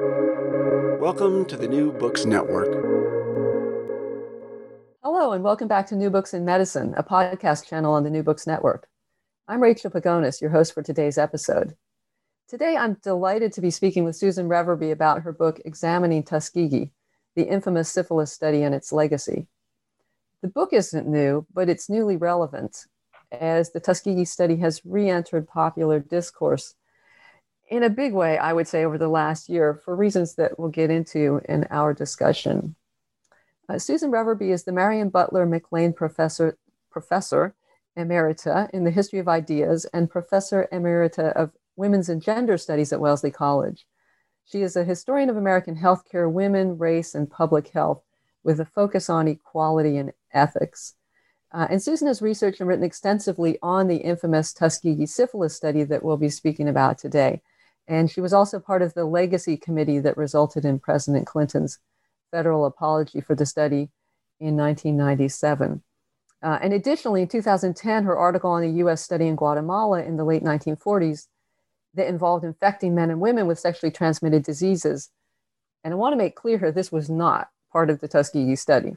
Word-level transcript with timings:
Welcome 0.00 1.44
to 1.44 1.56
the 1.56 1.68
New 1.68 1.92
Books 1.92 2.24
Network. 2.24 2.66
Hello, 5.04 5.30
and 5.30 5.44
welcome 5.44 5.68
back 5.68 5.86
to 5.86 5.94
New 5.94 6.10
Books 6.10 6.34
in 6.34 6.44
Medicine, 6.44 6.94
a 6.96 7.04
podcast 7.04 7.68
channel 7.68 7.92
on 7.92 8.02
the 8.02 8.10
New 8.10 8.24
Books 8.24 8.44
Network. 8.44 8.88
I'm 9.46 9.62
Rachel 9.62 9.92
Pagonis, 9.92 10.40
your 10.40 10.50
host 10.50 10.74
for 10.74 10.82
today's 10.82 11.16
episode. 11.16 11.76
Today, 12.48 12.76
I'm 12.76 12.94
delighted 13.04 13.52
to 13.52 13.60
be 13.60 13.70
speaking 13.70 14.02
with 14.02 14.16
Susan 14.16 14.48
Reverby 14.48 14.90
about 14.90 15.22
her 15.22 15.32
book, 15.32 15.60
Examining 15.64 16.24
Tuskegee 16.24 16.90
The 17.36 17.44
Infamous 17.44 17.88
Syphilis 17.88 18.32
Study 18.32 18.64
and 18.64 18.74
Its 18.74 18.90
Legacy. 18.92 19.46
The 20.42 20.48
book 20.48 20.72
isn't 20.72 21.06
new, 21.06 21.46
but 21.54 21.68
it's 21.68 21.88
newly 21.88 22.16
relevant 22.16 22.86
as 23.30 23.70
the 23.70 23.78
Tuskegee 23.78 24.24
study 24.24 24.56
has 24.56 24.84
re 24.84 25.08
entered 25.08 25.46
popular 25.46 26.00
discourse 26.00 26.74
in 27.68 27.82
a 27.82 27.90
big 27.90 28.12
way, 28.12 28.38
I 28.38 28.52
would 28.52 28.68
say, 28.68 28.84
over 28.84 28.98
the 28.98 29.08
last 29.08 29.48
year 29.48 29.80
for 29.84 29.96
reasons 29.96 30.34
that 30.36 30.58
we'll 30.58 30.68
get 30.68 30.90
into 30.90 31.40
in 31.48 31.66
our 31.70 31.94
discussion. 31.94 32.74
Uh, 33.68 33.78
Susan 33.78 34.10
Reverby 34.10 34.50
is 34.50 34.64
the 34.64 34.72
Marion 34.72 35.08
Butler 35.08 35.46
McLean 35.46 35.92
Professor, 35.92 36.58
Professor 36.90 37.54
Emerita 37.96 38.68
in 38.70 38.84
the 38.84 38.90
History 38.90 39.18
of 39.18 39.28
Ideas 39.28 39.86
and 39.94 40.10
Professor 40.10 40.68
Emerita 40.72 41.32
of 41.32 41.52
Women's 41.76 42.08
and 42.08 42.22
Gender 42.22 42.58
Studies 42.58 42.92
at 42.92 43.00
Wellesley 43.00 43.30
College. 43.30 43.86
She 44.44 44.60
is 44.60 44.76
a 44.76 44.84
historian 44.84 45.30
of 45.30 45.36
American 45.36 45.76
healthcare, 45.76 46.30
women, 46.30 46.76
race, 46.76 47.14
and 47.14 47.30
public 47.30 47.68
health 47.68 48.02
with 48.42 48.60
a 48.60 48.66
focus 48.66 49.08
on 49.08 49.26
equality 49.26 49.96
and 49.96 50.12
ethics. 50.32 50.94
Uh, 51.52 51.66
and 51.70 51.82
Susan 51.82 52.08
has 52.08 52.20
researched 52.20 52.60
and 52.60 52.68
written 52.68 52.84
extensively 52.84 53.58
on 53.62 53.88
the 53.88 53.96
infamous 53.98 54.52
Tuskegee 54.52 55.06
syphilis 55.06 55.54
study 55.54 55.84
that 55.84 56.02
we'll 56.02 56.16
be 56.16 56.28
speaking 56.28 56.68
about 56.68 56.98
today. 56.98 57.40
And 57.86 58.10
she 58.10 58.20
was 58.20 58.32
also 58.32 58.58
part 58.58 58.82
of 58.82 58.94
the 58.94 59.04
legacy 59.04 59.56
committee 59.56 59.98
that 60.00 60.16
resulted 60.16 60.64
in 60.64 60.78
President 60.78 61.26
Clinton's 61.26 61.78
federal 62.30 62.64
apology 62.64 63.20
for 63.20 63.34
the 63.34 63.46
study 63.46 63.90
in 64.40 64.56
1997. 64.56 65.82
Uh, 66.42 66.58
and 66.62 66.72
additionally, 66.72 67.22
in 67.22 67.28
2010, 67.28 68.04
her 68.04 68.16
article 68.16 68.50
on 68.50 68.62
a 68.62 68.68
US 68.84 69.02
study 69.02 69.26
in 69.26 69.36
Guatemala 69.36 70.02
in 70.02 70.16
the 70.16 70.24
late 70.24 70.42
1940s 70.42 71.28
that 71.94 72.08
involved 72.08 72.44
infecting 72.44 72.94
men 72.94 73.10
and 73.10 73.20
women 73.20 73.46
with 73.46 73.58
sexually 73.58 73.90
transmitted 73.90 74.42
diseases. 74.42 75.10
And 75.82 75.94
I 75.94 75.96
want 75.96 76.12
to 76.12 76.18
make 76.18 76.34
clear 76.34 76.58
here 76.58 76.72
this 76.72 76.92
was 76.92 77.08
not 77.08 77.50
part 77.72 77.88
of 77.90 78.00
the 78.00 78.08
Tuskegee 78.08 78.56
study. 78.56 78.96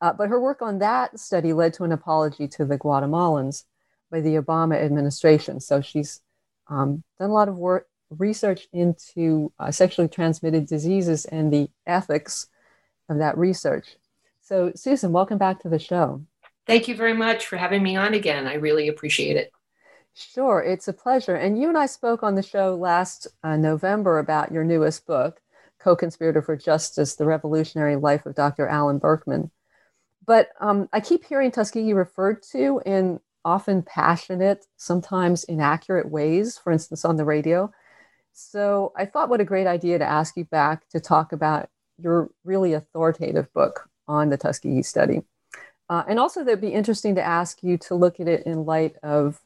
Uh, 0.00 0.12
but 0.12 0.28
her 0.28 0.40
work 0.40 0.62
on 0.62 0.78
that 0.78 1.18
study 1.18 1.52
led 1.52 1.74
to 1.74 1.84
an 1.84 1.92
apology 1.92 2.46
to 2.46 2.64
the 2.64 2.78
Guatemalans 2.78 3.64
by 4.10 4.20
the 4.20 4.36
Obama 4.36 4.76
administration. 4.76 5.60
So 5.60 5.80
she's 5.80 6.20
um, 6.68 7.02
done 7.18 7.30
a 7.30 7.32
lot 7.32 7.48
of 7.48 7.56
work, 7.56 7.88
research 8.16 8.68
into 8.72 9.52
uh, 9.58 9.70
sexually 9.70 10.08
transmitted 10.08 10.66
diseases 10.66 11.24
and 11.24 11.52
the 11.52 11.68
ethics 11.86 12.46
of 13.08 13.18
that 13.18 13.36
research. 13.36 13.96
So, 14.40 14.72
Susan, 14.74 15.12
welcome 15.12 15.38
back 15.38 15.60
to 15.60 15.68
the 15.68 15.78
show. 15.78 16.22
Thank 16.66 16.88
you 16.88 16.96
very 16.96 17.14
much 17.14 17.46
for 17.46 17.56
having 17.56 17.82
me 17.82 17.96
on 17.96 18.14
again. 18.14 18.46
I 18.46 18.54
really 18.54 18.88
appreciate 18.88 19.36
it. 19.36 19.52
Sure, 20.14 20.60
it's 20.60 20.88
a 20.88 20.92
pleasure. 20.92 21.36
And 21.36 21.60
you 21.60 21.68
and 21.68 21.78
I 21.78 21.86
spoke 21.86 22.22
on 22.22 22.34
the 22.34 22.42
show 22.42 22.74
last 22.74 23.28
uh, 23.42 23.56
November 23.56 24.18
about 24.18 24.52
your 24.52 24.64
newest 24.64 25.06
book, 25.06 25.40
Co 25.78 25.94
Conspirator 25.94 26.42
for 26.42 26.56
Justice 26.56 27.14
The 27.14 27.24
Revolutionary 27.24 27.96
Life 27.96 28.26
of 28.26 28.34
Dr. 28.34 28.66
Alan 28.66 28.98
Berkman. 28.98 29.50
But 30.26 30.50
um, 30.60 30.88
I 30.92 31.00
keep 31.00 31.24
hearing 31.24 31.50
Tuskegee 31.50 31.94
referred 31.94 32.42
to 32.52 32.82
in 32.84 33.20
often 33.44 33.82
passionate, 33.82 34.66
sometimes 34.76 35.44
inaccurate 35.44 36.10
ways, 36.10 36.58
for 36.58 36.70
instance, 36.70 37.04
on 37.04 37.16
the 37.16 37.24
radio. 37.24 37.72
So 38.40 38.92
I 38.96 39.04
thought 39.04 39.28
what 39.28 39.40
a 39.40 39.44
great 39.44 39.66
idea 39.66 39.98
to 39.98 40.04
ask 40.04 40.36
you 40.36 40.44
back 40.44 40.88
to 40.90 41.00
talk 41.00 41.32
about 41.32 41.68
your 42.00 42.30
really 42.44 42.72
authoritative 42.72 43.52
book 43.52 43.90
on 44.06 44.30
the 44.30 44.36
Tuskegee 44.36 44.84
study. 44.84 45.22
Uh, 45.90 46.04
and 46.06 46.20
also, 46.20 46.44
that'd 46.44 46.60
be 46.60 46.68
interesting 46.68 47.16
to 47.16 47.22
ask 47.22 47.64
you 47.64 47.76
to 47.78 47.96
look 47.96 48.20
at 48.20 48.28
it 48.28 48.46
in 48.46 48.64
light 48.64 48.94
of 49.02 49.40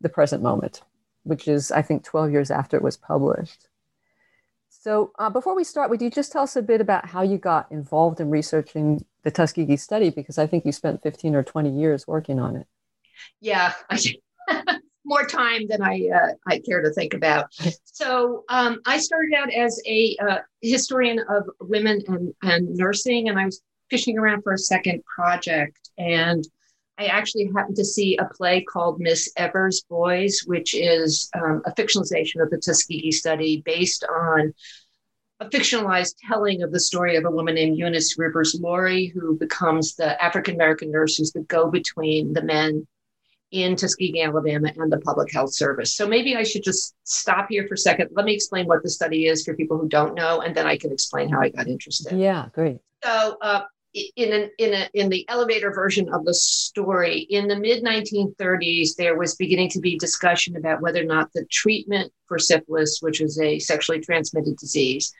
the 0.00 0.08
present 0.08 0.42
moment, 0.42 0.80
which 1.24 1.46
is, 1.46 1.70
I 1.70 1.82
think, 1.82 2.04
12 2.04 2.32
years 2.32 2.50
after 2.50 2.78
it 2.78 2.82
was 2.82 2.96
published. 2.96 3.68
So, 4.70 5.12
uh, 5.18 5.28
before 5.28 5.54
we 5.54 5.64
start, 5.64 5.90
would 5.90 6.00
you 6.00 6.10
just 6.10 6.32
tell 6.32 6.44
us 6.44 6.56
a 6.56 6.62
bit 6.62 6.80
about 6.80 7.04
how 7.04 7.20
you 7.20 7.36
got 7.36 7.70
involved 7.70 8.18
in 8.18 8.30
researching 8.30 9.04
the 9.24 9.30
Tuskegee 9.30 9.76
study? 9.76 10.08
Because 10.08 10.38
I 10.38 10.46
think 10.46 10.64
you 10.64 10.72
spent 10.72 11.02
15 11.02 11.34
or 11.34 11.42
20 11.42 11.68
years 11.68 12.06
working 12.06 12.40
on 12.40 12.56
it. 12.56 12.66
Yeah, 13.40 13.74
more 15.08 15.24
time 15.24 15.66
than 15.66 15.82
I 15.82 16.08
uh, 16.14 16.32
I 16.46 16.60
care 16.60 16.82
to 16.82 16.90
think 16.90 17.14
about. 17.14 17.46
So 17.84 18.44
um, 18.48 18.80
I 18.86 18.98
started 18.98 19.34
out 19.36 19.52
as 19.52 19.80
a 19.86 20.16
uh, 20.20 20.38
historian 20.60 21.18
of 21.28 21.48
women 21.60 22.02
and, 22.06 22.34
and 22.42 22.76
nursing, 22.76 23.28
and 23.28 23.38
I 23.38 23.46
was 23.46 23.62
fishing 23.90 24.18
around 24.18 24.42
for 24.42 24.52
a 24.52 24.58
second 24.58 25.02
project. 25.04 25.90
And 25.98 26.46
I 26.98 27.06
actually 27.06 27.50
happened 27.56 27.76
to 27.76 27.84
see 27.84 28.16
a 28.16 28.24
play 28.26 28.62
called 28.62 29.00
Miss 29.00 29.32
Evers' 29.36 29.84
Boys, 29.88 30.42
which 30.46 30.74
is 30.74 31.30
um, 31.34 31.62
a 31.64 31.72
fictionalization 31.72 32.42
of 32.42 32.50
the 32.50 32.58
Tuskegee 32.58 33.12
study 33.12 33.62
based 33.64 34.04
on 34.04 34.52
a 35.40 35.46
fictionalized 35.46 36.16
telling 36.28 36.62
of 36.62 36.72
the 36.72 36.80
story 36.80 37.16
of 37.16 37.24
a 37.24 37.30
woman 37.30 37.54
named 37.54 37.78
Eunice 37.78 38.18
Rivers 38.18 38.58
Laurie, 38.60 39.06
who 39.06 39.38
becomes 39.38 39.94
the 39.94 40.22
African 40.22 40.54
American 40.54 40.90
nurse 40.90 41.16
who's 41.16 41.32
the 41.32 41.40
go 41.40 41.70
between 41.70 42.32
the 42.32 42.42
men 42.42 42.86
in 43.50 43.76
Tuskegee, 43.76 44.22
Alabama, 44.22 44.70
and 44.76 44.92
the 44.92 45.00
Public 45.00 45.32
Health 45.32 45.54
Service. 45.54 45.94
So 45.94 46.06
maybe 46.06 46.36
I 46.36 46.42
should 46.42 46.62
just 46.62 46.94
stop 47.04 47.46
here 47.48 47.66
for 47.66 47.74
a 47.74 47.78
second. 47.78 48.10
Let 48.12 48.26
me 48.26 48.34
explain 48.34 48.66
what 48.66 48.82
the 48.82 48.90
study 48.90 49.26
is 49.26 49.44
for 49.44 49.54
people 49.54 49.78
who 49.78 49.88
don't 49.88 50.14
know, 50.14 50.40
and 50.40 50.54
then 50.54 50.66
I 50.66 50.76
can 50.76 50.92
explain 50.92 51.28
how 51.28 51.40
I 51.40 51.48
got 51.48 51.66
interested. 51.66 52.18
Yeah, 52.18 52.48
great. 52.52 52.78
So, 53.02 53.38
uh, 53.40 53.62
in 53.94 54.32
an, 54.32 54.50
in 54.58 54.74
a, 54.74 54.88
in 54.92 55.08
the 55.08 55.26
elevator 55.28 55.72
version 55.72 56.12
of 56.12 56.24
the 56.24 56.34
story, 56.34 57.20
in 57.20 57.48
the 57.48 57.58
mid 57.58 57.82
1930s, 57.82 58.94
there 58.96 59.16
was 59.16 59.34
beginning 59.36 59.70
to 59.70 59.80
be 59.80 59.98
discussion 59.98 60.56
about 60.56 60.82
whether 60.82 61.00
or 61.00 61.06
not 61.06 61.32
the 61.32 61.46
treatment 61.50 62.12
for 62.26 62.38
syphilis, 62.38 62.98
which 63.00 63.20
is 63.20 63.40
a 63.40 63.58
sexually 63.58 64.00
transmitted 64.00 64.56
disease, 64.56 65.12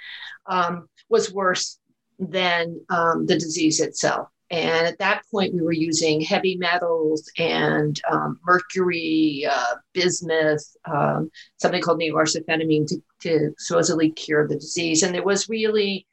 um, 0.47 0.87
was 1.09 1.33
worse 1.33 1.79
than 2.19 2.81
um, 2.91 3.27
the 3.27 3.39
disease 3.39 3.81
itself. 3.81 4.29
And 4.51 4.87
at 4.87 4.99
that 4.99 5.25
point, 5.31 5.55
we 5.55 5.61
were 5.61 5.73
using 5.73 6.23
heavy 6.23 6.57
metals 6.57 7.31
and 7.39 8.01
um, 8.11 8.41
mercury, 8.47 9.47
uh, 9.51 9.75
bismuth, 9.93 10.77
um, 10.87 11.31
something 11.59 11.83
called 11.83 12.01
neoarsphenamine 12.01 12.87
to, 12.89 13.03
to 13.21 13.55
supposedly 13.59 14.11
cure 14.11 14.49
the 14.49 14.57
disease. 14.57 15.03
And 15.03 15.15
there 15.15 15.23
was 15.23 15.51
really 15.51 16.07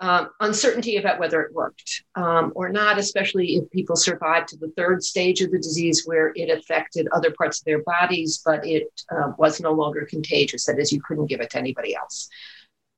um, 0.00 0.30
uncertainty 0.40 0.96
about 0.96 1.18
whether 1.18 1.40
it 1.42 1.54
worked 1.54 2.02
um, 2.14 2.52
or 2.54 2.68
not, 2.68 2.98
especially 2.98 3.56
if 3.56 3.70
people 3.70 3.96
survived 3.96 4.48
to 4.48 4.56
the 4.56 4.72
third 4.76 5.02
stage 5.02 5.40
of 5.40 5.50
the 5.50 5.58
disease 5.58 6.02
where 6.04 6.32
it 6.34 6.50
affected 6.50 7.06
other 7.12 7.32
parts 7.32 7.60
of 7.60 7.64
their 7.64 7.82
bodies, 7.82 8.42
but 8.44 8.66
it 8.66 8.88
uh, 9.10 9.32
was 9.38 9.60
no 9.60 9.72
longer 9.72 10.06
contagious. 10.08 10.64
That 10.64 10.78
is, 10.78 10.92
you 10.92 11.00
couldn't 11.06 11.26
give 11.26 11.40
it 11.40 11.50
to 11.50 11.58
anybody 11.58 11.94
else. 11.94 12.28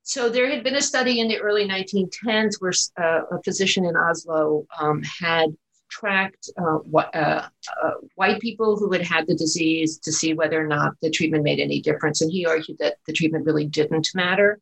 So 0.06 0.28
there 0.28 0.49
had 0.49 0.62
been 0.62 0.77
a 0.77 0.83
study 0.83 1.19
in 1.19 1.27
the 1.27 1.41
early 1.41 1.67
1910s 1.67 2.61
where 2.61 2.72
uh, 2.97 3.22
a 3.33 3.43
physician 3.43 3.84
in 3.84 3.97
Oslo 3.97 4.65
um, 4.78 5.03
had 5.03 5.49
tracked 5.91 6.49
uh, 6.56 6.78
what, 6.84 7.12
uh, 7.12 7.49
uh, 7.83 7.91
white 8.15 8.41
people 8.41 8.77
who 8.77 8.93
had 8.93 9.03
had 9.03 9.27
the 9.27 9.34
disease 9.34 9.99
to 9.99 10.12
see 10.12 10.33
whether 10.33 10.62
or 10.62 10.69
not 10.69 10.93
the 11.03 11.11
treatment 11.11 11.43
made 11.43 11.59
any 11.59 11.81
difference. 11.81 12.21
And 12.21 12.31
he 12.31 12.47
argued 12.47 12.78
that 12.78 12.99
the 13.09 13.12
treatment 13.12 13.47
really 13.47 13.67
didn't 13.67 14.06
matter. 14.15 14.61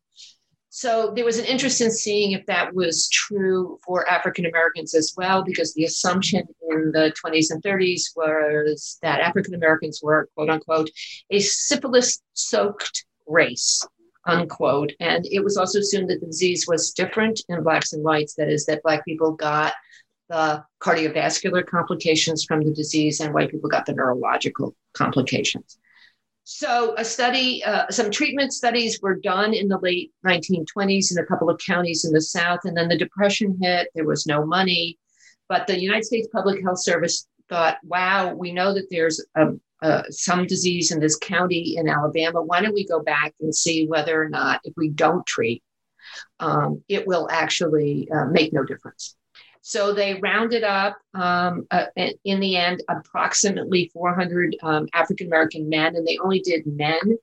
So 0.69 1.13
there 1.15 1.25
was 1.25 1.37
an 1.37 1.45
interest 1.45 1.79
in 1.79 1.91
seeing 1.91 2.31
if 2.31 2.43
that 2.47 2.73
was 2.73 3.07
true 3.09 3.77
for 3.85 4.09
African 4.09 4.47
Americans 4.47 4.95
as 4.95 5.13
well, 5.15 5.43
because 5.43 5.75
the 5.75 5.85
assumption 5.85 6.41
in 6.71 6.91
the 6.91 7.13
20s 7.23 7.51
and 7.51 7.61
30s 7.61 8.01
was 8.15 8.97
that 9.03 9.19
African 9.19 9.53
Americans 9.53 9.99
were, 10.01 10.27
quote 10.33 10.49
unquote, 10.49 10.89
a 11.29 11.39
syphilis 11.39 12.19
soaked 12.33 13.05
race, 13.27 13.85
unquote. 14.25 14.91
And 14.99 15.25
it 15.31 15.43
was 15.43 15.57
also 15.57 15.79
assumed 15.79 16.09
that 16.09 16.19
the 16.19 16.27
disease 16.27 16.65
was 16.67 16.91
different 16.91 17.41
in 17.49 17.63
Blacks 17.63 17.93
and 17.93 18.03
whites, 18.03 18.35
that 18.35 18.49
is, 18.49 18.65
that 18.65 18.83
Black 18.83 19.05
people 19.05 19.31
got 19.31 19.73
the 20.29 20.63
cardiovascular 20.81 21.65
complications 21.65 22.45
from 22.45 22.61
the 22.61 22.73
disease 22.73 23.19
and 23.19 23.33
white 23.33 23.51
people 23.51 23.69
got 23.69 23.85
the 23.85 23.93
neurological 23.93 24.75
complications. 24.93 25.77
So, 26.47 26.93
a 26.97 27.03
study, 27.03 27.63
uh, 27.63 27.89
some 27.89 28.11
treatment 28.11 28.53
studies 28.53 28.99
were 29.01 29.15
done 29.15 29.55
in 29.55 29.67
the 29.67 29.79
late 29.79 30.11
1920s 30.25 31.11
in 31.11 31.17
a 31.17 31.25
couple 31.25 31.49
of 31.49 31.59
counties 31.65 32.05
in 32.05 32.13
the 32.13 32.21
South. 32.21 32.59
And 32.65 32.77
then 32.77 32.87
the 32.87 32.97
Depression 32.97 33.57
hit, 33.59 33.89
there 33.95 34.05
was 34.05 34.27
no 34.27 34.45
money. 34.45 34.99
But 35.49 35.65
the 35.65 35.79
United 35.79 36.05
States 36.05 36.27
Public 36.31 36.61
Health 36.61 36.83
Service 36.83 37.27
thought, 37.49 37.77
wow, 37.83 38.33
we 38.33 38.51
know 38.51 38.75
that 38.75 38.87
there's 38.91 39.23
a, 39.35 39.47
uh, 39.85 40.01
some 40.09 40.47
disease 40.47 40.91
in 40.91 40.99
this 40.99 41.15
county 41.17 41.75
in 41.77 41.87
Alabama. 41.87 42.41
Why 42.41 42.59
don't 42.61 42.73
we 42.73 42.87
go 42.87 43.01
back 43.01 43.33
and 43.39 43.53
see 43.53 43.85
whether 43.85 44.19
or 44.19 44.29
not, 44.29 44.61
if 44.63 44.73
we 44.75 44.89
don't 44.89 45.25
treat, 45.27 45.61
um, 46.39 46.83
it 46.89 47.05
will 47.05 47.27
actually 47.29 48.09
uh, 48.09 48.25
make 48.25 48.51
no 48.51 48.63
difference. 48.63 49.15
So 49.61 49.93
they 49.93 50.15
rounded 50.15 50.63
up 50.63 50.97
um, 51.13 51.67
uh, 51.69 51.85
in 52.23 52.39
the 52.39 52.55
end 52.55 52.83
approximately 52.89 53.91
400 53.93 54.55
um, 54.63 54.87
African 54.93 55.27
American 55.27 55.69
men, 55.69 55.95
and 55.95 56.05
they 56.05 56.17
only 56.17 56.39
did 56.39 56.65
men 56.65 57.17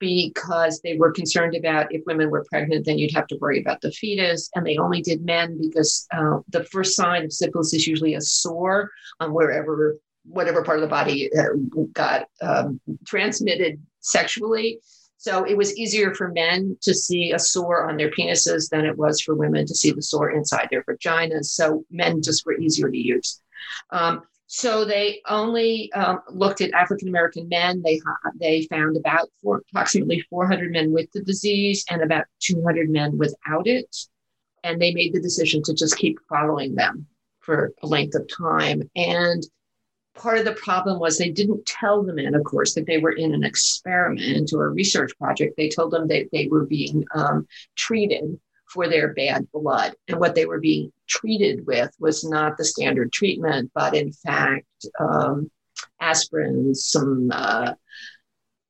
because 0.00 0.80
they 0.80 0.96
were 0.96 1.12
concerned 1.12 1.54
about 1.54 1.92
if 1.94 2.02
women 2.06 2.30
were 2.30 2.44
pregnant, 2.48 2.86
then 2.86 2.98
you'd 2.98 3.14
have 3.14 3.26
to 3.28 3.38
worry 3.40 3.60
about 3.60 3.80
the 3.82 3.92
fetus. 3.92 4.50
And 4.54 4.66
they 4.66 4.78
only 4.78 5.00
did 5.00 5.24
men 5.24 5.58
because 5.60 6.06
uh, 6.12 6.38
the 6.48 6.64
first 6.64 6.96
sign 6.96 7.24
of 7.24 7.32
syphilis 7.32 7.72
is 7.74 7.86
usually 7.86 8.14
a 8.14 8.20
sore 8.20 8.90
on 9.20 9.32
wherever, 9.32 9.96
whatever 10.30 10.62
part 10.62 10.78
of 10.78 10.82
the 10.82 10.88
body 10.88 11.30
uh, 11.36 11.48
got 11.92 12.26
um, 12.40 12.80
transmitted 13.06 13.80
sexually. 14.00 14.80
So 15.18 15.44
it 15.44 15.56
was 15.56 15.76
easier 15.76 16.14
for 16.14 16.28
men 16.28 16.78
to 16.80 16.94
see 16.94 17.32
a 17.32 17.38
sore 17.38 17.90
on 17.90 17.98
their 17.98 18.10
penises 18.10 18.70
than 18.70 18.86
it 18.86 18.96
was 18.96 19.20
for 19.20 19.34
women 19.34 19.66
to 19.66 19.74
see 19.74 19.90
the 19.90 20.02
sore 20.02 20.30
inside 20.30 20.68
their 20.70 20.84
vaginas. 20.84 21.46
So 21.46 21.84
men 21.90 22.22
just 22.22 22.46
were 22.46 22.58
easier 22.58 22.88
to 22.90 22.96
use. 22.96 23.42
Um, 23.90 24.22
so 24.52 24.84
they 24.84 25.20
only 25.28 25.92
um, 25.92 26.22
looked 26.28 26.60
at 26.60 26.72
African 26.72 27.06
American 27.06 27.48
men. 27.48 27.82
They 27.84 28.00
they 28.34 28.66
found 28.68 28.96
about 28.96 29.28
four, 29.40 29.62
approximately 29.70 30.22
400 30.28 30.72
men 30.72 30.90
with 30.90 31.08
the 31.12 31.22
disease 31.22 31.84
and 31.88 32.02
about 32.02 32.24
200 32.40 32.90
men 32.90 33.16
without 33.16 33.68
it, 33.68 33.94
and 34.64 34.82
they 34.82 34.92
made 34.92 35.12
the 35.12 35.20
decision 35.20 35.62
to 35.64 35.74
just 35.74 35.96
keep 35.98 36.18
following 36.28 36.74
them 36.74 37.06
for 37.38 37.72
a 37.82 37.86
length 37.86 38.16
of 38.16 38.28
time. 38.28 38.82
And 38.96 39.44
part 40.14 40.38
of 40.38 40.44
the 40.44 40.52
problem 40.52 40.98
was 40.98 41.16
they 41.16 41.30
didn't 41.30 41.66
tell 41.66 42.02
the 42.02 42.12
men, 42.12 42.34
of 42.34 42.44
course, 42.44 42.74
that 42.74 42.86
they 42.86 42.98
were 42.98 43.12
in 43.12 43.34
an 43.34 43.44
experiment 43.44 44.52
or 44.52 44.66
a 44.66 44.70
research 44.70 45.16
project. 45.18 45.54
They 45.56 45.68
told 45.68 45.92
them 45.92 46.08
that 46.08 46.28
they 46.32 46.48
were 46.48 46.66
being 46.66 47.04
um, 47.14 47.46
treated 47.76 48.38
for 48.66 48.88
their 48.88 49.14
bad 49.14 49.50
blood. 49.52 49.94
And 50.08 50.20
what 50.20 50.34
they 50.34 50.46
were 50.46 50.60
being 50.60 50.92
treated 51.08 51.66
with 51.66 51.90
was 51.98 52.24
not 52.24 52.56
the 52.56 52.64
standard 52.64 53.12
treatment, 53.12 53.70
but 53.74 53.94
in 53.96 54.12
fact, 54.12 54.66
um, 54.98 55.50
aspirin, 56.00 56.74
some, 56.74 57.30
uh, 57.32 57.74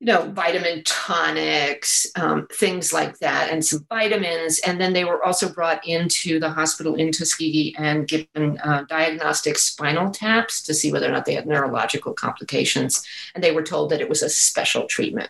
you 0.01 0.07
know, 0.07 0.23
vitamin 0.31 0.81
tonics, 0.83 2.07
um, 2.15 2.47
things 2.51 2.91
like 2.91 3.19
that, 3.19 3.51
and 3.51 3.63
some 3.63 3.85
vitamins. 3.87 4.59
And 4.65 4.81
then 4.81 4.93
they 4.93 5.05
were 5.05 5.23
also 5.23 5.47
brought 5.47 5.87
into 5.87 6.39
the 6.39 6.49
hospital 6.49 6.95
in 6.95 7.11
Tuskegee 7.11 7.75
and 7.77 8.07
given 8.07 8.57
uh, 8.63 8.83
diagnostic 8.89 9.59
spinal 9.59 10.09
taps 10.09 10.63
to 10.63 10.73
see 10.73 10.91
whether 10.91 11.07
or 11.07 11.11
not 11.11 11.25
they 11.25 11.35
had 11.35 11.45
neurological 11.45 12.13
complications. 12.13 13.05
And 13.35 13.43
they 13.43 13.51
were 13.51 13.61
told 13.61 13.91
that 13.91 14.01
it 14.01 14.09
was 14.09 14.23
a 14.23 14.29
special 14.29 14.87
treatment. 14.87 15.29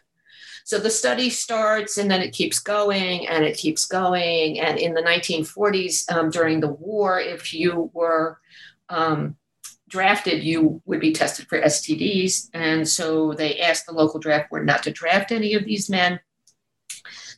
So 0.63 0.77
the 0.77 0.89
study 0.89 1.29
starts 1.29 1.97
and 1.97 2.09
then 2.09 2.21
it 2.21 2.31
keeps 2.31 2.59
going 2.59 3.27
and 3.27 3.43
it 3.43 3.57
keeps 3.57 3.83
going. 3.83 4.61
And 4.61 4.79
in 4.79 4.93
the 4.93 5.01
1940s, 5.01 6.09
um, 6.09 6.29
during 6.29 6.61
the 6.61 6.71
war, 6.71 7.19
if 7.19 7.53
you 7.53 7.91
were 7.93 8.39
um, 8.87 9.35
drafted, 9.91 10.43
you 10.43 10.81
would 10.85 10.99
be 10.99 11.13
tested 11.13 11.47
for 11.47 11.61
STDs. 11.61 12.49
And 12.53 12.87
so 12.87 13.33
they 13.33 13.59
asked 13.59 13.85
the 13.85 13.93
local 13.93 14.19
draft 14.19 14.49
board 14.49 14.65
not 14.65 14.81
to 14.83 14.91
draft 14.91 15.31
any 15.31 15.53
of 15.53 15.65
these 15.65 15.89
men. 15.89 16.19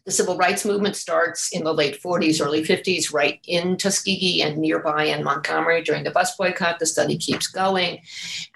The 0.06 0.12
civil 0.12 0.36
rights 0.36 0.66
movement 0.66 0.98
starts 0.98 1.54
in 1.54 1.64
the 1.64 1.74
late 1.74 2.02
40s, 2.02 2.46
early 2.46 2.62
50s, 2.62 3.14
right 3.14 3.40
in 3.48 3.78
Tuskegee 3.78 4.42
and 4.42 4.58
nearby 4.58 5.06
in 5.06 5.24
Montgomery 5.24 5.82
during 5.82 6.04
the 6.04 6.12
bus 6.12 6.36
boycott. 6.36 6.78
The 6.78 6.86
study 6.86 7.18
keeps 7.18 7.48
going. 7.48 8.00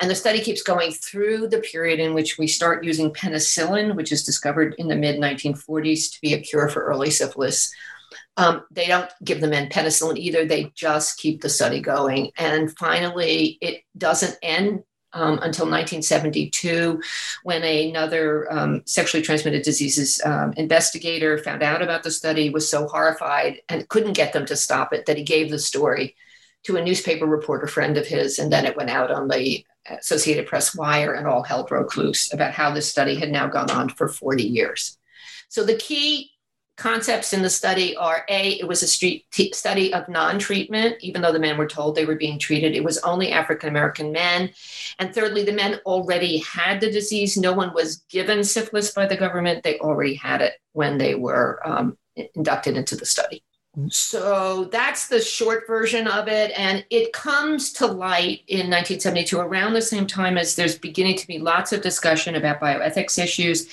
And 0.02 0.12
the 0.12 0.16
study 0.16 0.42
keeps 0.42 0.62
going 0.62 0.92
through 0.92 1.48
the 1.48 1.62
period 1.62 2.02
in 2.02 2.14
which 2.14 2.38
we 2.38 2.48
start 2.48 2.84
using 2.84 3.14
penicillin, 3.14 3.96
which 3.96 4.12
is 4.12 4.26
discovered 4.26 4.76
in 4.78 4.90
the 4.90 4.96
mid 4.98 5.22
1940s 5.22 6.12
to 6.14 6.22
be 6.22 6.34
a 6.34 6.42
cure 6.42 6.68
for 6.68 6.84
early 6.84 7.10
syphilis. 7.10 7.74
Um, 8.38 8.64
they 8.72 8.88
don't 8.88 9.10
give 9.24 9.42
the 9.42 9.48
men 9.48 9.70
penicillin 9.70 10.18
either. 10.18 10.46
They 10.46 10.72
just 10.76 11.18
keep 11.18 11.42
the 11.42 11.50
study 11.50 11.82
going. 11.82 12.32
And 12.38 12.76
finally, 12.78 13.58
it 13.62 13.84
doesn't 13.98 14.38
end 14.44 14.84
um, 15.14 15.40
until 15.42 15.66
1972, 15.66 17.02
when 17.44 17.64
another 17.64 18.52
um, 18.54 18.84
sexually 18.86 19.24
transmitted 19.24 19.64
diseases 19.64 20.22
um, 20.24 20.54
investigator 20.58 21.38
found 21.40 21.64
out 21.64 21.82
about 21.82 22.04
the 22.04 22.12
study, 22.12 22.50
was 22.50 22.70
so 22.70 22.88
horrified 22.88 23.62
and 23.70 23.88
couldn't 23.90 24.14
get 24.14 24.34
them 24.34 24.46
to 24.46 24.56
stop 24.56 24.94
it 24.94 25.06
that 25.08 25.18
he 25.18 25.24
gave 25.24 25.50
the 25.50 25.60
story 25.60 26.16
to 26.64 26.76
a 26.76 26.84
newspaper 26.84 27.26
reporter 27.26 27.68
friend 27.68 27.98
of 27.98 28.06
his, 28.06 28.38
and 28.38 28.52
then 28.52 28.66
it 28.66 28.76
went 28.78 28.90
out 28.90 29.10
on 29.10 29.28
the 29.28 29.66
Associated 29.90 30.48
Press 30.48 30.76
wire, 30.76 31.14
and 31.14 31.26
all 31.26 31.44
hell 31.44 31.64
broke 31.64 31.96
loose 31.96 32.34
about 32.34 32.52
how 32.52 32.72
this 32.72 32.90
study 32.90 33.16
had 33.16 33.32
now 33.32 33.48
gone 33.48 33.72
on 33.72 33.90
for 33.90 34.10
40 34.10 34.44
years. 34.44 34.98
So 35.48 35.64
the 35.64 35.78
key 35.78 36.32
concepts 36.78 37.34
in 37.34 37.42
the 37.42 37.50
study 37.50 37.96
are 37.98 38.24
a 38.30 38.52
it 38.60 38.68
was 38.68 38.84
a 38.84 38.88
study 38.88 39.94
of 39.94 40.08
non-treatment. 40.08 40.96
Even 41.02 41.22
though 41.22 41.32
the 41.32 41.40
men 41.40 41.58
were 41.58 41.68
told 41.68 41.96
they 41.96 42.06
were 42.06 42.16
being 42.16 42.40
treated 42.40 42.76
it 42.76 42.84
was 42.84 43.00
only 43.00 43.32
african 43.32 43.70
american 43.70 44.12
men. 44.12 44.52
And 45.00 45.14
thirdly 45.14 45.44
the 45.44 45.52
men 45.52 45.80
already 45.86 46.38
had 46.40 46.80
the 46.80 46.92
disease. 46.92 47.36
No 47.36 47.54
one 47.54 47.74
was 47.74 47.98
given 48.10 48.44
syphilis 48.44 48.92
by 48.92 49.08
the 49.08 49.18
government. 49.18 49.64
They 49.64 49.80
already 49.80 50.16
had 50.16 50.42
it 50.42 50.54
when 50.74 50.98
they 50.98 51.16
were 51.16 51.60
um, 51.68 51.98
inducted 52.36 52.78
into 52.78 52.96
the 52.96 53.06
study 53.06 53.44
so 53.90 54.66
that's 54.66 55.08
the 55.08 55.22
short 55.22 55.68
version 55.68 56.08
of 56.08 56.28
it. 56.28 56.52
And 56.58 56.84
it 56.90 57.14
comes 57.14 57.72
to 57.74 57.86
light 57.86 58.42
in 58.48 58.70
1972, 58.70 59.40
around 59.40 59.74
the 59.74 59.82
same 59.82 60.08
time 60.08 60.38
as 60.38 60.56
there's 60.56 60.80
beginning 60.80 61.18
to 61.18 61.28
be 61.28 61.38
lots 61.38 61.72
of 61.74 61.82
discussion 61.82 62.36
about 62.36 62.60
bioethics 62.60 63.22
issues 63.22 63.68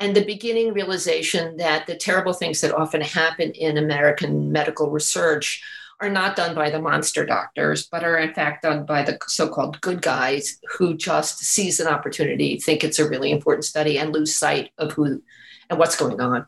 and 0.00 0.16
the 0.16 0.24
beginning 0.24 0.72
realization 0.72 1.58
that 1.58 1.86
the 1.86 1.96
terrible 1.96 2.32
things 2.32 2.60
that 2.62 2.74
often 2.74 3.02
happen 3.02 3.50
in 3.52 3.76
American 3.76 4.50
medical 4.50 4.90
research 4.90 5.62
are 6.00 6.08
not 6.08 6.36
done 6.36 6.54
by 6.54 6.70
the 6.70 6.80
monster 6.80 7.26
doctors, 7.26 7.86
but 7.86 8.02
are 8.02 8.16
in 8.16 8.32
fact 8.32 8.62
done 8.62 8.86
by 8.86 9.02
the 9.02 9.18
so 9.26 9.48
called 9.48 9.78
good 9.82 10.00
guys 10.00 10.58
who 10.78 10.96
just 10.96 11.40
seize 11.40 11.78
an 11.78 11.86
opportunity, 11.86 12.58
think 12.58 12.82
it's 12.82 12.98
a 12.98 13.08
really 13.08 13.30
important 13.30 13.66
study, 13.66 13.98
and 13.98 14.14
lose 14.14 14.34
sight 14.34 14.70
of 14.78 14.92
who 14.92 15.22
and 15.68 15.78
what's 15.78 15.96
going 15.96 16.18
on. 16.18 16.46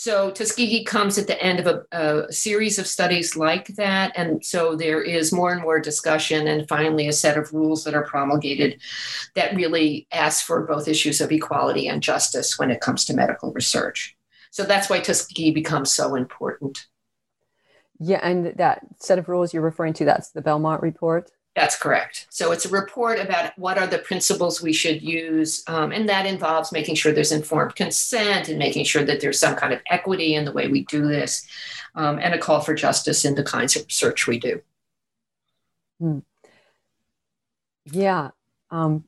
So 0.00 0.30
Tuskegee 0.30 0.84
comes 0.84 1.18
at 1.18 1.26
the 1.26 1.42
end 1.42 1.58
of 1.58 1.66
a, 1.66 1.82
a, 1.90 2.32
series 2.32 2.78
of 2.78 2.86
studies 2.86 3.34
like 3.34 3.66
that. 3.74 4.12
And 4.14 4.44
so 4.44 4.76
there 4.76 5.02
is 5.02 5.32
more 5.32 5.50
and 5.50 5.60
more 5.60 5.80
discussion 5.80 6.46
and 6.46 6.68
finally 6.68 7.08
a 7.08 7.12
set 7.12 7.36
of 7.36 7.52
rules 7.52 7.82
that 7.82 7.94
are 7.94 8.04
promulgated 8.04 8.80
that 9.34 9.56
really 9.56 10.06
ask 10.12 10.46
for 10.46 10.64
both 10.64 10.86
issues 10.86 11.20
of 11.20 11.32
equality 11.32 11.88
and 11.88 12.00
justice 12.00 12.60
when 12.60 12.70
it 12.70 12.80
comes 12.80 13.06
to 13.06 13.12
medical 13.12 13.52
research. 13.52 14.16
So 14.52 14.62
that's 14.62 14.88
why 14.88 15.00
Tuskegee 15.00 15.50
becomes 15.50 15.90
so 15.90 16.14
important. 16.14 16.86
Yeah, 17.98 18.20
and 18.22 18.56
that 18.56 18.86
set 19.00 19.18
of 19.18 19.28
rules 19.28 19.52
you're 19.52 19.64
referring 19.64 19.94
to, 19.94 20.04
that's 20.04 20.30
the 20.30 20.42
Belmont 20.42 20.80
report? 20.80 21.32
That's 21.58 21.76
correct. 21.76 22.28
So 22.30 22.52
it's 22.52 22.66
a 22.66 22.68
report 22.68 23.18
about 23.18 23.58
what 23.58 23.78
are 23.78 23.86
the 23.88 23.98
principles 23.98 24.62
we 24.62 24.72
should 24.72 25.02
use, 25.02 25.64
um, 25.66 25.90
and 25.90 26.08
that 26.08 26.24
involves 26.24 26.70
making 26.70 26.94
sure 26.94 27.10
there's 27.10 27.32
informed 27.32 27.74
consent 27.74 28.48
and 28.48 28.60
making 28.60 28.84
sure 28.84 29.02
that 29.02 29.20
there's 29.20 29.40
some 29.40 29.56
kind 29.56 29.72
of 29.72 29.80
equity 29.90 30.36
in 30.36 30.44
the 30.44 30.52
way 30.52 30.68
we 30.68 30.84
do 30.84 31.08
this, 31.08 31.48
um, 31.96 32.20
and 32.20 32.32
a 32.32 32.38
call 32.38 32.60
for 32.60 32.74
justice 32.74 33.24
in 33.24 33.34
the 33.34 33.42
kinds 33.42 33.74
of 33.74 33.84
research 33.86 34.28
we 34.28 34.38
do. 34.38 34.62
Hmm. 35.98 36.20
Yeah. 37.86 38.30
Um, 38.70 39.02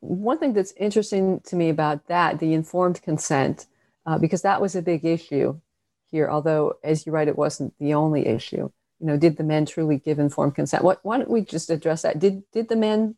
one 0.00 0.38
thing 0.38 0.54
that's 0.54 0.72
interesting 0.78 1.40
to 1.40 1.56
me 1.56 1.68
about 1.68 2.06
that, 2.06 2.38
the 2.38 2.54
informed 2.54 3.02
consent, 3.02 3.66
uh, 4.06 4.16
because 4.16 4.40
that 4.40 4.62
was 4.62 4.74
a 4.74 4.80
big 4.80 5.04
issue 5.04 5.60
here, 6.10 6.30
although, 6.30 6.78
as 6.82 7.04
you 7.04 7.12
write, 7.12 7.28
it 7.28 7.36
wasn't 7.36 7.74
the 7.78 7.92
only 7.92 8.26
issue 8.26 8.70
you 9.02 9.08
know, 9.08 9.16
did 9.16 9.36
the 9.36 9.42
men 9.42 9.66
truly 9.66 9.98
give 9.98 10.20
informed 10.20 10.54
consent? 10.54 10.84
What, 10.84 11.00
why 11.02 11.18
don't 11.18 11.28
we 11.28 11.40
just 11.40 11.70
address 11.70 12.02
that? 12.02 12.20
Did 12.20 12.44
did 12.52 12.68
the 12.68 12.76
men 12.76 13.16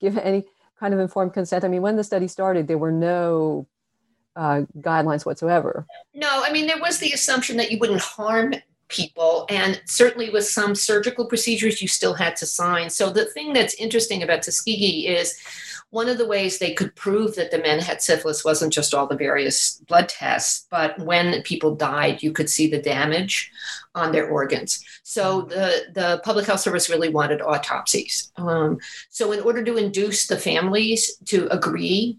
give 0.00 0.18
any 0.18 0.44
kind 0.80 0.92
of 0.92 0.98
informed 0.98 1.34
consent? 1.34 1.62
I 1.62 1.68
mean, 1.68 1.82
when 1.82 1.94
the 1.94 2.02
study 2.02 2.26
started, 2.26 2.66
there 2.66 2.78
were 2.78 2.90
no 2.90 3.68
uh, 4.34 4.62
guidelines 4.80 5.24
whatsoever. 5.24 5.86
No, 6.14 6.42
I 6.44 6.50
mean, 6.50 6.66
there 6.66 6.80
was 6.80 6.98
the 6.98 7.12
assumption 7.12 7.56
that 7.58 7.70
you 7.70 7.78
wouldn't 7.78 8.00
harm 8.00 8.54
people, 8.88 9.46
and 9.48 9.80
certainly 9.86 10.30
with 10.30 10.46
some 10.46 10.74
surgical 10.74 11.26
procedures, 11.26 11.80
you 11.80 11.86
still 11.86 12.14
had 12.14 12.34
to 12.34 12.44
sign. 12.44 12.90
So 12.90 13.08
the 13.08 13.26
thing 13.26 13.52
that's 13.52 13.74
interesting 13.74 14.24
about 14.24 14.42
Tuskegee 14.42 15.06
is 15.06 15.38
one 15.90 16.08
of 16.08 16.18
the 16.18 16.26
ways 16.26 16.58
they 16.58 16.72
could 16.72 16.94
prove 16.94 17.34
that 17.34 17.50
the 17.50 17.58
men 17.58 17.80
had 17.80 18.00
syphilis 18.00 18.44
wasn't 18.44 18.72
just 18.72 18.94
all 18.94 19.06
the 19.06 19.16
various 19.16 19.82
blood 19.88 20.08
tests, 20.08 20.66
but 20.70 20.98
when 21.00 21.42
people 21.42 21.74
died, 21.74 22.22
you 22.22 22.32
could 22.32 22.48
see 22.48 22.68
the 22.68 22.80
damage 22.80 23.50
on 23.94 24.12
their 24.12 24.28
organs. 24.28 24.84
So 25.02 25.42
the, 25.42 25.86
the 25.92 26.20
public 26.24 26.46
health 26.46 26.60
service 26.60 26.88
really 26.88 27.08
wanted 27.08 27.42
autopsies. 27.42 28.30
Um, 28.36 28.78
so 29.10 29.32
in 29.32 29.40
order 29.40 29.64
to 29.64 29.76
induce 29.76 30.28
the 30.28 30.38
families 30.38 31.16
to 31.26 31.48
agree 31.52 32.18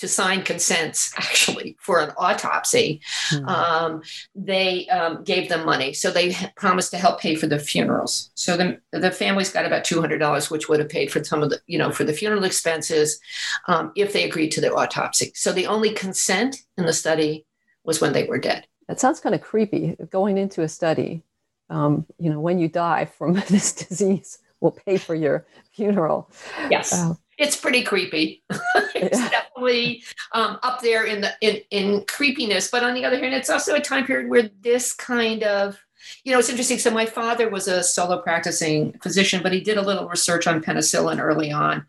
to 0.00 0.08
sign 0.08 0.42
consents 0.42 1.12
actually 1.16 1.76
for 1.78 2.00
an 2.00 2.10
autopsy. 2.16 3.00
Mm-hmm. 3.30 3.48
Um, 3.48 4.02
they 4.34 4.88
um, 4.88 5.22
gave 5.24 5.48
them 5.48 5.64
money. 5.64 5.92
So 5.92 6.10
they 6.10 6.34
promised 6.56 6.90
to 6.92 6.98
help 6.98 7.20
pay 7.20 7.34
for 7.34 7.46
the 7.46 7.58
funerals. 7.58 8.30
So 8.34 8.56
the, 8.56 8.80
the 8.92 9.10
families 9.10 9.52
got 9.52 9.66
about 9.66 9.84
$200, 9.84 10.50
which 10.50 10.68
would 10.68 10.80
have 10.80 10.88
paid 10.88 11.12
for 11.12 11.22
some 11.22 11.42
of 11.42 11.50
the, 11.50 11.60
you 11.66 11.78
know, 11.78 11.90
for 11.90 12.04
the 12.04 12.12
funeral 12.12 12.44
expenses 12.44 13.20
um, 13.68 13.92
if 13.94 14.12
they 14.12 14.24
agreed 14.24 14.50
to 14.52 14.60
the 14.60 14.74
autopsy. 14.74 15.32
So 15.34 15.52
the 15.52 15.66
only 15.66 15.92
consent 15.92 16.62
in 16.76 16.86
the 16.86 16.92
study 16.92 17.46
was 17.84 18.00
when 18.00 18.12
they 18.12 18.24
were 18.24 18.38
dead. 18.38 18.66
That 18.88 19.00
sounds 19.00 19.20
kind 19.20 19.34
of 19.34 19.40
creepy 19.40 19.96
going 20.10 20.36
into 20.36 20.62
a 20.62 20.68
study. 20.68 21.22
Um, 21.68 22.06
you 22.18 22.30
know, 22.30 22.40
when 22.40 22.58
you 22.58 22.68
die 22.68 23.04
from 23.04 23.34
this 23.48 23.72
disease, 23.72 24.38
we'll 24.60 24.72
pay 24.72 24.96
for 24.96 25.14
your 25.14 25.46
funeral. 25.72 26.30
Yes. 26.70 26.92
Uh, 26.92 27.14
it's 27.40 27.56
pretty 27.56 27.82
creepy. 27.82 28.42
it's 28.94 29.30
definitely 29.30 30.04
um, 30.32 30.58
up 30.62 30.82
there 30.82 31.04
in 31.04 31.22
the 31.22 31.32
in, 31.40 31.60
in 31.70 32.04
creepiness. 32.04 32.70
But 32.70 32.84
on 32.84 32.94
the 32.94 33.04
other 33.04 33.18
hand, 33.18 33.34
it's 33.34 33.50
also 33.50 33.74
a 33.74 33.80
time 33.80 34.06
period 34.06 34.28
where 34.28 34.50
this 34.60 34.92
kind 34.92 35.42
of 35.42 35.78
you 36.24 36.32
know, 36.32 36.38
it's 36.38 36.48
interesting. 36.48 36.78
So 36.78 36.90
my 36.90 37.06
father 37.06 37.48
was 37.48 37.68
a 37.68 37.82
solo 37.82 38.20
practicing 38.22 38.92
physician, 39.02 39.42
but 39.42 39.52
he 39.52 39.60
did 39.60 39.76
a 39.76 39.82
little 39.82 40.08
research 40.08 40.46
on 40.46 40.62
penicillin 40.62 41.20
early 41.20 41.50
on 41.50 41.86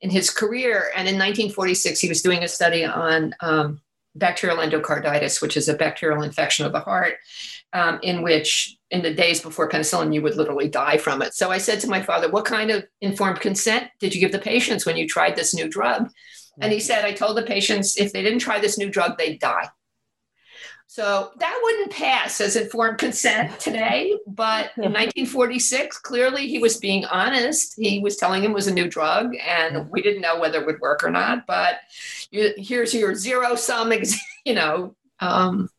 in 0.00 0.10
his 0.10 0.30
career. 0.30 0.90
And 0.96 1.08
in 1.08 1.14
1946, 1.14 2.00
he 2.00 2.08
was 2.08 2.22
doing 2.22 2.42
a 2.42 2.48
study 2.48 2.84
on 2.84 3.34
um, 3.40 3.80
bacterial 4.14 4.58
endocarditis, 4.58 5.40
which 5.40 5.56
is 5.56 5.68
a 5.68 5.74
bacterial 5.74 6.22
infection 6.22 6.66
of 6.66 6.72
the 6.72 6.80
heart, 6.80 7.14
um, 7.72 7.98
in 8.02 8.22
which 8.22 8.76
in 8.90 9.02
the 9.02 9.14
days 9.14 9.40
before 9.40 9.68
penicillin, 9.68 10.14
you 10.14 10.22
would 10.22 10.36
literally 10.36 10.68
die 10.68 10.98
from 10.98 11.22
it. 11.22 11.34
So 11.34 11.50
I 11.50 11.58
said 11.58 11.80
to 11.80 11.88
my 11.88 12.02
father, 12.02 12.30
What 12.30 12.44
kind 12.44 12.70
of 12.70 12.84
informed 13.00 13.40
consent 13.40 13.88
did 14.00 14.14
you 14.14 14.20
give 14.20 14.32
the 14.32 14.38
patients 14.38 14.84
when 14.84 14.96
you 14.96 15.08
tried 15.08 15.36
this 15.36 15.54
new 15.54 15.68
drug? 15.68 16.10
And 16.60 16.70
he 16.70 16.80
said, 16.80 17.04
I 17.04 17.12
told 17.12 17.36
the 17.36 17.42
patients 17.42 17.96
if 17.96 18.12
they 18.12 18.22
didn't 18.22 18.40
try 18.40 18.60
this 18.60 18.76
new 18.76 18.90
drug, 18.90 19.16
they'd 19.16 19.40
die. 19.40 19.68
So 20.92 21.32
that 21.38 21.58
wouldn't 21.62 21.90
pass 21.90 22.38
as 22.38 22.54
informed 22.54 22.98
consent 22.98 23.58
today. 23.58 24.14
But 24.26 24.72
in 24.76 24.92
1946, 24.92 25.96
clearly 26.00 26.48
he 26.48 26.58
was 26.58 26.76
being 26.76 27.06
honest. 27.06 27.72
He 27.78 28.00
was 28.00 28.18
telling 28.18 28.44
him 28.44 28.50
it 28.50 28.54
was 28.56 28.66
a 28.66 28.74
new 28.74 28.90
drug, 28.90 29.34
and 29.36 29.88
we 29.88 30.02
didn't 30.02 30.20
know 30.20 30.38
whether 30.38 30.60
it 30.60 30.66
would 30.66 30.80
work 30.80 31.02
or 31.02 31.10
not. 31.10 31.46
But 31.46 31.76
here's 32.30 32.92
your 32.92 33.14
zero 33.14 33.54
sum, 33.54 33.90
you 34.44 34.52
know, 34.52 34.94
um, 35.20 35.70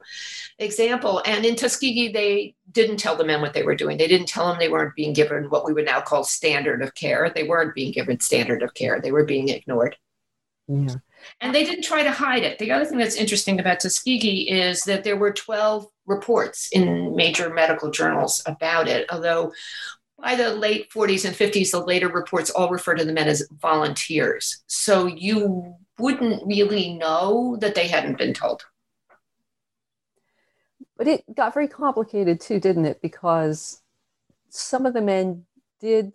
example. 0.57 1.21
And 1.27 1.45
in 1.45 1.57
Tuskegee, 1.57 2.11
they 2.11 2.55
didn't 2.71 2.97
tell 2.97 3.15
the 3.15 3.23
men 3.23 3.39
what 3.39 3.53
they 3.53 3.61
were 3.61 3.75
doing. 3.75 3.99
They 3.99 4.07
didn't 4.07 4.29
tell 4.29 4.47
them 4.47 4.57
they 4.57 4.69
weren't 4.69 4.95
being 4.95 5.13
given 5.13 5.43
what 5.51 5.63
we 5.63 5.73
would 5.73 5.85
now 5.85 6.01
call 6.01 6.23
standard 6.23 6.81
of 6.81 6.95
care. 6.95 7.29
They 7.29 7.43
weren't 7.43 7.75
being 7.75 7.91
given 7.91 8.19
standard 8.19 8.63
of 8.63 8.73
care. 8.73 8.99
They 8.99 9.11
were 9.11 9.25
being 9.25 9.49
ignored. 9.49 9.95
Yeah. 10.67 10.95
And 11.41 11.53
they 11.53 11.63
didn't 11.63 11.83
try 11.83 12.03
to 12.03 12.11
hide 12.11 12.43
it. 12.43 12.59
The 12.59 12.71
other 12.71 12.85
thing 12.85 12.97
that's 12.97 13.15
interesting 13.15 13.59
about 13.59 13.79
Tuskegee 13.79 14.49
is 14.49 14.83
that 14.83 15.03
there 15.03 15.17
were 15.17 15.31
12 15.31 15.87
reports 16.05 16.69
in 16.71 17.15
major 17.15 17.53
medical 17.53 17.91
journals 17.91 18.41
about 18.45 18.87
it, 18.87 19.05
although 19.11 19.51
by 20.21 20.35
the 20.35 20.53
late 20.53 20.89
40s 20.89 21.25
and 21.25 21.35
50s, 21.35 21.71
the 21.71 21.83
later 21.83 22.07
reports 22.07 22.49
all 22.49 22.69
refer 22.69 22.95
to 22.95 23.03
the 23.03 23.13
men 23.13 23.27
as 23.27 23.47
volunteers. 23.59 24.63
So 24.67 25.05
you 25.05 25.75
wouldn't 25.99 26.45
really 26.45 26.93
know 26.93 27.57
that 27.59 27.75
they 27.75 27.87
hadn't 27.87 28.17
been 28.17 28.33
told. 28.33 28.63
But 30.97 31.07
it 31.07 31.23
got 31.35 31.53
very 31.53 31.67
complicated 31.67 32.39
too, 32.39 32.59
didn't 32.59 32.85
it? 32.85 33.01
Because 33.01 33.81
some 34.49 34.85
of 34.85 34.93
the 34.93 35.01
men 35.01 35.45
did, 35.81 36.13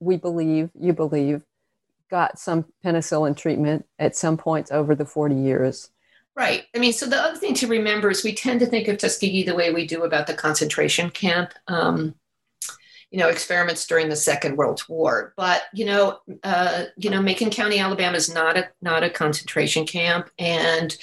we 0.00 0.16
believe, 0.16 0.70
you 0.78 0.92
believe, 0.92 1.42
got 2.10 2.38
some 2.38 2.64
penicillin 2.84 3.36
treatment 3.36 3.86
at 3.98 4.16
some 4.16 4.36
points 4.36 4.70
over 4.70 4.94
the 4.94 5.04
40 5.04 5.34
years. 5.34 5.90
Right. 6.38 6.66
I 6.72 6.78
mean, 6.78 6.92
so 6.92 7.06
the 7.06 7.20
other 7.20 7.36
thing 7.36 7.54
to 7.54 7.66
remember 7.66 8.10
is 8.10 8.22
we 8.22 8.32
tend 8.32 8.60
to 8.60 8.66
think 8.66 8.86
of 8.86 8.98
Tuskegee 8.98 9.42
the 9.42 9.56
way 9.56 9.72
we 9.72 9.88
do 9.88 10.04
about 10.04 10.28
the 10.28 10.34
concentration 10.34 11.10
camp, 11.10 11.52
um, 11.66 12.14
you 13.10 13.18
know, 13.18 13.28
experiments 13.28 13.88
during 13.88 14.08
the 14.08 14.14
Second 14.14 14.56
World 14.56 14.80
War. 14.88 15.32
But 15.36 15.62
you 15.72 15.84
know, 15.84 16.20
uh, 16.44 16.84
you 16.96 17.10
know, 17.10 17.20
Macon 17.20 17.50
County, 17.50 17.80
Alabama 17.80 18.16
is 18.16 18.32
not 18.32 18.56
a 18.56 18.68
not 18.80 19.02
a 19.02 19.10
concentration 19.10 19.84
camp, 19.84 20.30
and 20.38 20.96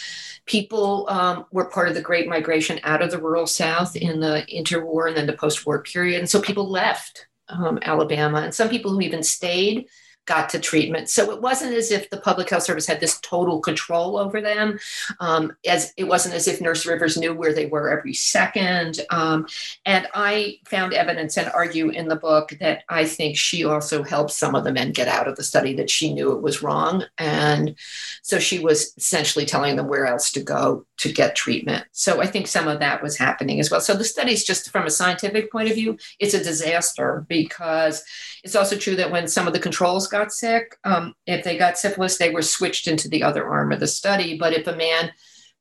people 0.45 1.05
um, 1.09 1.45
were 1.51 1.65
part 1.65 1.89
of 1.89 1.95
the 1.95 2.01
Great 2.01 2.29
Migration 2.29 2.79
out 2.83 3.01
of 3.01 3.11
the 3.11 3.21
rural 3.21 3.47
South 3.47 3.97
in 3.97 4.21
the 4.21 4.45
interwar 4.53 5.09
and 5.09 5.17
then 5.17 5.25
the 5.25 5.33
post-war 5.33 5.81
period, 5.83 6.19
and 6.19 6.29
so 6.29 6.39
people 6.39 6.69
left 6.69 7.27
um, 7.49 7.77
Alabama, 7.81 8.39
and 8.39 8.53
some 8.53 8.69
people 8.69 8.91
who 8.91 9.01
even 9.01 9.21
stayed 9.21 9.87
got 10.25 10.49
to 10.49 10.59
treatment. 10.59 11.09
So 11.09 11.31
it 11.31 11.41
wasn't 11.41 11.73
as 11.73 11.91
if 11.91 12.09
the 12.09 12.17
public 12.17 12.49
health 12.49 12.63
service 12.63 12.87
had 12.87 12.99
this 12.99 13.19
total 13.21 13.59
control 13.59 14.17
over 14.17 14.41
them. 14.41 14.79
Um, 15.19 15.55
as 15.67 15.93
it 15.97 16.05
wasn't 16.05 16.35
as 16.35 16.47
if 16.47 16.61
Nurse 16.61 16.85
Rivers 16.85 17.17
knew 17.17 17.33
where 17.33 17.53
they 17.53 17.67
were 17.67 17.89
every 17.89 18.13
second. 18.13 19.01
Um, 19.09 19.47
and 19.85 20.07
I 20.13 20.59
found 20.65 20.93
evidence 20.93 21.37
and 21.37 21.51
argue 21.53 21.89
in 21.89 22.07
the 22.07 22.15
book 22.15 22.55
that 22.59 22.83
I 22.89 23.05
think 23.05 23.37
she 23.37 23.63
also 23.65 24.03
helped 24.03 24.31
some 24.31 24.55
of 24.55 24.63
the 24.63 24.73
men 24.73 24.91
get 24.91 25.07
out 25.07 25.27
of 25.27 25.35
the 25.35 25.43
study 25.43 25.75
that 25.75 25.89
she 25.89 26.13
knew 26.13 26.31
it 26.31 26.41
was 26.41 26.63
wrong. 26.63 27.03
And 27.17 27.75
so 28.21 28.39
she 28.39 28.59
was 28.59 28.93
essentially 28.97 29.45
telling 29.45 29.75
them 29.75 29.87
where 29.87 30.05
else 30.05 30.31
to 30.31 30.43
go 30.43 30.85
to 30.97 31.11
get 31.11 31.35
treatment. 31.35 31.85
So 31.91 32.21
I 32.21 32.27
think 32.27 32.47
some 32.47 32.67
of 32.67 32.79
that 32.79 33.03
was 33.03 33.17
happening 33.17 33.59
as 33.59 33.69
well. 33.69 33.81
So 33.81 33.93
the 33.93 34.03
studies, 34.03 34.43
just 34.43 34.71
from 34.71 34.85
a 34.85 34.91
scientific 34.91 35.51
point 35.51 35.69
of 35.69 35.75
view, 35.75 35.97
it's 36.19 36.33
a 36.33 36.43
disaster 36.43 37.25
because 37.27 38.03
it's 38.43 38.55
also 38.55 38.77
true 38.77 38.95
that 38.95 39.11
when 39.11 39.27
some 39.27 39.47
of 39.47 39.53
the 39.53 39.59
controls 39.59 40.07
got 40.17 40.31
sick, 40.31 40.77
um, 40.83 41.13
if 41.25 41.43
they 41.43 41.57
got 41.57 41.77
syphilis, 41.77 42.17
they 42.17 42.29
were 42.29 42.41
switched 42.41 42.87
into 42.87 43.09
the 43.09 43.23
other 43.23 43.47
arm 43.47 43.71
of 43.71 43.79
the 43.79 43.87
study. 43.87 44.37
But 44.37 44.53
if 44.53 44.67
a 44.67 44.75
man 44.75 45.11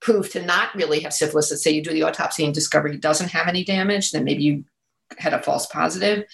proved 0.00 0.32
to 0.32 0.44
not 0.44 0.74
really 0.74 1.00
have 1.00 1.12
syphilis, 1.12 1.50
let's 1.50 1.62
say 1.62 1.70
you 1.70 1.82
do 1.82 1.92
the 1.92 2.02
autopsy 2.02 2.44
and 2.44 2.54
discover 2.54 2.88
he 2.88 2.98
doesn't 2.98 3.30
have 3.30 3.48
any 3.48 3.64
damage, 3.64 4.12
then 4.12 4.24
maybe 4.24 4.42
you 4.42 4.64
had 5.18 5.34
a 5.34 5.42
false 5.42 5.66
positive 5.66 6.24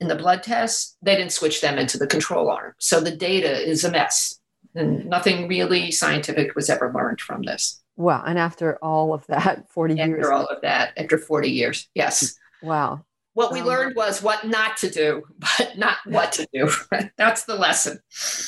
in 0.00 0.08
the 0.08 0.16
blood 0.16 0.42
test, 0.42 0.96
they 1.02 1.16
didn't 1.16 1.32
switch 1.32 1.60
them 1.60 1.78
into 1.78 1.98
the 1.98 2.06
control 2.06 2.50
arm. 2.50 2.74
So 2.78 3.00
the 3.00 3.16
data 3.16 3.50
is 3.50 3.84
a 3.84 3.90
mess. 3.90 4.40
And 4.74 5.06
nothing 5.06 5.48
really 5.48 5.90
scientific 5.90 6.54
was 6.54 6.70
ever 6.70 6.92
learned 6.94 7.20
from 7.20 7.42
this. 7.42 7.80
Wow. 7.96 8.22
And 8.24 8.38
after 8.38 8.76
all 8.82 9.12
of 9.12 9.26
that, 9.26 9.68
40 9.70 9.94
after 9.94 10.06
years. 10.06 10.24
After 10.24 10.32
all 10.32 10.46
of 10.46 10.60
that, 10.62 10.92
after 10.96 11.18
40 11.18 11.50
years, 11.50 11.88
yes. 11.94 12.36
Wow. 12.62 13.04
What 13.38 13.52
we 13.52 13.60
um, 13.60 13.68
learned 13.68 13.94
was 13.94 14.20
what 14.20 14.48
not 14.48 14.76
to 14.78 14.90
do, 14.90 15.22
but 15.38 15.78
not 15.78 15.98
what 16.06 16.32
to 16.32 16.48
do. 16.52 16.68
That's 17.16 17.44
the 17.44 17.54
lesson. 17.54 18.00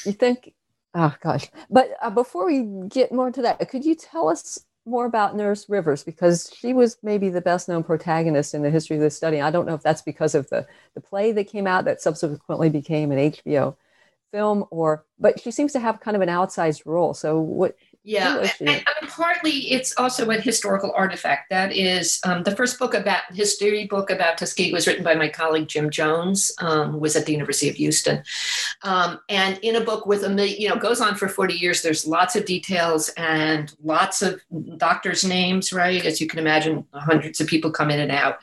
You 0.05 0.11
think, 0.11 0.53
oh 0.95 1.15
gosh. 1.23 1.47
But 1.71 1.91
uh, 2.03 2.11
before 2.11 2.45
we 2.45 2.89
get 2.89 3.13
more 3.13 3.29
into 3.29 3.43
that, 3.43 3.61
could 3.69 3.85
you 3.85 3.95
tell 3.95 4.29
us 4.29 4.59
more 4.85 5.07
about 5.07 5.37
Nurse 5.37 5.69
Rivers? 5.69 6.03
Because 6.03 6.53
she 6.59 6.73
was 6.73 6.97
maybe 7.05 7.29
the 7.29 7.41
best 7.41 7.69
known 7.69 7.85
protagonist 7.85 8.53
in 8.53 8.63
the 8.63 8.71
history 8.71 8.97
of 8.97 9.03
this 9.03 9.17
study. 9.17 9.41
I 9.41 9.53
don't 9.53 9.65
know 9.65 9.75
if 9.75 9.83
that's 9.83 10.03
because 10.03 10.35
of 10.35 10.51
the, 10.51 10.67
the 10.95 11.01
play 11.01 11.31
that 11.31 11.45
came 11.45 11.69
out 11.69 11.85
that 11.85 12.03
subsequently 12.03 12.69
became 12.69 13.13
an 13.13 13.31
HBO 13.31 13.77
film 14.33 14.65
or, 14.73 15.05
but 15.21 15.39
she 15.41 15.53
seems 15.53 15.73
to 15.75 15.79
have 15.79 16.01
kind 16.01 16.17
of 16.17 16.21
an 16.21 16.29
outsized 16.29 16.83
role. 16.85 17.15
So 17.15 17.39
what, 17.39 17.77
yeah, 18.03 18.47
and, 18.61 18.69
and, 18.71 19.09
partly 19.09 19.73
it's 19.73 19.95
also 19.99 20.31
a 20.31 20.41
historical 20.41 20.91
artifact. 20.97 21.51
That 21.51 21.73
is 21.73 22.19
um, 22.25 22.43
the 22.45 22.57
first 22.57 22.79
book 22.79 22.95
about 22.95 23.23
history 23.33 23.87
book 23.87 24.09
about 24.09 24.39
Tuskegee 24.39 24.73
was 24.73 24.87
written 24.87 25.05
by 25.05 25.15
my 25.15 25.29
colleague 25.29 25.69
Jim 25.69 25.91
Jones, 25.91 26.51
um, 26.59 26.93
who 26.93 26.99
was 26.99 27.15
at 27.15 27.27
the 27.27 27.33
University 27.33 27.69
of 27.69 27.77
Houston, 27.77 28.23
um, 28.85 29.21
and 29.29 29.59
in 29.59 29.77
a 29.77 29.83
book 29.83 30.07
with 30.07 30.25
a 30.25 30.31
million, 30.31 30.59
you 30.59 30.69
know, 30.69 30.77
goes 30.77 31.03
on 31.03 31.15
for 31.15 31.29
forty 31.29 31.55
years. 31.55 31.83
There's 31.83 32.07
lots 32.07 32.37
of 32.37 32.47
details 32.47 33.11
and 33.19 33.75
lots 33.83 34.23
of 34.23 34.41
doctors' 34.79 35.25
names, 35.25 35.71
right? 35.71 36.05
As 36.07 36.23
you 36.23 36.27
can 36.27 36.39
imagine, 36.39 36.87
hundreds 36.95 37.41
of 37.41 37.49
people 37.49 37.71
come 37.71 37.91
in 37.91 38.01
and 38.01 38.11
out. 38.11 38.39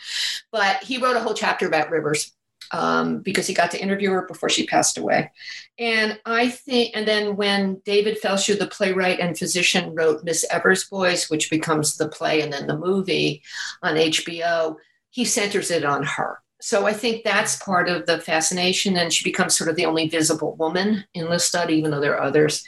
But 0.51 0.83
he 0.83 0.99
wrote 0.99 1.17
a 1.17 1.21
whole 1.21 1.33
chapter 1.33 1.65
about 1.65 1.89
rivers 1.89 2.31
um, 2.71 3.19
because 3.19 3.47
he 3.47 3.53
got 3.53 3.71
to 3.71 3.81
interview 3.81 4.11
her 4.11 4.27
before 4.27 4.49
she 4.49 4.65
passed 4.65 4.97
away. 4.97 5.31
And 5.79 6.19
I 6.25 6.49
think, 6.49 6.95
and 6.95 7.07
then 7.07 7.35
when 7.35 7.81
David 7.85 8.19
Feldshuh, 8.21 8.57
the 8.57 8.67
playwright 8.67 9.19
and 9.19 9.37
physician, 9.37 9.93
wrote 9.95 10.23
Miss 10.23 10.45
Evers' 10.51 10.85
Boys, 10.85 11.29
which 11.29 11.49
becomes 11.49 11.97
the 11.97 12.09
play 12.09 12.41
and 12.41 12.51
then 12.51 12.67
the 12.67 12.77
movie 12.77 13.43
on 13.83 13.95
HBO, 13.95 14.75
he 15.09 15.25
centers 15.25 15.71
it 15.71 15.85
on 15.85 16.03
her. 16.03 16.39
So 16.59 16.87
I 16.87 16.93
think 16.93 17.23
that's 17.23 17.63
part 17.63 17.87
of 17.87 18.07
the 18.07 18.19
fascination, 18.19 18.97
and 18.97 19.13
she 19.13 19.23
becomes 19.23 19.55
sort 19.55 19.69
of 19.69 19.75
the 19.75 19.85
only 19.85 20.09
visible 20.09 20.55
woman 20.55 21.05
in 21.13 21.39
study, 21.39 21.75
even 21.75 21.91
though 21.91 21.99
there 21.99 22.17
are 22.17 22.23
others. 22.23 22.65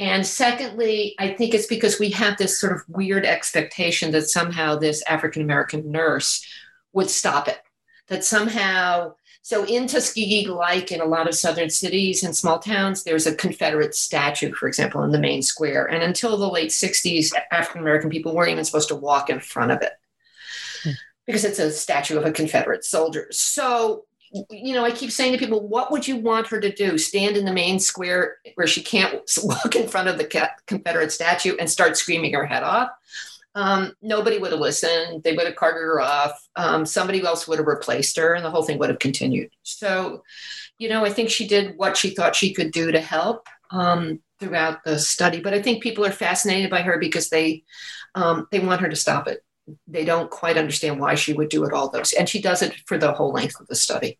And 0.00 0.26
secondly, 0.26 1.14
I 1.18 1.34
think 1.34 1.54
it's 1.54 1.66
because 1.66 2.00
we 2.00 2.10
have 2.10 2.38
this 2.38 2.58
sort 2.58 2.72
of 2.72 2.82
weird 2.88 3.26
expectation 3.26 4.10
that 4.12 4.30
somehow 4.30 4.76
this 4.76 5.04
African 5.06 5.42
American 5.42 5.92
nurse 5.92 6.44
would 6.92 7.10
stop 7.10 7.48
it, 7.48 7.58
that 8.08 8.24
somehow 8.24 9.14
so 9.42 9.64
in 9.64 9.86
Tuskegee, 9.86 10.48
like 10.48 10.92
in 10.92 11.00
a 11.00 11.06
lot 11.06 11.28
of 11.28 11.34
southern 11.34 11.70
cities 11.70 12.22
and 12.22 12.36
small 12.36 12.58
towns, 12.58 13.02
there's 13.02 13.26
a 13.26 13.34
Confederate 13.34 13.94
statue, 13.94 14.52
for 14.52 14.68
example, 14.68 15.02
in 15.02 15.12
the 15.12 15.18
main 15.18 15.42
square. 15.42 15.86
And 15.86 16.02
until 16.02 16.36
the 16.36 16.48
late 16.48 16.70
60s, 16.70 17.32
African 17.50 17.80
American 17.80 18.10
people 18.10 18.34
weren't 18.34 18.50
even 18.50 18.64
supposed 18.64 18.88
to 18.88 18.96
walk 18.96 19.30
in 19.30 19.40
front 19.40 19.72
of 19.72 19.82
it 19.82 19.92
hmm. 20.84 20.90
because 21.26 21.44
it's 21.44 21.58
a 21.58 21.70
statue 21.70 22.18
of 22.18 22.26
a 22.26 22.32
Confederate 22.32 22.84
soldier. 22.84 23.28
So 23.30 24.04
you 24.48 24.74
know, 24.74 24.84
I 24.84 24.92
keep 24.92 25.10
saying 25.10 25.32
to 25.32 25.38
people, 25.38 25.66
what 25.66 25.90
would 25.90 26.06
you 26.06 26.16
want 26.16 26.46
her 26.48 26.60
to 26.60 26.72
do? 26.72 26.98
Stand 26.98 27.36
in 27.36 27.44
the 27.44 27.52
main 27.52 27.80
square 27.80 28.36
where 28.54 28.66
she 28.66 28.82
can't 28.82 29.20
walk 29.42 29.74
in 29.74 29.88
front 29.88 30.08
of 30.08 30.18
the 30.18 30.50
Confederate 30.66 31.12
statue 31.12 31.56
and 31.58 31.68
start 31.68 31.96
screaming 31.96 32.34
her 32.34 32.46
head 32.46 32.62
off? 32.62 32.90
Um, 33.54 33.92
nobody 34.00 34.38
would 34.38 34.52
have 34.52 34.60
listened. 34.60 35.22
They 35.22 35.34
would 35.34 35.46
have 35.46 35.56
carted 35.56 35.80
her 35.80 36.00
off. 36.00 36.48
Um, 36.56 36.86
somebody 36.86 37.24
else 37.24 37.48
would 37.48 37.58
have 37.58 37.66
replaced 37.66 38.16
her, 38.16 38.34
and 38.34 38.44
the 38.44 38.50
whole 38.50 38.62
thing 38.62 38.78
would 38.78 38.90
have 38.90 38.98
continued. 38.98 39.50
So, 39.62 40.22
you 40.78 40.88
know, 40.88 41.04
I 41.04 41.10
think 41.10 41.30
she 41.30 41.46
did 41.48 41.76
what 41.76 41.96
she 41.96 42.10
thought 42.10 42.36
she 42.36 42.54
could 42.54 42.70
do 42.70 42.92
to 42.92 43.00
help 43.00 43.48
um, 43.70 44.20
throughout 44.38 44.84
the 44.84 44.98
study. 44.98 45.40
But 45.40 45.54
I 45.54 45.62
think 45.62 45.82
people 45.82 46.04
are 46.06 46.12
fascinated 46.12 46.70
by 46.70 46.82
her 46.82 46.98
because 46.98 47.28
they 47.28 47.64
um, 48.14 48.46
they 48.52 48.60
want 48.60 48.80
her 48.80 48.88
to 48.88 48.96
stop 48.96 49.26
it. 49.26 49.44
They 49.86 50.04
don't 50.04 50.30
quite 50.30 50.56
understand 50.56 51.00
why 51.00 51.14
she 51.14 51.32
would 51.32 51.48
do 51.48 51.64
it 51.64 51.72
all 51.72 51.90
those, 51.90 52.12
and 52.12 52.28
she 52.28 52.40
does 52.40 52.62
it 52.62 52.74
for 52.86 52.98
the 52.98 53.12
whole 53.12 53.32
length 53.32 53.60
of 53.60 53.66
the 53.66 53.76
study. 53.76 54.18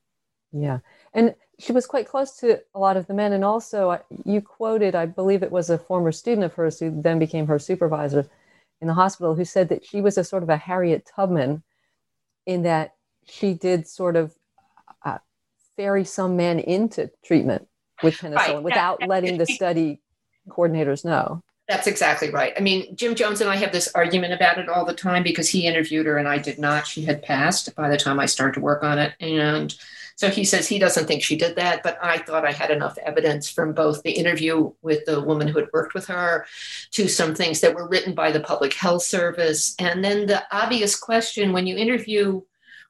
Yeah, 0.52 0.78
And 1.14 1.36
she 1.60 1.70
was 1.72 1.86
quite 1.86 2.08
close 2.08 2.36
to 2.38 2.60
a 2.74 2.78
lot 2.78 2.96
of 2.96 3.06
the 3.06 3.14
men. 3.14 3.32
And 3.32 3.44
also, 3.44 4.00
you 4.24 4.40
quoted, 4.40 4.96
I 4.96 5.06
believe 5.06 5.44
it 5.44 5.52
was 5.52 5.70
a 5.70 5.78
former 5.78 6.10
student 6.10 6.44
of 6.44 6.54
hers 6.54 6.80
who 6.80 7.00
then 7.02 7.20
became 7.20 7.46
her 7.46 7.58
supervisor 7.58 8.28
in 8.80 8.88
the 8.88 8.94
hospital, 8.94 9.34
who 9.34 9.44
said 9.44 9.68
that 9.68 9.84
she 9.84 10.00
was 10.00 10.16
a 10.18 10.24
sort 10.24 10.42
of 10.42 10.48
a 10.48 10.56
Harriet 10.56 11.08
Tubman 11.14 11.62
in 12.46 12.62
that 12.62 12.94
she 13.26 13.54
did 13.54 13.86
sort 13.86 14.16
of 14.16 14.34
uh, 15.04 15.18
ferry 15.76 16.04
some 16.04 16.36
men 16.36 16.58
into 16.58 17.10
treatment 17.24 17.68
with 18.02 18.14
penicillin 18.14 18.36
right. 18.36 18.62
without 18.62 19.06
letting 19.06 19.38
the 19.38 19.46
study 19.46 20.00
coordinators 20.48 21.04
know. 21.04 21.42
That's 21.68 21.86
exactly 21.86 22.30
right. 22.30 22.52
I 22.56 22.60
mean, 22.60 22.96
Jim 22.96 23.14
Jones 23.14 23.40
and 23.40 23.48
I 23.48 23.54
have 23.54 23.70
this 23.70 23.88
argument 23.94 24.32
about 24.32 24.58
it 24.58 24.68
all 24.68 24.84
the 24.84 24.92
time 24.92 25.22
because 25.22 25.48
he 25.48 25.66
interviewed 25.66 26.06
her 26.06 26.18
and 26.18 26.26
I 26.26 26.38
did 26.38 26.58
not. 26.58 26.86
She 26.86 27.02
had 27.04 27.22
passed 27.22 27.74
by 27.76 27.88
the 27.88 27.96
time 27.96 28.18
I 28.18 28.26
started 28.26 28.54
to 28.54 28.60
work 28.60 28.82
on 28.82 28.98
it. 28.98 29.14
And 29.20 29.72
so 30.20 30.28
he 30.28 30.44
says 30.44 30.68
he 30.68 30.78
doesn't 30.78 31.06
think 31.06 31.22
she 31.22 31.34
did 31.34 31.56
that, 31.56 31.82
but 31.82 31.96
I 32.02 32.18
thought 32.18 32.44
I 32.44 32.52
had 32.52 32.70
enough 32.70 32.98
evidence 32.98 33.48
from 33.48 33.72
both 33.72 34.02
the 34.02 34.10
interview 34.10 34.70
with 34.82 35.06
the 35.06 35.22
woman 35.22 35.48
who 35.48 35.58
had 35.58 35.70
worked 35.72 35.94
with 35.94 36.08
her 36.08 36.44
to 36.90 37.08
some 37.08 37.34
things 37.34 37.62
that 37.62 37.74
were 37.74 37.88
written 37.88 38.14
by 38.14 38.30
the 38.30 38.40
Public 38.40 38.74
Health 38.74 39.02
Service. 39.02 39.74
And 39.78 40.04
then 40.04 40.26
the 40.26 40.44
obvious 40.52 40.94
question 40.94 41.54
when 41.54 41.66
you 41.66 41.74
interview 41.74 42.42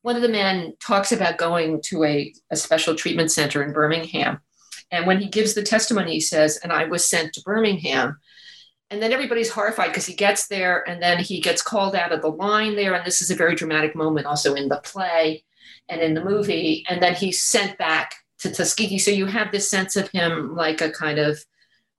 one 0.02 0.16
of 0.16 0.22
the 0.22 0.28
men 0.28 0.75
talks 0.80 1.12
about 1.12 1.38
going 1.38 1.80
to 1.82 2.02
a, 2.02 2.34
a 2.50 2.56
special 2.56 2.96
treatment 2.96 3.30
center 3.30 3.62
in 3.62 3.72
Birmingham. 3.72 4.40
And 4.90 5.06
when 5.06 5.20
he 5.20 5.28
gives 5.28 5.54
the 5.54 5.62
testimony, 5.62 6.14
he 6.14 6.20
says, 6.20 6.56
and 6.56 6.72
I 6.72 6.87
was 6.87 7.06
sent 7.06 7.34
to 7.34 7.42
Birmingham 7.42 8.18
and 8.90 9.00
then 9.00 9.12
everybody's 9.12 9.52
horrified 9.52 9.90
because 9.90 10.06
he 10.06 10.14
gets 10.14 10.49
there 10.49 10.82
and 10.88 11.00
then 11.00 11.20
he 11.20 11.40
gets 11.40 11.62
called 11.62 11.94
out 11.94 12.10
of 12.10 12.22
the 12.22 12.28
line 12.28 12.75
there 12.75 12.94
and 12.94 13.06
this 13.06 13.22
is 13.22 13.30
a 13.30 13.37
very 13.37 13.54
dramatic 13.54 13.94
moment 13.94 14.26
also 14.26 14.54
in 14.54 14.68
the 14.68 14.80
play 14.82 15.44
and 15.90 16.00
in 16.00 16.14
the 16.14 16.25
movie 16.25 16.85
and 16.88 17.02
then 17.02 17.14
he's 17.14 17.42
sent 17.42 17.76
back 17.78 18.14
to 18.38 18.50
tuskegee 18.50 18.99
so 18.99 19.11
you 19.11 19.26
have 19.26 19.52
this 19.52 19.68
sense 19.68 19.97
of 19.97 20.09
him 20.11 20.54
like 20.54 20.80
a 20.80 20.90
kind 20.90 21.18
of 21.18 21.38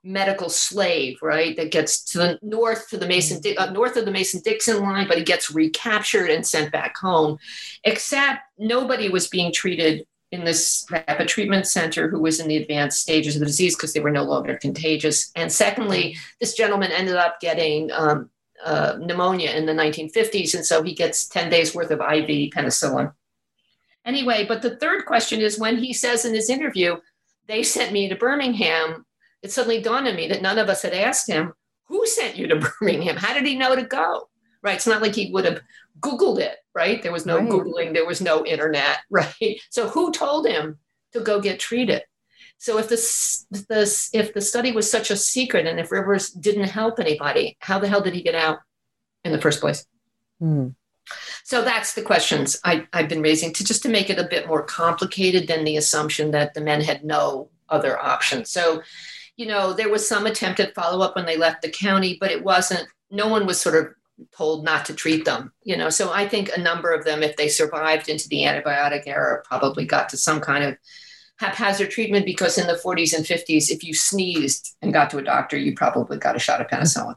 medical 0.03 0.50
slave 0.50 1.17
right 1.21 1.55
that 1.57 1.69
gets 1.69 2.03
to 2.03 2.17
the 2.17 2.39
north 2.41 2.89
to 2.89 2.98
the 2.98 3.05
mason 3.05 3.39
uh, 3.57 3.69
north 3.69 3.95
of 3.98 4.05
the 4.05 4.12
mason 4.12 4.41
dixon 4.43 4.81
line 4.81 5.07
but 5.07 5.17
he 5.17 5.24
gets 5.24 5.51
recaptured 5.51 6.31
and 6.31 6.48
sent 6.48 6.71
back 6.71 6.98
home 6.98 7.38
except 7.83 8.39
nobody 8.57 9.10
was 9.10 9.27
being 9.27 9.53
treated 9.53 10.07
in 10.31 10.45
this 10.45 10.86
rapid 10.89 11.27
treatment 11.27 11.67
center 11.67 12.10
who 12.10 12.19
was 12.19 12.39
in 12.39 12.48
the 12.48 12.57
advanced 12.57 13.01
stages 13.01 13.36
of 13.36 13.41
the 13.41 13.45
disease 13.45 13.75
because 13.75 13.93
they 13.93 14.00
were 14.00 14.12
no 14.12 14.24
longer 14.24 14.55
contagious. 14.55 15.29
And 15.36 15.51
secondly, 15.51 16.15
this 16.39 16.55
gentleman 16.55 16.91
ended 16.91 17.17
up 17.17 17.41
getting 17.41 17.91
um, 17.91 18.29
uh, 18.63 18.98
pneumonia 19.00 19.51
in 19.51 19.65
the 19.65 19.74
1950s. 19.74 20.55
And 20.55 20.65
so 20.65 20.83
he 20.83 20.93
gets 20.93 21.27
10 21.27 21.50
days 21.50 21.75
worth 21.75 21.91
of 21.91 22.00
IV 22.00 22.51
penicillin. 22.51 23.13
Anyway, 24.05 24.46
but 24.48 24.62
the 24.62 24.77
third 24.77 25.05
question 25.05 25.41
is 25.41 25.60
when 25.60 25.77
he 25.77 25.93
says 25.93 26.25
in 26.25 26.34
his 26.34 26.50
interview, 26.50 26.98
they 27.48 27.63
sent 27.63 27.91
me 27.91 28.10
to 28.10 28.15
Birmingham, 28.15 29.05
it 29.41 29.51
suddenly 29.51 29.81
dawned 29.81 30.08
on 30.08 30.15
me 30.15 30.27
that 30.27 30.41
none 30.41 30.58
of 30.58 30.70
us 30.70 30.81
had 30.81 30.93
asked 30.93 31.29
him, 31.29 31.53
who 31.86 32.05
sent 32.08 32.38
you 32.38 32.48
to 32.48 32.72
Birmingham? 32.79 33.17
How 33.17 33.34
did 33.34 33.46
he 33.46 33.58
know 33.58 33.75
to 33.75 33.84
go? 33.84 34.29
Right. 34.63 34.75
It's 34.75 34.88
not 34.88 35.01
like 35.01 35.15
he 35.15 35.31
would 35.31 35.46
have 35.46 35.62
Googled 36.00 36.39
it, 36.39 36.58
right? 36.74 37.01
There 37.01 37.12
was 37.12 37.25
no 37.25 37.38
right. 37.38 37.50
Googling, 37.50 37.93
there 37.93 38.05
was 38.05 38.22
no 38.22 38.46
internet, 38.46 39.00
right? 39.10 39.62
So 39.70 39.89
who 39.89 40.12
told 40.12 40.48
him 40.48 40.79
to 41.13 41.20
go 41.20 41.41
get 41.41 41.60
treated? 41.60 42.03
So 42.58 42.77
if 42.77 42.89
this, 42.89 43.48
this 43.50 44.10
if 44.13 44.36
the 44.36 44.41
study 44.41 44.72
was 44.72 44.89
such 44.89 45.10
a 45.10 45.15
secret 45.15 45.65
and 45.65 45.79
if 45.79 45.91
Rivers 45.91 46.29
didn't 46.29 46.70
help 46.70 47.00
anybody, 47.00 47.58
how 47.60 47.79
the 47.79 47.88
hell 47.88 48.01
did 48.01 48.13
he 48.13 48.22
get 48.22 48.36
out 48.36 48.60
in 49.24 49.31
the 49.31 49.41
first 49.41 49.62
place? 49.62 49.86
Hmm. 50.39 50.70
So 51.44 51.63
that's 51.63 51.94
the 51.94 52.01
questions 52.01 52.60
I, 52.63 52.88
I've 52.94 53.10
been 53.10 53.22
raising 53.22 53.53
to 53.53 53.63
just 53.63 53.84
to 53.84 53.89
make 53.89 54.10
it 54.10 54.20
a 54.20 54.27
bit 54.27 54.48
more 54.48 54.63
complicated 54.63 55.48
than 55.48 55.63
the 55.63 55.77
assumption 55.77 56.32
that 56.32 56.53
the 56.53 56.62
men 56.62 56.82
had 56.82 57.03
no 57.03 57.50
other 57.70 58.00
option. 58.00 58.46
So, 58.46 58.82
you 59.38 59.46
know, 59.48 59.74
there 59.74 59.89
was 59.89 60.08
some 60.08 60.25
attempt 60.25 60.60
at 60.60 60.75
follow 60.75 61.03
up 61.03 61.15
when 61.15 61.25
they 61.25 61.38
left 61.38 61.62
the 61.62 61.70
county, 61.70 62.18
but 62.20 62.32
it 62.32 62.44
wasn't, 62.44 62.88
no 63.10 63.27
one 63.27 63.46
was 63.46 63.60
sort 63.60 63.75
of 63.75 63.94
told 64.36 64.63
not 64.63 64.86
to 64.86 64.94
treat 64.94 65.25
them 65.25 65.51
you 65.63 65.75
know 65.75 65.89
so 65.89 66.12
i 66.12 66.27
think 66.27 66.50
a 66.56 66.60
number 66.60 66.91
of 66.91 67.03
them 67.03 67.24
if 67.24 67.36
they 67.38 67.48
survived 67.48 68.10
into 68.10 68.27
the 68.30 68.41
antibiotic 68.41 69.03
era 69.08 69.41
probably 69.46 69.86
got 69.86 70.10
to 70.10 70.18
some 70.18 70.39
kind 70.39 70.63
of 70.63 70.77
haphazard 71.38 71.89
treatment 71.89 72.25
because 72.25 72.58
in 72.58 72.67
the 72.67 72.80
40s 72.86 73.15
and 73.15 73.26
50s 73.26 73.71
if 73.71 73.84
you 73.84 73.93
sneezed 73.93 74.76
and 74.82 74.93
got 74.93 75.10
to 75.10 75.17
a 75.17 75.24
doctor 75.24 75.58
you 75.58 75.74
probably 75.76 76.17
got 76.17 76.36
a 76.36 76.39
shot 76.39 76.62
of 76.62 76.67
penicillin 76.67 77.15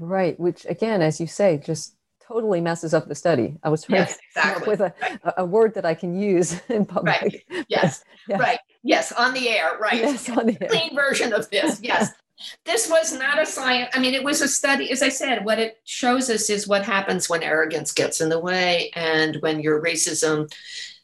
right 0.00 0.38
which 0.40 0.64
again 0.68 1.02
as 1.02 1.20
you 1.20 1.26
say 1.26 1.58
just 1.58 1.94
totally 2.28 2.60
messes 2.60 2.92
up 2.92 3.08
the 3.08 3.14
study 3.14 3.56
i 3.62 3.68
was 3.68 3.82
trying 3.82 4.00
yes, 4.00 4.18
exactly. 4.28 4.68
with 4.68 4.80
a, 4.80 4.94
right. 5.00 5.18
a, 5.38 5.44
word 5.44 5.74
that 5.74 5.86
i 5.86 5.94
can 5.94 6.18
use 6.20 6.60
in 6.68 6.84
public 6.84 7.22
right. 7.50 7.66
yes 7.68 8.04
yeah. 8.28 8.36
right 8.36 8.58
yes 8.82 9.12
on 9.12 9.32
the 9.32 9.48
air 9.48 9.78
right 9.80 9.94
yes, 9.94 10.28
on 10.28 10.46
the 10.46 10.58
air. 10.60 10.68
clean 10.68 10.94
version 10.94 11.32
of 11.32 11.48
this 11.50 11.80
yes 11.82 12.10
this 12.64 12.88
was 12.88 13.12
not 13.12 13.40
a 13.40 13.46
science. 13.46 13.90
I 13.94 13.98
mean, 13.98 14.14
it 14.14 14.22
was 14.22 14.40
a 14.40 14.48
study. 14.48 14.90
As 14.90 15.02
I 15.02 15.08
said, 15.08 15.44
what 15.44 15.58
it 15.58 15.78
shows 15.84 16.30
us 16.30 16.48
is 16.50 16.68
what 16.68 16.84
happens 16.84 17.28
when 17.28 17.42
arrogance 17.42 17.92
gets 17.92 18.20
in 18.20 18.28
the 18.28 18.38
way 18.38 18.90
and 18.94 19.36
when 19.40 19.60
your 19.60 19.82
racism 19.82 20.48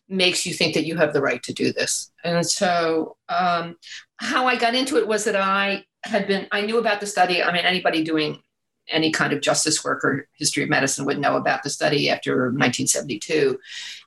makes 0.09 0.47
you 0.47 0.53
think 0.53 0.75
that 0.75 0.87
you 0.87 0.97
have 0.97 1.13
the 1.13 1.23
right 1.23 1.43
to 1.43 1.53
do 1.53 1.73
this. 1.73 2.13
And 2.23 2.47
so, 2.47 3.17
um, 3.29 3.77
how 4.19 4.47
I 4.47 4.57
got 4.57 4.75
into 4.75 4.97
it 4.97 5.09
was 5.09 5.25
that 5.25 5.37
I 5.37 5.85
had 6.05 6.29
been, 6.29 6.47
I 6.53 6.61
knew 6.61 6.79
about 6.79 7.01
the 7.01 7.07
study. 7.07 7.43
I 7.43 7.53
mean, 7.53 7.65
anybody 7.65 8.05
doing 8.05 8.41
any 8.89 9.11
kind 9.11 9.33
of 9.33 9.41
justice 9.41 9.85
work 9.85 10.05
or 10.05 10.29
history 10.35 10.63
of 10.63 10.69
medicine 10.69 11.05
would 11.05 11.19
know 11.19 11.37
about 11.37 11.63
the 11.63 11.71
study 11.71 12.11
after 12.11 12.47
1972. 12.47 13.59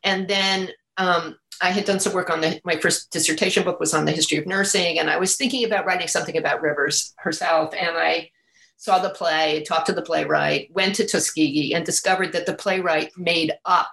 And 0.04 0.28
then 0.28 0.70
um, 0.98 1.38
I 1.62 1.72
had 1.72 1.86
done 1.86 2.00
some 2.00 2.13
work 2.13 2.30
on 2.30 2.42
the, 2.42 2.62
my 2.63 2.78
first 2.78 3.12
dissertation 3.12 3.63
book 3.63 3.80
was 3.80 3.94
on 3.94 4.06
the 4.06 4.12
history 4.12 4.38
of 4.38 4.46
nursing, 4.46 5.00
and 5.00 5.10
I 5.10 5.18
was 5.18 5.36
thinking 5.36 5.66
about 5.66 5.86
writing 5.86 6.08
something 6.08 6.38
about 6.38 6.62
Rivers 6.62 7.13
herself. 7.18 7.74
And 7.74 7.98
I 7.98 8.32
saw 8.78 9.00
the 9.00 9.10
play, 9.10 9.63
talked 9.63 9.88
to 9.88 9.94
the 9.94 10.02
playwright, 10.02 10.70
went 10.74 10.96
to 10.96 11.08
Tuskegee, 11.08 11.74
and 11.74 11.86
discovered 11.86 12.34
that 12.34 12.46
the 12.46 12.54
playwright 12.54 13.12
made 13.18 13.54
up 13.66 13.92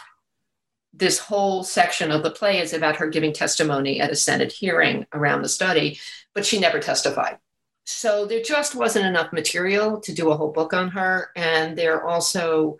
this 0.93 1.19
whole 1.19 1.65
section 1.65 2.13
of 2.13 2.23
the 2.23 2.31
play 2.31 2.61
is 2.61 2.73
about 2.73 2.97
her 2.97 3.09
giving 3.09 3.33
testimony 3.33 4.01
at 4.01 4.11
a 4.11 4.17
Senate 4.17 4.53
hearing 4.53 5.07
around 5.13 5.43
the 5.43 5.49
study, 5.49 5.99
but 6.35 6.47
she 6.47 6.61
never 6.61 6.79
testified. 6.79 7.39
So 7.85 8.27
there 8.27 8.43
just 8.43 8.75
wasn't 8.75 9.07
enough 9.07 9.33
material 9.33 10.01
to 10.01 10.13
do 10.13 10.31
a 10.31 10.37
whole 10.37 10.53
book 10.53 10.73
on 10.73 10.89
her. 10.91 11.31
And 11.37 11.77
there 11.77 12.05
also, 12.05 12.79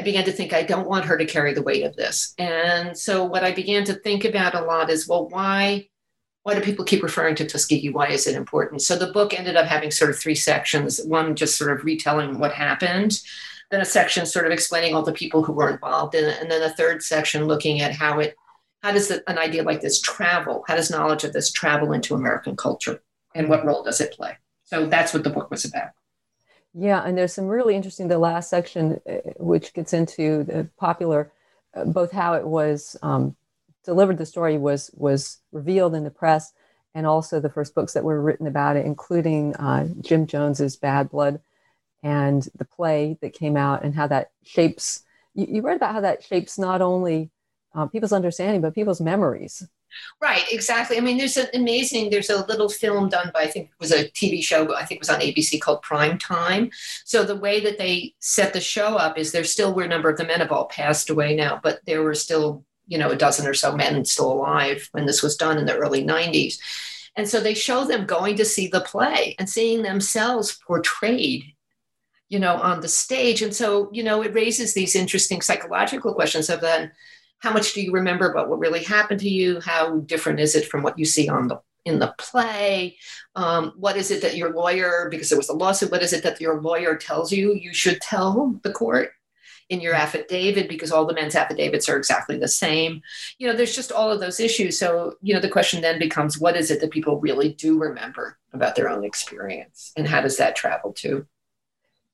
I 0.00 0.02
began 0.02 0.24
to 0.24 0.32
think 0.32 0.52
I 0.52 0.62
don't 0.62 0.88
want 0.88 1.04
her 1.04 1.18
to 1.18 1.26
carry 1.26 1.52
the 1.54 1.62
weight 1.62 1.84
of 1.84 1.96
this. 1.96 2.34
And 2.38 2.96
so 2.96 3.24
what 3.24 3.44
I 3.44 3.52
began 3.52 3.84
to 3.84 3.94
think 3.94 4.24
about 4.24 4.54
a 4.54 4.62
lot 4.62 4.90
is, 4.90 5.06
well, 5.08 5.28
why 5.28 5.88
why 6.48 6.54
do 6.54 6.62
people 6.62 6.84
keep 6.84 7.02
referring 7.02 7.34
to 7.34 7.46
Tuskegee? 7.46 7.90
Why 7.90 8.08
is 8.08 8.26
it 8.26 8.34
important? 8.34 8.80
So 8.80 8.96
the 8.96 9.12
book 9.12 9.38
ended 9.38 9.56
up 9.56 9.66
having 9.66 9.90
sort 9.90 10.08
of 10.08 10.18
three 10.18 10.34
sections. 10.34 10.98
One 11.04 11.36
just 11.36 11.58
sort 11.58 11.70
of 11.70 11.84
retelling 11.84 12.38
what 12.38 12.52
happened, 12.52 13.20
then 13.70 13.82
a 13.82 13.84
section 13.84 14.24
sort 14.24 14.46
of 14.46 14.52
explaining 14.52 14.94
all 14.94 15.02
the 15.02 15.12
people 15.12 15.42
who 15.42 15.52
were 15.52 15.68
involved 15.68 16.14
in 16.14 16.24
it, 16.24 16.40
and 16.40 16.50
then 16.50 16.62
a 16.62 16.72
third 16.72 17.02
section 17.02 17.44
looking 17.44 17.82
at 17.82 17.92
how 17.92 18.20
it 18.20 18.34
how 18.82 18.92
does 18.92 19.10
an 19.10 19.38
idea 19.38 19.62
like 19.62 19.82
this 19.82 20.00
travel? 20.00 20.64
How 20.66 20.76
does 20.76 20.90
knowledge 20.90 21.24
of 21.24 21.34
this 21.34 21.52
travel 21.52 21.92
into 21.92 22.14
American 22.14 22.56
culture? 22.56 23.02
And 23.34 23.48
what 23.48 23.64
role 23.64 23.82
does 23.82 24.00
it 24.00 24.12
play? 24.12 24.36
So 24.64 24.86
that's 24.86 25.14
what 25.14 25.24
the 25.24 25.30
book 25.30 25.50
was 25.50 25.64
about. 25.64 25.90
Yeah, 26.74 27.02
and 27.02 27.16
there's 27.16 27.32
some 27.32 27.46
really 27.46 27.74
interesting, 27.74 28.08
the 28.08 28.18
last 28.18 28.50
section, 28.50 29.00
uh, 29.08 29.32
which 29.38 29.72
gets 29.72 29.92
into 29.92 30.44
the 30.44 30.68
popular, 30.76 31.32
uh, 31.74 31.84
both 31.84 32.12
how 32.12 32.34
it 32.34 32.46
was 32.46 32.96
um, 33.02 33.36
delivered, 33.84 34.18
the 34.18 34.26
story 34.26 34.58
was, 34.58 34.90
was 34.94 35.38
revealed 35.50 35.94
in 35.94 36.04
the 36.04 36.10
press, 36.10 36.52
and 36.94 37.06
also 37.06 37.40
the 37.40 37.48
first 37.48 37.74
books 37.74 37.94
that 37.94 38.04
were 38.04 38.20
written 38.20 38.46
about 38.46 38.76
it, 38.76 38.84
including 38.84 39.56
uh, 39.56 39.88
Jim 40.00 40.26
Jones's 40.26 40.76
Bad 40.76 41.10
Blood 41.10 41.40
and 42.02 42.46
the 42.56 42.64
play 42.64 43.18
that 43.22 43.32
came 43.32 43.56
out, 43.56 43.82
and 43.82 43.94
how 43.94 44.06
that 44.06 44.30
shapes, 44.44 45.02
you, 45.34 45.46
you 45.48 45.62
read 45.62 45.76
about 45.76 45.94
how 45.94 46.00
that 46.00 46.22
shapes 46.22 46.58
not 46.58 46.82
only 46.82 47.30
uh, 47.74 47.86
people's 47.86 48.12
understanding, 48.12 48.60
but 48.60 48.74
people's 48.74 49.00
memories 49.00 49.66
Right, 50.20 50.44
exactly. 50.50 50.96
I 50.96 51.00
mean, 51.00 51.18
there's 51.18 51.36
an 51.36 51.48
amazing, 51.54 52.10
there's 52.10 52.30
a 52.30 52.44
little 52.46 52.68
film 52.68 53.08
done 53.08 53.30
by, 53.32 53.42
I 53.42 53.46
think 53.46 53.66
it 53.66 53.80
was 53.80 53.92
a 53.92 54.08
TV 54.10 54.42
show, 54.42 54.74
I 54.74 54.84
think 54.84 54.98
it 54.98 55.00
was 55.00 55.10
on 55.10 55.20
ABC 55.20 55.60
called 55.60 55.82
Prime 55.82 56.18
Time. 56.18 56.70
So 57.04 57.24
the 57.24 57.36
way 57.36 57.60
that 57.60 57.78
they 57.78 58.14
set 58.18 58.52
the 58.52 58.60
show 58.60 58.96
up 58.96 59.18
is 59.18 59.32
there 59.32 59.44
still 59.44 59.74
were 59.74 59.84
a 59.84 59.88
number 59.88 60.10
of 60.10 60.18
the 60.18 60.24
men 60.24 60.40
have 60.40 60.52
all 60.52 60.66
passed 60.66 61.10
away 61.10 61.34
now, 61.34 61.60
but 61.62 61.80
there 61.86 62.02
were 62.02 62.14
still, 62.14 62.64
you 62.86 62.98
know, 62.98 63.10
a 63.10 63.16
dozen 63.16 63.46
or 63.46 63.54
so 63.54 63.76
men 63.76 64.04
still 64.04 64.32
alive 64.32 64.88
when 64.92 65.06
this 65.06 65.22
was 65.22 65.36
done 65.36 65.58
in 65.58 65.66
the 65.66 65.76
early 65.76 66.04
90s. 66.04 66.58
And 67.16 67.28
so 67.28 67.40
they 67.40 67.54
show 67.54 67.84
them 67.84 68.06
going 68.06 68.36
to 68.36 68.44
see 68.44 68.68
the 68.68 68.80
play 68.80 69.34
and 69.38 69.48
seeing 69.48 69.82
themselves 69.82 70.58
portrayed 70.66 71.54
you 72.28 72.38
know 72.38 72.56
on 72.56 72.80
the 72.80 72.88
stage 72.88 73.40
and 73.40 73.54
so 73.54 73.88
you 73.90 74.02
know 74.02 74.22
it 74.22 74.34
raises 74.34 74.74
these 74.74 74.94
interesting 74.94 75.40
psychological 75.40 76.12
questions 76.12 76.50
of 76.50 76.60
then 76.60 76.92
how 77.40 77.52
much 77.52 77.72
do 77.72 77.82
you 77.82 77.92
remember 77.92 78.30
about 78.30 78.48
what 78.48 78.58
really 78.58 78.82
happened 78.82 79.20
to 79.20 79.28
you 79.28 79.60
how 79.60 79.98
different 80.00 80.40
is 80.40 80.54
it 80.54 80.68
from 80.68 80.82
what 80.82 80.98
you 80.98 81.04
see 81.04 81.28
on 81.28 81.48
the 81.48 81.60
in 81.84 81.98
the 81.98 82.14
play 82.18 82.96
um, 83.36 83.72
what 83.76 83.96
is 83.96 84.10
it 84.10 84.20
that 84.20 84.36
your 84.36 84.52
lawyer 84.52 85.08
because 85.10 85.28
there 85.28 85.38
was 85.38 85.48
a 85.48 85.54
lawsuit 85.54 85.90
what 85.90 86.02
is 86.02 86.12
it 86.12 86.22
that 86.22 86.40
your 86.40 86.60
lawyer 86.60 86.96
tells 86.96 87.32
you 87.32 87.54
you 87.54 87.72
should 87.72 88.00
tell 88.00 88.58
the 88.62 88.72
court 88.72 89.10
in 89.68 89.80
your 89.80 89.94
affidavit 89.94 90.68
because 90.68 90.90
all 90.90 91.04
the 91.04 91.14
men's 91.14 91.34
affidavits 91.34 91.88
are 91.88 91.96
exactly 91.96 92.38
the 92.38 92.48
same. 92.48 93.02
You 93.38 93.46
know, 93.46 93.54
there's 93.54 93.76
just 93.76 93.92
all 93.92 94.10
of 94.10 94.20
those 94.20 94.40
issues. 94.40 94.78
So, 94.78 95.16
you 95.20 95.34
know, 95.34 95.40
the 95.40 95.48
question 95.48 95.82
then 95.82 95.98
becomes 95.98 96.38
what 96.38 96.56
is 96.56 96.70
it 96.70 96.80
that 96.80 96.90
people 96.90 97.20
really 97.20 97.52
do 97.52 97.78
remember 97.78 98.38
about 98.52 98.76
their 98.76 98.88
own 98.88 99.04
experience 99.04 99.92
and 99.96 100.08
how 100.08 100.20
does 100.22 100.38
that 100.38 100.56
travel 100.56 100.92
to? 100.94 101.26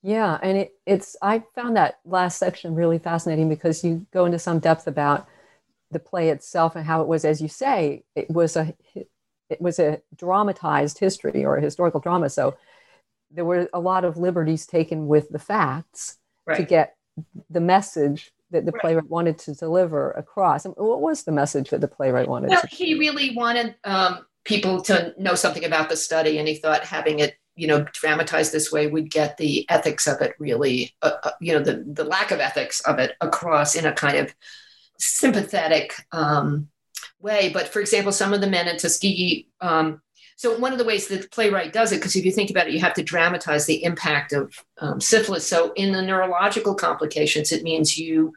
Yeah, 0.05 0.39
and 0.43 0.59
it, 0.59 0.75
it's 0.85 1.17
I 1.23 1.43
found 1.55 1.79
that 1.79 1.99
last 2.05 2.39
section 2.39 2.75
really 2.75 2.99
fascinating 2.99 3.49
because 3.49 3.83
you 3.83 4.07
go 4.13 4.27
into 4.27 4.39
some 4.39 4.59
depth 4.59 4.87
about 4.87 5.27
the 5.91 5.99
play 5.99 6.29
itself 6.29 6.77
and 6.77 6.85
how 6.85 7.01
it 7.01 7.09
was, 7.09 7.25
as 7.25 7.41
you 7.41 7.49
say, 7.49 8.05
it 8.15 8.31
was 8.31 8.55
a 8.55 8.75
it 8.95 9.61
was 9.61 9.79
a 9.79 10.03
dramatized 10.15 10.99
history 10.99 11.43
or 11.43 11.57
a 11.57 11.63
historical 11.63 12.01
drama. 12.01 12.29
So 12.29 12.55
there 13.31 13.47
were 13.47 13.67
a 13.73 13.81
lot 13.81 14.05
of 14.05 14.19
liberties 14.19 14.67
taken 14.67 15.07
with 15.07 15.31
the 15.31 15.39
facts 15.39 16.19
right. 16.47 16.59
to 16.59 16.65
get 16.65 16.97
the 17.49 17.61
message 17.61 18.31
that 18.51 18.67
the 18.67 18.73
right. 18.73 18.81
playwright 18.83 19.09
wanted 19.09 19.39
to 19.39 19.55
deliver 19.55 20.11
across. 20.13 20.67
And 20.67 20.75
what 20.77 21.01
was 21.01 21.25
the 21.25 21.33
message 21.33 21.71
that 21.71 21.81
the 21.81 21.89
playwright 21.89 22.29
wanted? 22.29 22.51
Well, 22.51 22.63
he 22.71 22.99
really 22.99 23.35
wanted 23.35 23.75
um, 23.85 24.27
people 24.45 24.83
to 24.83 25.15
know 25.19 25.35
something 25.35 25.65
about 25.65 25.89
the 25.89 25.97
study, 25.97 26.39
and 26.39 26.47
he 26.47 26.57
thought 26.57 26.85
having 26.85 27.21
it, 27.21 27.37
you 27.57 27.67
know, 27.67 27.85
dramatized 27.93 28.53
this 28.53 28.73
way 28.73 28.87
would 28.87 29.11
get 29.11 29.37
the 29.37 29.69
ethics 29.71 30.07
of 30.07 30.21
it 30.21 30.35
really, 30.39 30.95
uh, 31.03 31.13
uh, 31.23 31.31
you 31.41 31.53
know, 31.53 31.63
the 31.63 31.85
the 31.87 32.05
lack 32.05 32.31
of 32.31 32.41
ethics 32.41 32.81
of 32.81 32.99
it 32.99 33.17
across 33.21 33.75
in 33.75 33.87
a 33.87 33.93
kind 33.93 34.17
of 34.17 34.35
sympathetic 34.99 35.95
um, 36.13 36.69
way. 37.21 37.51
But 37.51 37.69
for 37.69 37.81
example, 37.81 38.13
some 38.13 38.33
of 38.33 38.41
the 38.41 38.47
men 38.47 38.69
in 38.69 38.77
Tuskegee. 38.77 39.49
Um, 39.61 40.01
so 40.37 40.59
one 40.59 40.73
of 40.73 40.79
the 40.79 40.85
ways 40.85 41.07
that 41.09 41.23
the 41.23 41.29
playwright 41.29 41.73
does 41.73 41.93
it, 41.93 41.97
because 41.97 42.17
if 42.17 42.25
you 42.25 42.33
think 42.33 42.51
about 42.51 42.67
it, 42.67 42.75
you 42.75 42.81
have 42.81 42.95
to 42.95 43.05
dramatize 43.05 43.67
the 43.67 43.85
impact 43.85 44.33
of 44.33 44.53
um, 44.79 45.01
syphilis. 45.01 45.47
So 45.47 45.73
in 45.75 45.93
the 45.93 46.03
neurological 46.03 46.75
complications, 46.75 47.53
it 47.53 47.63
means 47.63 47.97
you 47.97 48.35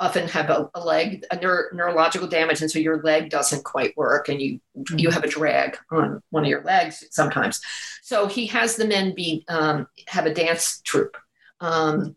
often 0.00 0.28
have 0.28 0.50
a, 0.50 0.70
a 0.74 0.80
leg, 0.84 1.24
a 1.30 1.36
neuro, 1.40 1.64
neurological 1.72 2.28
damage, 2.28 2.60
and 2.60 2.70
so 2.70 2.78
your 2.78 3.02
leg 3.02 3.30
doesn't 3.30 3.64
quite 3.64 3.96
work, 3.96 4.28
and 4.28 4.40
you 4.40 4.60
mm-hmm. 4.76 4.98
you 4.98 5.10
have 5.10 5.24
a 5.24 5.28
drag 5.28 5.76
on 5.90 6.22
one 6.30 6.44
of 6.44 6.48
your 6.48 6.62
legs 6.62 7.04
sometimes. 7.10 7.60
So 8.02 8.26
he 8.26 8.46
has 8.46 8.76
the 8.76 8.86
men 8.86 9.14
be 9.14 9.44
um, 9.48 9.86
have 10.06 10.26
a 10.26 10.34
dance 10.34 10.80
troupe. 10.84 11.16
Um, 11.60 12.16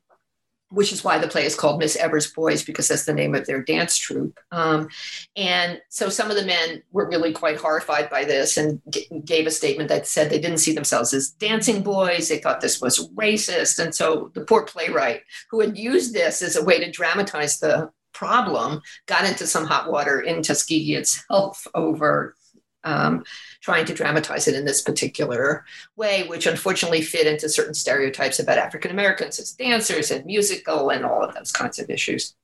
which 0.71 0.91
is 0.91 1.03
why 1.03 1.17
the 1.17 1.27
play 1.27 1.45
is 1.45 1.55
called 1.55 1.79
Miss 1.79 1.95
Evers 1.95 2.31
Boys 2.31 2.63
because 2.63 2.87
that's 2.87 3.05
the 3.05 3.13
name 3.13 3.35
of 3.35 3.45
their 3.45 3.61
dance 3.61 3.97
troupe. 3.97 4.39
Um, 4.51 4.87
and 5.35 5.81
so 5.89 6.09
some 6.09 6.31
of 6.31 6.37
the 6.37 6.45
men 6.45 6.81
were 6.91 7.09
really 7.09 7.33
quite 7.33 7.57
horrified 7.57 8.09
by 8.09 8.23
this 8.23 8.57
and 8.57 8.81
g- 8.89 9.07
gave 9.25 9.47
a 9.47 9.51
statement 9.51 9.89
that 9.89 10.07
said 10.07 10.29
they 10.29 10.39
didn't 10.39 10.59
see 10.59 10.73
themselves 10.73 11.13
as 11.13 11.29
dancing 11.29 11.83
boys. 11.83 12.29
They 12.29 12.39
thought 12.39 12.61
this 12.61 12.81
was 12.81 13.09
racist. 13.09 13.79
And 13.79 13.93
so 13.93 14.31
the 14.33 14.45
poor 14.45 14.63
playwright, 14.63 15.21
who 15.49 15.59
had 15.59 15.77
used 15.77 16.13
this 16.13 16.41
as 16.41 16.55
a 16.55 16.63
way 16.63 16.79
to 16.79 16.89
dramatize 16.89 17.59
the 17.59 17.91
problem, 18.13 18.81
got 19.07 19.25
into 19.25 19.47
some 19.47 19.65
hot 19.65 19.91
water 19.91 20.21
in 20.21 20.41
Tuskegee 20.41 20.95
itself 20.95 21.67
over 21.75 22.35
um, 22.83 23.23
trying 23.61 23.85
to 23.85 23.93
dramatize 23.93 24.47
it 24.47 24.55
in 24.55 24.65
this 24.65 24.81
particular 24.81 25.65
way, 25.95 26.23
which 26.27 26.47
unfortunately 26.47 27.01
fit 27.01 27.27
into 27.27 27.49
certain 27.49 27.73
stereotypes 27.73 28.39
about 28.39 28.57
African 28.57 28.91
Americans 28.91 29.39
as 29.39 29.51
dancers 29.51 30.11
and 30.11 30.25
musical 30.25 30.89
and 30.89 31.05
all 31.05 31.23
of 31.23 31.33
those 31.35 31.51
kinds 31.51 31.79
of 31.79 31.89
issues. 31.89 32.35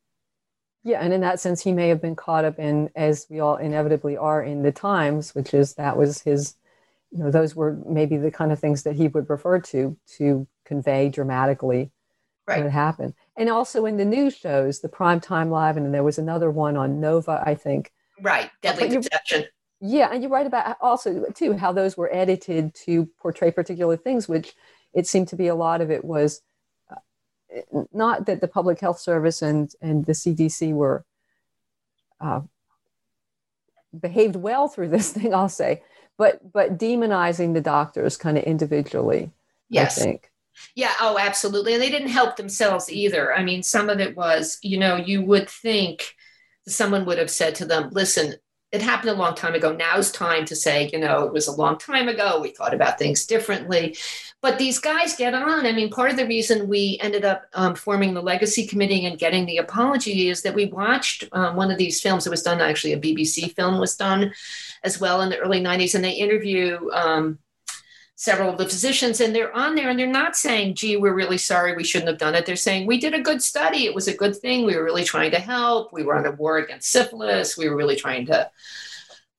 Yeah, 0.84 1.00
and 1.02 1.14
in 1.14 1.22
that 1.22 1.40
sense, 1.40 1.62
he 1.62 1.74
may 1.74 1.90
have 1.90 2.02
been 2.02 2.16
caught 2.16 2.46
up 2.46 2.60
in, 2.60 2.90
as 2.96 3.28
we 3.30 3.40
all 3.40 3.58
inevitably 3.58 4.16
are 4.16 4.42
in 4.42 4.64
the 4.64 4.72
times, 4.72 5.36
which 5.36 5.54
is 5.54 5.74
that 5.74 5.98
was 5.98 6.22
his, 6.22 6.56
you 7.12 7.20
know, 7.20 7.32
those 7.32 7.56
were 7.56 7.78
maybe 7.86 8.18
the 8.18 8.32
kind 8.32 8.52
of 8.52 8.60
things 8.60 8.84
that 8.84 8.96
he 8.96 9.08
would 9.10 9.30
refer 9.30 9.60
to 9.60 9.98
to 10.18 10.48
convey 10.66 11.10
dramatically 11.10 11.92
right. 12.48 12.64
what 12.64 12.72
happened. 12.72 13.14
And 13.36 13.50
also 13.50 13.86
in 13.86 13.98
the 13.98 14.06
news 14.06 14.36
shows, 14.36 14.80
the 14.80 14.90
prime 14.90 15.20
time 15.20 15.52
live, 15.52 15.78
and 15.78 15.94
there 15.94 16.04
was 16.04 16.18
another 16.18 16.50
one 16.50 16.78
on 16.78 17.00
Nova, 17.00 17.44
I 17.46 17.56
think. 17.56 17.92
Right, 18.22 18.50
Deadly 18.62 18.88
Deception. 18.90 19.46
Yeah, 19.80 20.10
and 20.12 20.24
you 20.24 20.30
write 20.30 20.48
about 20.48 20.78
also 20.82 21.26
too 21.36 21.54
how 21.54 21.72
those 21.72 21.96
were 21.96 22.14
edited 22.14 22.74
to 22.86 23.08
portray 23.20 23.52
particular 23.52 23.96
things, 23.96 24.28
which 24.28 24.56
it 24.94 25.06
seemed 25.06 25.28
to 25.30 25.36
be 25.36 25.48
a 25.48 25.56
lot 25.56 25.82
of 25.82 25.92
it 25.92 26.04
was 26.04 26.42
uh, 26.90 27.84
not 27.94 28.26
that 28.26 28.42
the 28.42 28.48
public 28.48 28.80
health 28.80 29.00
service 29.00 29.42
and 29.42 29.72
and 29.82 30.06
the 30.06 30.14
CDC 30.14 30.74
were 30.74 31.06
uh, 32.20 32.42
behaved 34.00 34.36
well 34.36 34.68
through 34.68 34.90
this 34.96 35.12
thing, 35.12 35.34
I'll 35.34 35.50
say, 35.50 35.84
but 36.18 36.52
but 36.52 36.78
demonizing 36.78 37.54
the 37.54 37.62
doctors 37.62 38.18
kind 38.18 38.38
of 38.38 38.44
individually. 38.46 39.32
Yes. 39.70 40.00
I 40.00 40.04
think. 40.04 40.32
Yeah, 40.76 40.94
oh, 41.00 41.18
absolutely. 41.20 41.74
And 41.74 41.82
they 41.82 41.92
didn't 41.92 42.10
help 42.10 42.36
themselves 42.36 42.92
either. 42.92 43.32
I 43.34 43.44
mean, 43.44 43.62
some 43.62 43.90
of 43.90 44.00
it 44.00 44.18
was, 44.18 44.58
you 44.64 44.80
know, 44.80 44.96
you 44.96 45.22
would 45.22 45.48
think 45.50 46.16
someone 46.68 47.06
would 47.06 47.20
have 47.20 47.30
said 47.30 47.54
to 47.56 47.66
them, 47.66 47.90
listen, 47.92 48.36
it 48.72 48.82
happened 48.82 49.12
a 49.12 49.14
long 49.14 49.34
time 49.34 49.56
ago. 49.56 49.72
Now's 49.72 50.12
time 50.12 50.44
to 50.46 50.56
say, 50.56 50.90
you 50.92 51.00
know, 51.00 51.24
it 51.24 51.32
was 51.32 51.48
a 51.48 51.56
long 51.56 51.78
time 51.78 52.10
ago. 52.10 52.40
We 52.42 52.50
thought 52.50 52.74
about 52.74 53.00
things 53.00 53.26
differently. 53.26 53.96
But 54.42 54.58
these 54.60 54.78
guys 54.78 55.16
get 55.16 55.34
on. 55.34 55.66
I 55.66 55.72
mean, 55.72 55.90
part 55.90 56.12
of 56.12 56.18
the 56.18 56.28
reason 56.28 56.68
we 56.68 56.98
ended 57.02 57.24
up 57.24 57.46
um, 57.54 57.76
forming 57.76 58.14
the 58.14 58.22
Legacy 58.22 58.68
Committee 58.68 59.06
and 59.06 59.18
getting 59.18 59.46
the 59.46 59.58
apology 59.58 60.28
is 60.28 60.42
that 60.42 60.54
we 60.54 60.66
watched 60.66 61.24
um, 61.32 61.56
one 61.56 61.72
of 61.72 61.78
these 61.78 62.02
films. 62.02 62.28
It 62.28 62.30
was 62.30 62.44
done, 62.44 62.60
actually, 62.60 62.94
a 62.94 63.00
BBC 63.00 63.56
film 63.56 63.80
was 63.80 63.96
done 63.96 64.34
as 64.84 65.00
well 65.00 65.22
in 65.22 65.30
the 65.30 65.40
early 65.40 65.62
90s. 65.62 65.96
And 65.96 66.04
they 66.04 66.12
interview 66.12 66.90
um, 66.92 67.40
several 68.18 68.50
of 68.50 68.58
the 68.58 68.66
physicians 68.66 69.22
and 69.22 69.34
they're 69.34 69.56
on 69.56 69.76
there 69.76 69.92
and 69.92 70.00
they're 70.00 70.08
not 70.08 70.36
saying 70.36 70.74
gee 70.74 70.98
we're 70.98 71.14
really 71.14 71.38
sorry 71.38 71.76
we 71.76 71.84
shouldn't 71.84 72.10
have 72.10 72.18
done 72.18 72.34
it. 72.34 72.48
They're 72.48 72.56
saying 72.56 72.88
we 72.88 73.00
did 73.00 73.14
a 73.14 73.22
good 73.22 73.44
study 73.44 73.86
it 73.86 73.94
was 73.94 74.08
a 74.08 74.18
good 74.18 74.36
thing 74.36 74.66
we 74.66 74.76
were 74.76 74.84
really 74.84 75.04
trying 75.04 75.32
to 75.32 75.40
help 75.40 75.94
we 75.94 76.04
were 76.04 76.18
on 76.18 76.26
a 76.26 76.32
war 76.32 76.58
against 76.58 76.90
syphilis 76.90 77.58
we 77.58 77.70
were 77.70 77.78
really 77.78 77.96
trying 77.96 78.26
to 78.26 78.50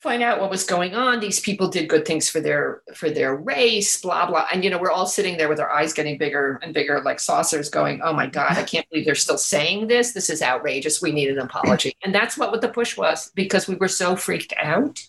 find 0.00 0.22
out 0.22 0.40
what 0.40 0.48
was 0.48 0.62
going 0.62 0.94
on 0.94 1.18
these 1.18 1.40
people 1.40 1.66
did 1.66 1.88
good 1.88 2.06
things 2.06 2.30
for 2.30 2.40
their 2.40 2.82
for 2.94 3.10
their 3.10 3.34
race 3.34 4.00
blah 4.00 4.26
blah 4.26 4.46
and 4.52 4.62
you 4.62 4.70
know 4.70 4.78
we're 4.78 4.92
all 4.92 5.06
sitting 5.06 5.36
there 5.36 5.48
with 5.48 5.58
our 5.58 5.72
eyes 5.72 5.92
getting 5.92 6.16
bigger 6.16 6.60
and 6.62 6.72
bigger 6.72 7.00
like 7.00 7.18
saucers 7.18 7.68
going 7.68 8.00
oh 8.04 8.12
my 8.12 8.28
god 8.28 8.56
i 8.56 8.62
can't 8.62 8.88
believe 8.90 9.04
they're 9.04 9.16
still 9.16 9.36
saying 9.36 9.88
this 9.88 10.12
this 10.12 10.30
is 10.30 10.40
outrageous 10.40 11.02
we 11.02 11.10
need 11.10 11.30
an 11.30 11.40
apology. 11.40 11.92
And 12.04 12.14
that's 12.14 12.38
what 12.38 12.52
what 12.52 12.60
the 12.60 12.68
push 12.68 12.96
was 12.96 13.32
because 13.34 13.66
we 13.66 13.74
were 13.74 13.88
so 13.88 14.14
freaked 14.14 14.54
out 14.56 15.00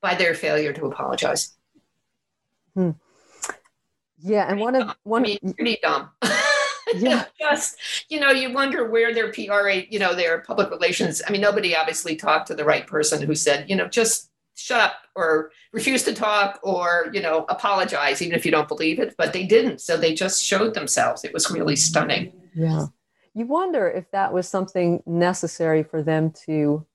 by 0.00 0.16
their 0.16 0.34
failure 0.34 0.72
to 0.72 0.86
apologize 0.86 1.56
Hmm. 2.74 2.90
Yeah, 4.18 4.48
and 4.48 4.60
one 4.60 4.76
of 4.76 4.96
one 5.02 5.22
I 5.22 5.38
mean, 5.42 5.54
pretty 5.54 5.78
dumb. 5.82 6.10
yeah, 6.94 7.24
just 7.40 7.76
you 8.08 8.20
know, 8.20 8.30
you 8.30 8.52
wonder 8.52 8.88
where 8.88 9.12
their 9.12 9.32
PR, 9.32 9.68
you 9.68 9.98
know, 9.98 10.14
their 10.14 10.40
public 10.40 10.70
relations. 10.70 11.22
I 11.26 11.32
mean, 11.32 11.40
nobody 11.40 11.74
obviously 11.74 12.16
talked 12.16 12.46
to 12.48 12.54
the 12.54 12.64
right 12.64 12.86
person 12.86 13.22
who 13.22 13.34
said, 13.34 13.68
you 13.68 13.76
know, 13.76 13.88
just 13.88 14.30
shut 14.54 14.80
up 14.80 14.94
or 15.16 15.50
refuse 15.72 16.02
to 16.04 16.14
talk 16.14 16.60
or 16.62 17.10
you 17.12 17.20
know 17.20 17.44
apologize 17.48 18.20
even 18.20 18.36
if 18.36 18.44
you 18.44 18.52
don't 18.52 18.68
believe 18.68 18.98
it 18.98 19.14
but 19.16 19.32
they 19.32 19.44
didn't 19.44 19.80
so 19.80 19.96
they 19.96 20.14
just 20.14 20.44
showed 20.44 20.74
themselves 20.74 21.24
it 21.24 21.32
was 21.32 21.50
really 21.50 21.74
stunning 21.74 22.32
yeah 22.54 22.84
you 23.34 23.46
wonder 23.46 23.88
if 23.88 24.10
that 24.10 24.32
was 24.32 24.46
something 24.46 25.02
necessary 25.06 25.82
for 25.82 26.02
them 26.02 26.30
to 26.44 26.86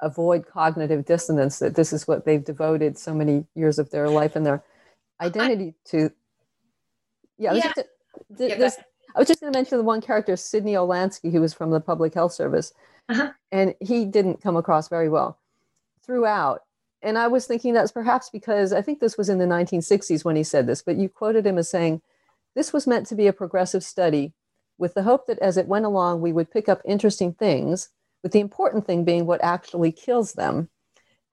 avoid 0.00 0.46
cognitive 0.46 1.04
dissonance 1.04 1.58
that 1.60 1.74
this 1.74 1.92
is 1.92 2.06
what 2.06 2.24
they've 2.24 2.44
devoted 2.44 2.98
so 2.98 3.14
many 3.14 3.46
years 3.54 3.78
of 3.78 3.90
their 3.90 4.08
life 4.08 4.36
and 4.36 4.44
their 4.44 4.62
identity 5.20 5.74
to. 5.86 6.10
Yeah, 7.38 7.50
I 7.50 7.54
was, 7.54 7.64
yeah. 7.64 7.72
Just, 7.76 7.88
yeah, 8.38 8.84
I 9.14 9.18
was 9.18 9.28
just 9.28 9.40
going 9.40 9.52
to 9.52 9.58
mention 9.58 9.78
the 9.78 9.84
one 9.84 10.00
character 10.00 10.36
Sidney 10.36 10.74
Olansky 10.74 11.32
who 11.32 11.40
was 11.40 11.54
from 11.54 11.70
the 11.70 11.80
public 11.80 12.14
health 12.14 12.32
service. 12.32 12.72
Uh-huh. 13.08 13.30
and 13.52 13.72
he 13.80 14.04
didn't 14.04 14.42
come 14.42 14.56
across 14.56 14.88
very 14.88 15.08
well 15.08 15.38
throughout. 16.04 16.62
And 17.02 17.16
I 17.16 17.28
was 17.28 17.46
thinking 17.46 17.72
that's 17.72 17.92
perhaps 17.92 18.30
because 18.30 18.72
I 18.72 18.82
think 18.82 18.98
this 18.98 19.16
was 19.16 19.28
in 19.28 19.38
the 19.38 19.44
1960s 19.44 20.24
when 20.24 20.34
he 20.34 20.42
said 20.42 20.66
this 20.66 20.82
but 20.82 20.96
you 20.96 21.08
quoted 21.08 21.46
him 21.46 21.56
as 21.56 21.70
saying 21.70 22.02
this 22.56 22.72
was 22.72 22.86
meant 22.86 23.06
to 23.06 23.14
be 23.14 23.28
a 23.28 23.32
progressive 23.32 23.84
study 23.84 24.32
with 24.76 24.94
the 24.94 25.04
hope 25.04 25.28
that 25.28 25.38
as 25.38 25.56
it 25.56 25.68
went 25.68 25.84
along 25.84 26.20
we 26.20 26.32
would 26.32 26.50
pick 26.50 26.68
up 26.68 26.82
interesting 26.84 27.32
things 27.32 27.90
with 28.24 28.32
the 28.32 28.40
important 28.40 28.86
thing 28.86 29.04
being 29.04 29.24
what 29.24 29.44
actually 29.44 29.92
kills 29.92 30.32
them. 30.32 30.68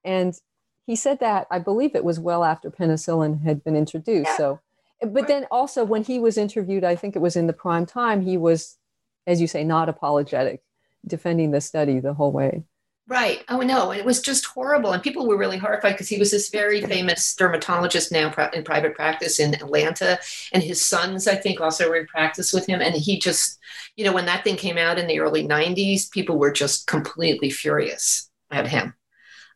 And 0.04 0.40
he 0.86 0.96
said 0.96 1.20
that 1.20 1.48
I 1.50 1.60
believe 1.60 1.96
it 1.96 2.04
was 2.04 2.20
well 2.20 2.44
after 2.44 2.70
penicillin 2.70 3.44
had 3.44 3.64
been 3.64 3.76
introduced. 3.76 4.30
Yeah. 4.32 4.38
So, 4.38 4.60
eh, 5.02 5.08
but 5.08 5.28
then 5.28 5.48
also 5.50 5.84
when 5.84 6.04
he 6.04 6.20
was 6.20 6.38
interviewed, 6.38 6.84
I 6.84 6.96
think 6.96 7.16
it 7.16 7.22
was 7.22 7.36
in 7.36 7.48
the 7.48 7.54
prime 7.54 7.86
time, 7.86 8.22
he 8.22 8.38
was, 8.38 8.78
as 9.26 9.40
you 9.40 9.48
say, 9.48 9.64
not 9.64 9.90
apologetic, 9.90 10.62
defending 11.06 11.52
the 11.52 11.62
study 11.62 12.00
the 12.00 12.14
whole 12.14 12.32
way. 12.32 12.64
Right. 13.06 13.44
Oh 13.50 13.60
no, 13.60 13.92
it 13.92 14.06
was 14.06 14.22
just 14.22 14.46
horrible, 14.46 14.94
and 14.94 15.04
people 15.04 15.28
were 15.28 15.38
really 15.38 15.58
horrified 15.58 15.94
because 15.94 16.08
he 16.08 16.18
was 16.18 16.32
this 16.32 16.50
very 16.50 16.82
famous 16.82 17.36
dermatologist 17.36 18.14
now 18.14 18.34
in 18.54 18.64
private 18.64 18.96
practice 18.96 19.42
in 19.42 19.56
Atlanta, 19.56 20.20
and 20.54 20.64
his 20.64 20.82
sons, 20.82 21.28
I 21.28 21.36
think, 21.36 21.60
also 21.60 21.90
were 21.90 21.98
in 21.98 22.08
practice 22.08 22.54
with 22.54 22.66
him. 22.66 22.80
And 22.80 22.96
he 22.96 23.20
just, 23.20 23.60
you 23.98 24.06
know, 24.06 24.14
when 24.14 24.26
that 24.28 24.46
thing 24.46 24.56
came 24.56 24.78
out 24.78 24.98
in 24.98 25.08
the 25.08 25.20
early 25.20 25.46
'90s, 25.46 26.10
people 26.12 26.38
were 26.38 26.52
just 26.52 26.88
completely 26.88 27.50
furious 27.50 28.30
at 28.52 28.68
him 28.68 28.94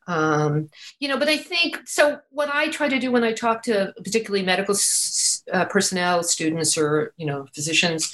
um, 0.07 0.69
you 0.99 1.07
know 1.07 1.17
but 1.17 1.27
i 1.27 1.37
think 1.37 1.79
so 1.85 2.19
what 2.31 2.49
i 2.53 2.67
try 2.69 2.87
to 2.87 2.99
do 2.99 3.11
when 3.11 3.23
i 3.23 3.31
talk 3.31 3.61
to 3.61 3.93
particularly 4.03 4.43
medical 4.43 4.75
uh, 5.53 5.65
personnel 5.65 6.23
students 6.23 6.77
or 6.77 7.13
you 7.17 7.25
know 7.25 7.45
physicians 7.53 8.13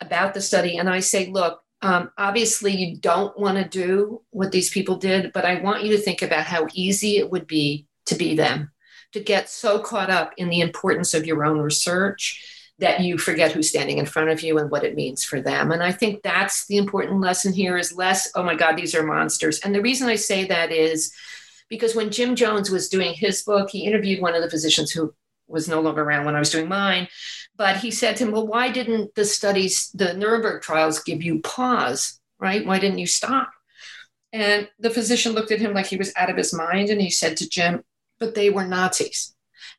about 0.00 0.34
the 0.34 0.40
study. 0.40 0.76
And 0.78 0.88
I 0.88 1.00
say, 1.00 1.26
look, 1.26 1.62
um, 1.82 2.10
obviously, 2.16 2.72
you 2.72 2.96
don't 2.96 3.38
want 3.38 3.58
to 3.58 3.68
do 3.68 4.22
what 4.30 4.52
these 4.52 4.70
people 4.70 4.96
did, 4.96 5.32
but 5.32 5.44
I 5.44 5.60
want 5.60 5.84
you 5.84 5.96
to 5.96 6.02
think 6.02 6.22
about 6.22 6.46
how 6.46 6.66
easy 6.72 7.18
it 7.18 7.30
would 7.30 7.46
be 7.46 7.86
to 8.06 8.14
be 8.14 8.34
them, 8.34 8.72
to 9.12 9.20
get 9.20 9.50
so 9.50 9.78
caught 9.78 10.10
up 10.10 10.32
in 10.36 10.48
the 10.48 10.60
importance 10.60 11.12
of 11.14 11.26
your 11.26 11.44
own 11.44 11.58
research 11.58 12.53
that 12.78 13.00
you 13.00 13.18
forget 13.18 13.52
who's 13.52 13.68
standing 13.68 13.98
in 13.98 14.06
front 14.06 14.30
of 14.30 14.42
you 14.42 14.58
and 14.58 14.70
what 14.70 14.84
it 14.84 14.96
means 14.96 15.22
for 15.22 15.40
them. 15.40 15.70
And 15.70 15.82
I 15.82 15.92
think 15.92 16.22
that's 16.22 16.66
the 16.66 16.76
important 16.76 17.20
lesson 17.20 17.52
here 17.52 17.78
is 17.78 17.94
less, 17.94 18.30
oh 18.34 18.42
my 18.42 18.56
God, 18.56 18.76
these 18.76 18.94
are 18.94 19.06
monsters. 19.06 19.60
And 19.60 19.74
the 19.74 19.82
reason 19.82 20.08
I 20.08 20.16
say 20.16 20.44
that 20.46 20.72
is 20.72 21.14
because 21.68 21.94
when 21.94 22.10
Jim 22.10 22.34
Jones 22.34 22.70
was 22.70 22.88
doing 22.88 23.14
his 23.14 23.42
book, 23.42 23.70
he 23.70 23.84
interviewed 23.84 24.20
one 24.20 24.34
of 24.34 24.42
the 24.42 24.50
physicians 24.50 24.90
who 24.90 25.14
was 25.46 25.68
no 25.68 25.80
longer 25.80 26.02
around 26.02 26.24
when 26.24 26.34
I 26.34 26.40
was 26.40 26.50
doing 26.50 26.68
mine. 26.68 27.08
But 27.56 27.76
he 27.76 27.90
said 27.90 28.16
to 28.16 28.24
him, 28.24 28.32
Well, 28.32 28.46
why 28.46 28.70
didn't 28.70 29.14
the 29.14 29.24
studies, 29.24 29.90
the 29.94 30.14
Nuremberg 30.14 30.62
trials, 30.62 31.02
give 31.02 31.22
you 31.22 31.40
pause, 31.40 32.20
right? 32.38 32.66
Why 32.66 32.78
didn't 32.78 32.98
you 32.98 33.06
stop? 33.06 33.50
And 34.32 34.68
the 34.80 34.90
physician 34.90 35.32
looked 35.32 35.52
at 35.52 35.60
him 35.60 35.72
like 35.74 35.86
he 35.86 35.96
was 35.96 36.12
out 36.16 36.30
of 36.30 36.36
his 36.36 36.52
mind 36.52 36.90
and 36.90 37.00
he 37.00 37.10
said 37.10 37.36
to 37.36 37.48
Jim, 37.48 37.84
But 38.18 38.34
they 38.34 38.50
were 38.50 38.66
Nazis. 38.66 39.34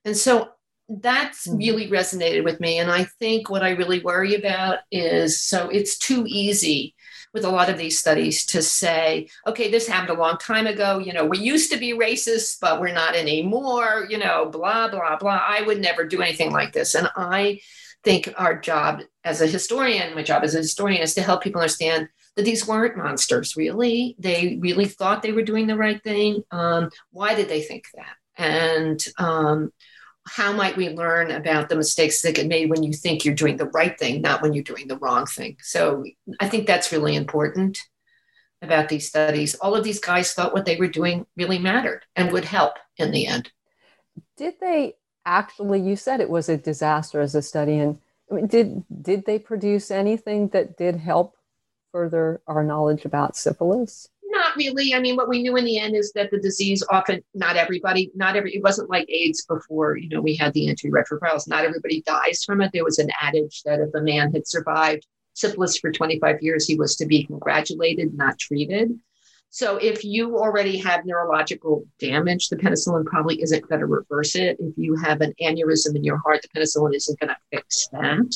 And 0.06 0.16
so 0.16 0.50
that's 0.90 1.48
mm-hmm. 1.48 1.58
really 1.58 1.90
resonated 1.90 2.44
with 2.44 2.60
me. 2.60 2.80
And 2.80 2.92
I 2.92 3.06
think 3.20 3.50
what 3.50 3.64
I 3.64 3.72
really 3.72 4.02
worry 4.02 4.36
about 4.36 4.80
is 4.92 5.42
so 5.42 5.70
it's 5.70 5.98
too 5.98 6.26
easy 6.28 6.96
with 7.34 7.44
a 7.44 7.50
lot 7.50 7.70
of 7.70 7.78
these 7.78 8.00
studies 8.00 8.46
to 8.46 8.62
say, 8.62 9.28
okay, 9.46 9.70
this 9.70 9.88
happened 9.88 10.18
a 10.18 10.22
long 10.22 10.38
time 10.38 10.68
ago. 10.68 11.00
You 11.00 11.12
know, 11.12 11.26
we 11.26 11.38
used 11.38 11.72
to 11.72 11.78
be 11.78 11.94
racist, 11.94 12.60
but 12.62 12.80
we're 12.80 12.94
not 12.94 13.14
anymore, 13.16 14.08
you 14.10 14.18
know, 14.18 14.46
blah, 14.46 14.88
blah, 14.88 15.18
blah. 15.18 15.42
I 15.46 15.62
would 15.64 15.82
never 15.82 16.06
do 16.06 16.22
anything 16.22 16.52
like 16.52 16.72
this. 16.72 16.96
And 16.96 17.10
I 17.18 17.60
think 18.06 18.34
our 18.38 18.58
job 18.58 19.02
as 19.26 19.42
a 19.42 19.48
historian, 19.48 20.16
my 20.16 20.24
job 20.24 20.44
as 20.44 20.56
a 20.56 20.60
historian 20.60 21.02
is 21.02 21.14
to 21.16 21.22
help 21.22 21.44
people 21.44 21.60
understand 21.60 22.08
that 22.36 22.44
these 22.44 22.68
weren't 22.68 22.98
monsters, 22.98 23.58
really. 23.58 24.16
They 24.18 24.58
really 24.62 24.86
thought 24.86 25.22
they 25.22 25.32
were 25.34 25.42
doing 25.42 25.68
the 25.68 25.78
right 25.78 26.02
thing. 26.02 26.44
Um, 26.52 26.90
why 27.12 27.36
did 27.36 27.50
they 27.50 27.62
think 27.62 27.86
that? 27.96 28.16
And 28.38 29.04
um, 29.18 29.72
how 30.28 30.52
might 30.52 30.76
we 30.76 30.90
learn 30.90 31.32
about 31.32 31.70
the 31.70 31.76
mistakes 31.76 32.22
that 32.22 32.36
get 32.36 32.48
made 32.48 32.70
when 32.70 32.84
you 32.84 32.94
think 32.94 33.24
you're 33.24 33.36
doing 33.36 33.58
the 33.58 33.70
right 33.70 33.98
thing, 33.98 34.22
not 34.22 34.42
when 34.42 34.54
you're 34.54 34.64
doing 34.64 34.88
the 34.88 34.98
wrong 34.98 35.26
thing? 35.26 35.58
So 35.62 36.04
I 36.40 36.50
think 36.50 36.66
that's 36.66 36.92
really 36.92 37.16
important 37.16 37.80
about 38.62 38.90
these 38.90 39.08
studies. 39.08 39.56
All 39.56 39.76
of 39.76 39.84
these 39.84 40.00
guys 40.00 40.34
thought 40.34 40.54
what 40.54 40.66
they 40.66 40.78
were 40.78 40.88
doing 40.88 41.26
really 41.38 41.60
mattered 41.60 42.06
and 42.16 42.32
would 42.32 42.46
help 42.46 42.74
in 42.98 43.12
the 43.12 43.28
end. 43.28 43.52
Did 44.38 44.56
they 44.60 44.96
actually? 45.26 45.82
You 45.82 45.96
said 45.96 46.20
it 46.20 46.30
was 46.30 46.50
a 46.50 46.58
disaster 46.58 47.22
as 47.22 47.36
a 47.36 47.42
study, 47.42 47.78
and 47.78 48.00
did 48.50 48.84
did 49.02 49.26
they 49.26 49.40
produce 49.40 49.92
anything 49.92 50.50
that 50.50 50.78
did 50.78 50.98
help 50.98 51.36
further 51.92 52.42
our 52.48 52.64
knowledge 52.64 53.06
about 53.06 53.38
syphilis? 53.38 54.10
Really. 54.56 54.94
I 54.94 55.00
mean, 55.00 55.16
what 55.16 55.30
we 55.30 55.42
knew 55.42 55.56
in 55.58 55.66
the 55.66 55.80
end 55.80 55.96
is 55.96 56.12
that 56.14 56.32
the 56.32 56.40
disease 56.40 56.84
often, 56.90 57.24
not 57.34 57.56
everybody, 57.56 58.12
not 58.16 58.36
every, 58.36 58.56
it 58.56 58.64
wasn't 58.64 58.90
like 58.90 59.10
AIDS 59.10 59.46
before, 59.46 59.98
you 59.98 60.10
know, 60.10 60.22
we 60.22 60.36
had 60.36 60.54
the 60.54 60.68
antiretrovirals. 60.68 61.48
Not 61.48 61.66
everybody 61.66 62.02
dies 62.02 62.44
from 62.44 62.62
it. 62.62 62.72
There 62.74 62.84
was 62.84 63.00
an 63.00 63.10
adage 63.22 63.64
that 63.64 63.80
if 63.80 63.94
a 63.94 64.02
man 64.02 64.32
had 64.34 64.48
survived 64.48 65.06
syphilis 65.34 65.78
for 65.78 65.92
25 65.92 66.38
years, 66.42 66.66
he 66.66 66.76
was 66.76 66.96
to 66.98 67.06
be 67.06 67.26
congratulated, 67.26 68.16
not 68.16 68.40
treated. 68.40 68.98
So 69.50 69.78
if 69.78 70.04
you 70.04 70.38
already 70.38 70.78
have 70.80 71.06
neurological 71.06 71.86
damage, 72.00 72.50
the 72.50 72.58
penicillin 72.58 73.06
probably 73.06 73.42
isn't 73.42 73.68
going 73.70 73.80
to 73.80 73.86
reverse 73.86 74.36
it. 74.36 74.58
If 74.60 74.74
you 74.78 74.98
have 74.98 75.22
an 75.22 75.34
aneurysm 75.42 75.96
in 75.96 76.04
your 76.04 76.18
heart, 76.18 76.42
the 76.42 76.60
penicillin 76.60 76.94
isn't 76.94 77.20
going 77.20 77.30
to 77.30 77.38
fix 77.52 77.88
that. 77.94 78.36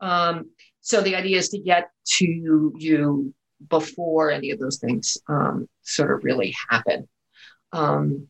Um, 0.00 0.50
so 0.82 1.00
the 1.00 1.16
idea 1.16 1.38
is 1.38 1.48
to 1.50 1.58
get 1.58 1.90
to 2.18 2.26
you 2.26 3.32
before 3.68 4.30
any 4.30 4.50
of 4.50 4.58
those 4.58 4.78
things 4.78 5.18
um, 5.28 5.68
sort 5.82 6.10
of 6.10 6.24
really 6.24 6.54
happen. 6.68 7.08
Um, 7.72 8.28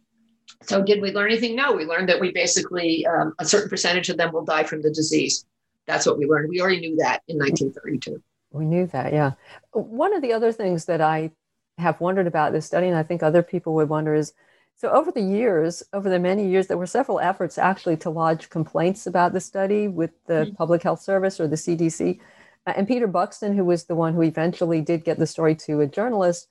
so, 0.62 0.82
did 0.82 1.02
we 1.02 1.12
learn 1.12 1.30
anything? 1.30 1.56
No, 1.56 1.72
we 1.72 1.84
learned 1.84 2.08
that 2.08 2.20
we 2.20 2.32
basically, 2.32 3.06
um, 3.06 3.34
a 3.38 3.44
certain 3.44 3.68
percentage 3.68 4.08
of 4.08 4.16
them 4.16 4.32
will 4.32 4.44
die 4.44 4.64
from 4.64 4.82
the 4.82 4.90
disease. 4.90 5.44
That's 5.86 6.06
what 6.06 6.18
we 6.18 6.26
learned. 6.26 6.48
We 6.48 6.60
already 6.60 6.80
knew 6.80 6.96
that 6.96 7.22
in 7.26 7.38
1932. 7.38 8.22
We 8.52 8.64
knew 8.66 8.86
that, 8.88 9.12
yeah. 9.12 9.32
One 9.72 10.14
of 10.14 10.22
the 10.22 10.32
other 10.32 10.52
things 10.52 10.84
that 10.84 11.00
I 11.00 11.32
have 11.78 12.00
wondered 12.00 12.26
about 12.26 12.52
this 12.52 12.66
study, 12.66 12.86
and 12.86 12.96
I 12.96 13.02
think 13.02 13.22
other 13.22 13.42
people 13.42 13.74
would 13.74 13.88
wonder, 13.88 14.14
is 14.14 14.32
so 14.76 14.90
over 14.90 15.12
the 15.12 15.22
years, 15.22 15.82
over 15.92 16.08
the 16.08 16.18
many 16.18 16.48
years, 16.48 16.66
there 16.66 16.78
were 16.78 16.86
several 16.86 17.20
efforts 17.20 17.58
actually 17.58 17.96
to 17.98 18.10
lodge 18.10 18.50
complaints 18.50 19.06
about 19.06 19.32
the 19.32 19.40
study 19.40 19.88
with 19.88 20.10
the 20.26 20.34
mm-hmm. 20.46 20.54
Public 20.54 20.82
Health 20.82 21.00
Service 21.00 21.38
or 21.38 21.46
the 21.46 21.56
CDC. 21.56 22.18
Uh, 22.66 22.74
and 22.76 22.88
Peter 22.88 23.06
Buxton, 23.06 23.56
who 23.56 23.64
was 23.64 23.84
the 23.84 23.94
one 23.94 24.14
who 24.14 24.22
eventually 24.22 24.80
did 24.80 25.04
get 25.04 25.18
the 25.18 25.26
story 25.26 25.54
to 25.56 25.80
a 25.80 25.86
journalist, 25.86 26.48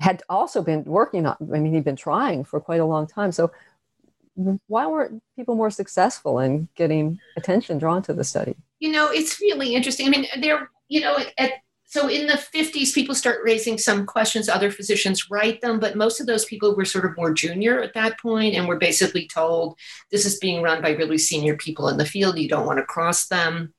had 0.00 0.22
also 0.28 0.62
been 0.62 0.84
working 0.84 1.26
on, 1.26 1.36
I 1.40 1.58
mean, 1.58 1.72
he'd 1.72 1.84
been 1.84 1.96
trying 1.96 2.44
for 2.44 2.60
quite 2.60 2.80
a 2.80 2.84
long 2.84 3.06
time. 3.06 3.32
So 3.32 3.52
why 4.66 4.86
weren't 4.86 5.22
people 5.36 5.54
more 5.54 5.70
successful 5.70 6.40
in 6.40 6.68
getting 6.74 7.20
attention 7.36 7.78
drawn 7.78 8.02
to 8.02 8.12
the 8.12 8.24
study? 8.24 8.56
You 8.80 8.90
know, 8.90 9.10
it's 9.10 9.40
really 9.40 9.74
interesting. 9.74 10.06
I 10.06 10.10
mean, 10.10 10.26
there, 10.40 10.70
you 10.88 11.00
know, 11.00 11.18
at, 11.38 11.52
so 11.84 12.08
in 12.08 12.26
the 12.26 12.32
50s, 12.32 12.92
people 12.92 13.14
start 13.14 13.38
raising 13.44 13.78
some 13.78 14.04
questions. 14.04 14.48
Other 14.48 14.72
physicians 14.72 15.30
write 15.30 15.60
them, 15.60 15.78
but 15.78 15.96
most 15.96 16.20
of 16.20 16.26
those 16.26 16.44
people 16.44 16.74
were 16.74 16.84
sort 16.84 17.04
of 17.04 17.16
more 17.16 17.32
junior 17.32 17.80
at 17.80 17.94
that 17.94 18.18
point 18.18 18.56
and 18.56 18.66
were 18.66 18.78
basically 18.78 19.28
told 19.28 19.78
this 20.10 20.26
is 20.26 20.40
being 20.40 20.60
run 20.60 20.82
by 20.82 20.90
really 20.90 21.18
senior 21.18 21.56
people 21.56 21.88
in 21.88 21.96
the 21.96 22.04
field. 22.04 22.36
You 22.36 22.48
don't 22.48 22.66
want 22.66 22.80
to 22.80 22.84
cross 22.84 23.28
them 23.28 23.72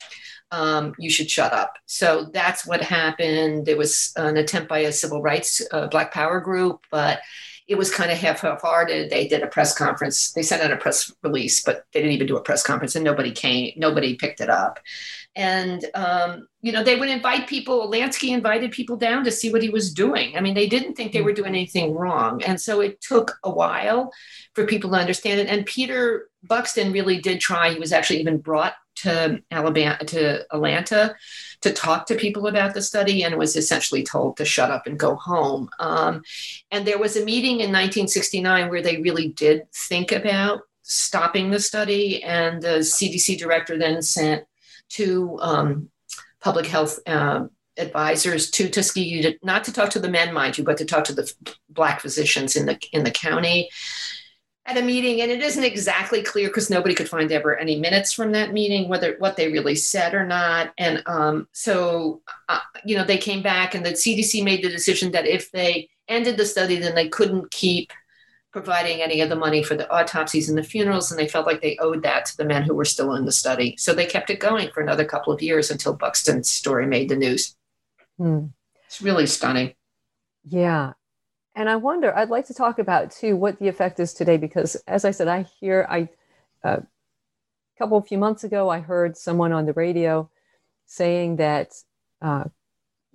um, 0.52 0.94
you 0.98 1.10
should 1.10 1.30
shut 1.30 1.54
up. 1.54 1.74
So 1.86 2.30
that's 2.34 2.66
what 2.66 2.82
happened. 2.82 3.66
There 3.66 3.78
was 3.78 4.14
an 4.16 4.38
attempt 4.38 4.70
by 4.70 4.80
a 4.80 4.92
civil 4.92 5.22
rights 5.22 5.62
uh, 5.72 5.88
Black 5.88 6.14
Power 6.14 6.40
group, 6.40 6.82
but 6.92 7.20
it 7.68 7.78
was 7.80 7.92
kind 7.92 8.12
of 8.12 8.18
half-hearted. 8.20 9.10
They 9.10 9.28
did 9.28 9.42
a 9.42 9.48
press 9.48 9.76
conference. 9.76 10.32
They 10.34 10.44
sent 10.44 10.62
out 10.62 10.72
a 10.72 10.78
press 10.78 11.12
release, 11.24 11.64
but 11.64 11.86
they 11.92 12.00
didn't 12.00 12.14
even 12.14 12.28
do 12.28 12.38
a 12.38 12.42
press 12.42 12.62
conference, 12.62 12.96
and 12.96 13.04
nobody 13.04 13.32
came. 13.32 13.74
Nobody 13.76 14.16
picked 14.16 14.40
it 14.40 14.52
up. 14.52 14.80
And 15.36 15.84
um, 15.96 16.48
you 16.62 16.72
know, 16.72 16.84
they 16.84 16.96
would 16.96 17.10
invite 17.10 17.48
people. 17.48 17.92
Lansky 17.92 18.30
invited 18.30 18.72
people 18.72 18.98
down 18.98 19.24
to 19.26 19.32
see 19.32 19.52
what 19.52 19.64
he 19.64 19.70
was 19.70 19.94
doing. 19.94 20.38
I 20.38 20.42
mean, 20.42 20.54
they 20.54 20.68
didn't 20.68 20.94
think 20.94 21.12
they 21.12 21.22
were 21.22 21.34
doing 21.34 21.50
anything 21.50 21.96
wrong, 21.96 22.44
and 22.44 22.62
so 22.62 22.82
it 22.82 23.02
took 23.02 23.38
a 23.44 23.50
while 23.50 24.14
for 24.54 24.66
people 24.66 24.92
to 24.92 24.98
understand 24.98 25.40
it. 25.40 25.48
And 25.48 25.66
Peter 25.66 26.30
Buxton 26.44 26.92
really 26.92 27.20
did 27.20 27.40
try. 27.40 27.72
He 27.72 27.80
was 27.80 27.92
actually 27.92 28.20
even 28.20 28.38
brought 28.38 28.76
to 28.96 29.42
Alabama 29.52 29.98
to 30.06 30.46
Atlanta 30.54 31.16
to 31.62 31.74
talk 31.74 32.06
to 32.08 32.16
people 32.16 32.48
about 32.48 32.74
the 32.74 32.82
study 32.82 33.24
and 33.24 33.38
was 33.38 33.56
essentially 33.56 34.04
told 34.04 34.38
to 34.38 34.46
shut 34.46 34.72
up 34.72 34.88
and 34.88 35.00
go 35.00 35.16
home. 35.16 35.70
Um, 35.80 36.24
and 36.72 36.86
there 36.86 37.00
was 37.00 37.16
a 37.16 37.26
meeting 37.26 37.60
in 37.60 37.72
1969 37.72 38.70
where 38.70 38.82
they 38.82 39.02
really 39.02 39.30
did 39.30 39.64
think 39.74 40.12
about 40.12 40.62
stopping 40.84 41.50
the 41.50 41.60
study, 41.60 42.24
and 42.24 42.62
the 42.62 42.80
CDC 42.80 43.40
director 43.40 43.78
then 43.78 44.02
sent 44.02 44.46
two 44.90 45.38
um, 45.42 45.90
public 46.42 46.68
health 46.68 47.00
uh, 47.08 47.46
advisors 47.78 48.52
to 48.52 48.70
Tuskegee, 48.70 49.38
not 49.44 49.64
to 49.64 49.74
talk 49.74 49.90
to 49.92 50.00
the 50.00 50.10
men, 50.10 50.34
mind 50.34 50.58
you, 50.58 50.64
but 50.64 50.78
to 50.78 50.86
talk 50.86 51.04
to 51.06 51.14
the 51.14 51.32
black 51.70 52.02
physicians 52.02 52.56
in 52.56 52.66
the 52.68 52.80
in 52.92 53.04
the 53.04 53.12
county 53.12 53.70
at 54.68 54.78
a 54.78 54.82
meeting 54.82 55.22
and 55.22 55.32
it 55.32 55.42
isn't 55.42 55.64
exactly 55.64 56.24
clear 56.24 56.48
because 56.48 56.70
nobody 56.70 56.96
could 56.96 57.10
find 57.10 57.32
ever 57.32 57.56
any 57.56 57.80
minutes 57.80 58.12
from 58.12 58.32
that 58.32 58.52
meeting 58.52 58.90
whether 58.90 59.16
what 59.20 59.36
they 59.36 59.52
really 59.52 59.76
said 59.76 60.14
or 60.14 60.26
not 60.26 60.74
and 60.78 61.04
um, 61.06 61.48
so 61.52 62.22
uh, 62.50 62.60
you 62.84 62.98
know 62.98 63.04
they 63.04 63.18
came 63.18 63.44
back 63.44 63.76
and 63.76 63.86
the 63.86 63.92
cdc 63.92 64.44
made 64.44 64.64
the 64.64 64.70
decision 64.70 65.12
that 65.12 65.28
if 65.28 65.52
they 65.52 65.88
ended 66.08 66.38
the 66.38 66.46
study 66.46 66.78
then 66.78 66.96
they 66.96 67.08
couldn't 67.08 67.50
keep 67.52 67.92
providing 68.52 69.02
any 69.02 69.20
of 69.20 69.28
the 69.28 69.36
money 69.36 69.62
for 69.62 69.76
the 69.76 69.92
autopsies 69.94 70.48
and 70.48 70.58
the 70.58 70.64
funerals 70.64 71.12
and 71.12 71.20
they 71.20 71.28
felt 71.28 71.46
like 71.46 71.62
they 71.62 71.78
owed 71.82 72.02
that 72.04 72.26
to 72.26 72.38
the 72.38 72.46
men 72.46 72.64
who 72.64 72.74
were 72.74 72.86
still 72.86 73.14
in 73.16 73.26
the 73.26 73.32
study. 73.32 73.76
So 73.78 73.94
they 73.94 74.06
kept 74.06 74.30
it 74.30 74.40
going 74.40 74.70
for 74.72 74.80
another 74.80 75.04
couple 75.04 75.34
of 75.34 75.42
years 75.42 75.70
until 75.70 75.94
buxton's 75.94 76.50
story 76.50 76.88
made 76.88 77.10
the 77.10 77.18
news. 77.18 77.54
Hmm. 78.18 78.46
it's 78.86 79.02
really 79.02 79.26
stunning. 79.26 79.74
Yeah 80.46 80.94
and 81.56 81.70
I 81.70 81.78
wonder, 81.78 82.16
I'd 82.16 82.30
like 82.30 82.48
to 82.48 82.54
talk 82.54 82.80
about 82.80 83.12
too 83.12 83.36
what 83.38 83.60
the 83.60 83.68
effect 83.68 84.00
is 84.00 84.14
today, 84.14 84.38
because 84.38 84.76
as 84.88 85.06
I 85.06 85.12
said, 85.12 85.28
I 85.28 85.44
hear, 85.44 85.88
I, 85.90 86.10
uh, 86.64 86.80
a 86.82 87.78
couple 87.78 87.98
of 87.98 88.08
few 88.08 88.18
months 88.18 88.44
ago, 88.44 88.70
I 88.70 88.80
heard 88.80 89.18
someone 89.18 89.54
on 89.54 89.66
the 89.66 89.74
radio 89.74 90.30
saying 90.86 91.38
that 91.38 91.74
uh, 92.22 92.46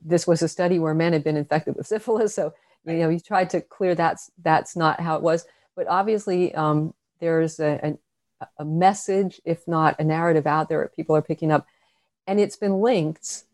this 0.02 0.26
was 0.26 0.42
a 0.42 0.48
study 0.48 0.78
where 0.78 0.94
men 0.94 1.12
had 1.12 1.24
been 1.24 1.36
infected 1.36 1.76
with 1.76 1.86
syphilis. 1.86 2.34
So, 2.34 2.54
you 2.86 2.94
know, 2.94 3.10
he 3.10 3.20
tried 3.20 3.50
to 3.50 3.60
clear 3.60 3.94
that's, 3.94 4.30
that's 4.42 4.74
not 4.74 5.00
how 5.00 5.16
it 5.16 5.22
was. 5.22 5.46
But 5.76 5.86
obviously, 5.88 6.54
um, 6.54 6.94
there's 7.20 7.60
a, 7.60 7.98
a, 8.40 8.46
a 8.58 8.64
message, 8.64 9.40
if 9.44 9.68
not 9.68 9.96
a 9.98 10.04
narrative 10.04 10.46
out 10.46 10.68
there 10.68 10.82
that 10.82 10.96
people 10.96 11.14
are 11.14 11.22
picking 11.22 11.52
up. 11.52 11.66
And 12.26 12.40
it's 12.40 12.56
been 12.56 12.80
linked 12.80 13.44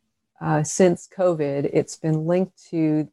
uh, 0.40 0.62
since 0.62 1.08
COVID, 1.16 1.70
it's 1.72 1.96
been 1.96 2.26
linked 2.26 2.68
to 2.70 3.08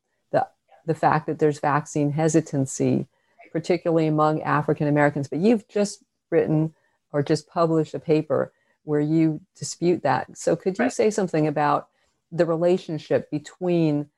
the 0.85 0.95
fact 0.95 1.27
that 1.27 1.39
there's 1.39 1.59
vaccine 1.59 2.11
hesitancy, 2.11 3.07
particularly 3.51 4.07
among 4.07 4.41
African 4.41 4.87
Americans. 4.87 5.27
But 5.27 5.39
you've 5.39 5.67
just 5.67 6.03
written 6.29 6.73
or 7.11 7.23
just 7.23 7.47
published 7.47 7.93
a 7.93 7.99
paper 7.99 8.51
where 8.83 8.99
you 8.99 9.41
dispute 9.55 10.03
that. 10.03 10.37
So 10.37 10.55
could 10.55 10.77
you 10.77 10.85
right. 10.85 10.93
say 10.93 11.09
something 11.09 11.47
about 11.47 11.87
the 12.31 12.45
relationship 12.45 13.29
between 13.31 14.09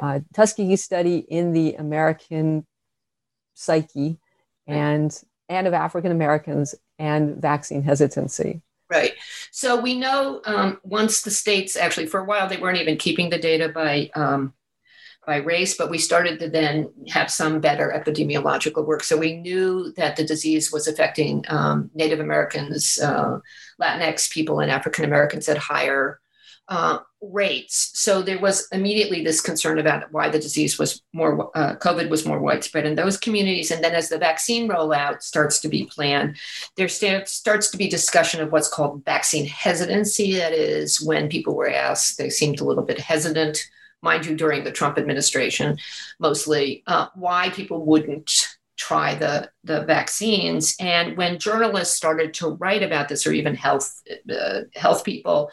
uh, 0.00 0.20
Tuskegee 0.34 0.76
study 0.76 1.18
in 1.18 1.52
the 1.52 1.74
American 1.74 2.66
psyche 3.54 4.18
and 4.66 5.22
and 5.48 5.66
of 5.66 5.74
African 5.74 6.12
Americans 6.12 6.74
and 6.98 7.36
vaccine 7.36 7.82
hesitancy. 7.82 8.62
Right. 8.88 9.14
So 9.50 9.80
we 9.80 9.98
know 9.98 10.40
um, 10.44 10.78
once 10.82 11.22
the 11.22 11.30
states 11.30 11.76
actually, 11.76 12.06
for 12.06 12.20
a 12.20 12.24
while, 12.24 12.48
they 12.48 12.58
weren't 12.58 12.78
even 12.78 12.96
keeping 12.96 13.30
the 13.30 13.38
data 13.38 13.68
by 13.68 14.10
um, 14.14 14.54
by 15.26 15.36
race, 15.36 15.76
but 15.76 15.90
we 15.90 15.98
started 15.98 16.40
to 16.40 16.48
then 16.48 16.92
have 17.08 17.30
some 17.30 17.60
better 17.60 17.94
epidemiological 17.96 18.84
work. 18.84 19.04
So 19.04 19.16
we 19.16 19.36
knew 19.36 19.92
that 19.96 20.16
the 20.16 20.24
disease 20.24 20.72
was 20.72 20.88
affecting 20.88 21.44
um, 21.48 21.90
Native 21.94 22.18
Americans, 22.18 22.98
uh, 23.00 23.38
Latinx 23.80 24.30
people, 24.30 24.60
and 24.60 24.70
African 24.70 25.04
Americans 25.04 25.48
at 25.48 25.58
higher 25.58 26.20
uh, 26.68 26.98
rates. 27.20 27.90
So 27.94 28.22
there 28.22 28.40
was 28.40 28.66
immediately 28.72 29.22
this 29.22 29.40
concern 29.40 29.78
about 29.78 30.10
why 30.12 30.28
the 30.28 30.38
disease 30.38 30.78
was 30.78 31.02
more, 31.12 31.56
uh, 31.56 31.76
COVID 31.76 32.08
was 32.08 32.26
more 32.26 32.40
widespread 32.40 32.86
in 32.86 32.94
those 32.94 33.16
communities. 33.16 33.70
And 33.70 33.82
then 33.82 33.94
as 33.94 34.08
the 34.08 34.18
vaccine 34.18 34.68
rollout 34.68 35.22
starts 35.22 35.60
to 35.60 35.68
be 35.68 35.84
planned, 35.84 36.36
there 36.76 36.88
starts 36.88 37.70
to 37.70 37.76
be 37.76 37.88
discussion 37.88 38.40
of 38.40 38.50
what's 38.50 38.68
called 38.68 39.04
vaccine 39.04 39.46
hesitancy. 39.46 40.34
That 40.34 40.52
is 40.52 41.00
when 41.00 41.28
people 41.28 41.54
were 41.54 41.70
asked, 41.70 42.18
they 42.18 42.30
seemed 42.30 42.60
a 42.60 42.64
little 42.64 42.84
bit 42.84 42.98
hesitant, 42.98 43.68
mind 44.02 44.26
you, 44.26 44.36
during 44.36 44.64
the 44.64 44.72
Trump 44.72 44.98
administration, 44.98 45.78
mostly, 46.18 46.82
uh, 46.86 47.06
why 47.14 47.50
people 47.50 47.84
wouldn't 47.84 48.48
try 48.76 49.14
the, 49.14 49.50
the 49.64 49.82
vaccines. 49.82 50.74
And 50.80 51.16
when 51.16 51.38
journalists 51.38 51.96
started 51.96 52.34
to 52.34 52.50
write 52.50 52.82
about 52.82 53.08
this, 53.08 53.26
or 53.26 53.32
even 53.32 53.54
health, 53.54 54.02
uh, 54.30 54.62
health 54.74 55.04
people, 55.04 55.50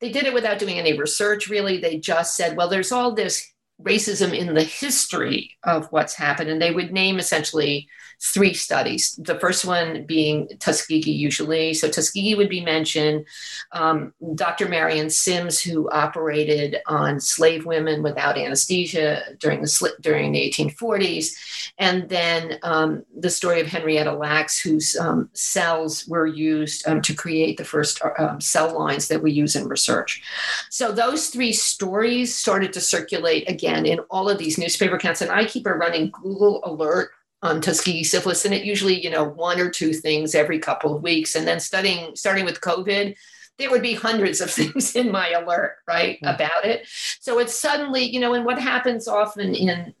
they 0.00 0.10
did 0.10 0.26
it 0.26 0.34
without 0.34 0.58
doing 0.58 0.78
any 0.78 0.98
research, 0.98 1.48
really. 1.48 1.78
They 1.78 1.98
just 1.98 2.36
said, 2.36 2.56
well, 2.56 2.68
there's 2.68 2.92
all 2.92 3.12
this 3.12 3.50
racism 3.82 4.36
in 4.36 4.54
the 4.54 4.64
history 4.64 5.56
of 5.62 5.86
what's 5.92 6.14
happened. 6.14 6.48
And 6.48 6.60
they 6.60 6.72
would 6.72 6.92
name 6.92 7.18
essentially 7.18 7.88
three 8.22 8.54
studies. 8.54 9.14
The 9.22 9.38
first 9.38 9.66
one 9.66 10.06
being 10.06 10.48
Tuskegee, 10.58 11.10
usually. 11.10 11.74
So 11.74 11.88
Tuskegee 11.88 12.34
would 12.34 12.48
be 12.48 12.64
mentioned. 12.64 13.26
Um, 13.72 14.14
Dr. 14.34 14.68
Marion 14.68 15.10
Sims, 15.10 15.60
who 15.60 15.90
operated 15.90 16.78
on 16.86 17.20
slave 17.20 17.66
women 17.66 18.02
without 18.02 18.38
anesthesia 18.38 19.22
during 19.38 19.60
the 19.60 19.92
during 20.00 20.32
the 20.32 20.50
1840s, 20.50 21.72
and 21.76 22.08
then 22.08 22.58
um, 22.62 23.04
the 23.14 23.28
story 23.28 23.60
of 23.60 23.66
Henrietta 23.66 24.14
Lacks, 24.14 24.58
whose 24.58 24.96
um, 24.96 25.28
cells 25.34 26.06
were 26.08 26.26
used 26.26 26.88
um, 26.88 27.02
to 27.02 27.14
create 27.14 27.58
the 27.58 27.64
first 27.64 28.00
um, 28.18 28.40
cell 28.40 28.76
lines 28.76 29.08
that 29.08 29.22
we 29.22 29.30
use 29.30 29.54
in 29.54 29.68
research. 29.68 30.22
So 30.70 30.90
those 30.92 31.28
three 31.28 31.52
stories 31.52 32.34
started 32.34 32.72
to 32.72 32.80
circulate 32.80 33.50
again 33.50 33.65
in 33.66 34.00
all 34.10 34.28
of 34.28 34.38
these 34.38 34.58
newspaper 34.58 34.96
accounts, 34.96 35.20
and 35.20 35.30
I 35.30 35.44
keep 35.44 35.66
a 35.66 35.74
running 35.74 36.10
Google 36.10 36.60
alert 36.64 37.10
on 37.42 37.60
Tuskegee 37.60 38.04
syphilis, 38.04 38.44
and 38.44 38.54
it 38.54 38.64
usually, 38.64 39.02
you 39.02 39.10
know, 39.10 39.24
one 39.24 39.60
or 39.60 39.70
two 39.70 39.92
things 39.92 40.34
every 40.34 40.58
couple 40.58 40.94
of 40.94 41.02
weeks. 41.02 41.34
And 41.34 41.46
then 41.46 41.60
studying, 41.60 42.16
starting 42.16 42.44
with 42.44 42.60
COVID, 42.60 43.14
there 43.58 43.70
would 43.70 43.82
be 43.82 43.94
hundreds 43.94 44.40
of 44.40 44.50
things 44.58 44.94
in 44.96 45.10
my 45.10 45.30
alert, 45.30 45.76
right, 45.86 46.16
mm-hmm. 46.16 46.34
about 46.34 46.64
it. 46.64 46.86
So 47.20 47.38
it's 47.38 47.54
suddenly, 47.56 48.04
you 48.04 48.20
know, 48.20 48.34
and 48.34 48.44
what 48.44 48.58
happens 48.58 49.08
often 49.08 49.54
in 49.54 49.94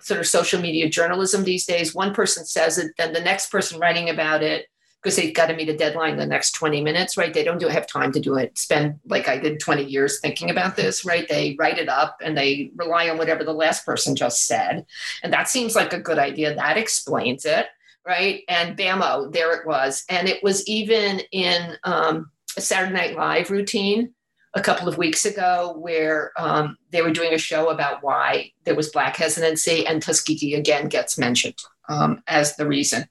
sort 0.00 0.20
of 0.20 0.26
social 0.26 0.60
media 0.60 0.88
journalism 0.88 1.42
these 1.42 1.66
days, 1.66 1.94
one 1.94 2.14
person 2.14 2.44
says 2.44 2.78
it, 2.78 2.92
then 2.96 3.12
the 3.12 3.20
next 3.20 3.50
person 3.50 3.80
writing 3.80 4.08
about 4.08 4.42
it 4.42 4.66
because 5.02 5.16
they've 5.16 5.34
got 5.34 5.46
to 5.46 5.54
meet 5.54 5.68
a 5.68 5.76
deadline 5.76 6.12
in 6.12 6.18
the 6.18 6.26
next 6.26 6.52
20 6.52 6.82
minutes, 6.82 7.16
right? 7.16 7.32
They 7.32 7.44
don't 7.44 7.58
do, 7.58 7.68
have 7.68 7.86
time 7.86 8.12
to 8.12 8.20
do 8.20 8.36
it, 8.36 8.58
spend 8.58 8.98
like 9.06 9.28
I 9.28 9.38
did 9.38 9.60
20 9.60 9.84
years 9.84 10.20
thinking 10.20 10.50
about 10.50 10.76
this, 10.76 11.04
right? 11.04 11.28
They 11.28 11.54
write 11.58 11.78
it 11.78 11.88
up 11.88 12.18
and 12.22 12.36
they 12.36 12.72
rely 12.76 13.08
on 13.08 13.18
whatever 13.18 13.44
the 13.44 13.52
last 13.52 13.86
person 13.86 14.16
just 14.16 14.46
said. 14.46 14.84
And 15.22 15.32
that 15.32 15.48
seems 15.48 15.76
like 15.76 15.92
a 15.92 16.00
good 16.00 16.18
idea. 16.18 16.54
That 16.54 16.76
explains 16.76 17.44
it, 17.44 17.66
right? 18.04 18.42
And 18.48 18.76
bammo, 18.76 19.32
there 19.32 19.54
it 19.54 19.66
was. 19.66 20.04
And 20.08 20.28
it 20.28 20.42
was 20.42 20.66
even 20.66 21.20
in 21.30 21.76
um, 21.84 22.30
a 22.56 22.60
Saturday 22.60 22.94
Night 22.94 23.16
Live 23.16 23.50
routine 23.50 24.12
a 24.54 24.62
couple 24.62 24.88
of 24.88 24.98
weeks 24.98 25.26
ago 25.26 25.76
where 25.78 26.32
um, 26.38 26.76
they 26.90 27.02
were 27.02 27.12
doing 27.12 27.34
a 27.34 27.38
show 27.38 27.68
about 27.68 28.02
why 28.02 28.50
there 28.64 28.74
was 28.74 28.88
black 28.88 29.14
hesitancy 29.16 29.86
and 29.86 30.02
Tuskegee 30.02 30.54
again 30.54 30.88
gets 30.88 31.18
mentioned 31.18 31.62
um, 31.88 32.22
as 32.26 32.56
the 32.56 32.66
reason 32.66 33.06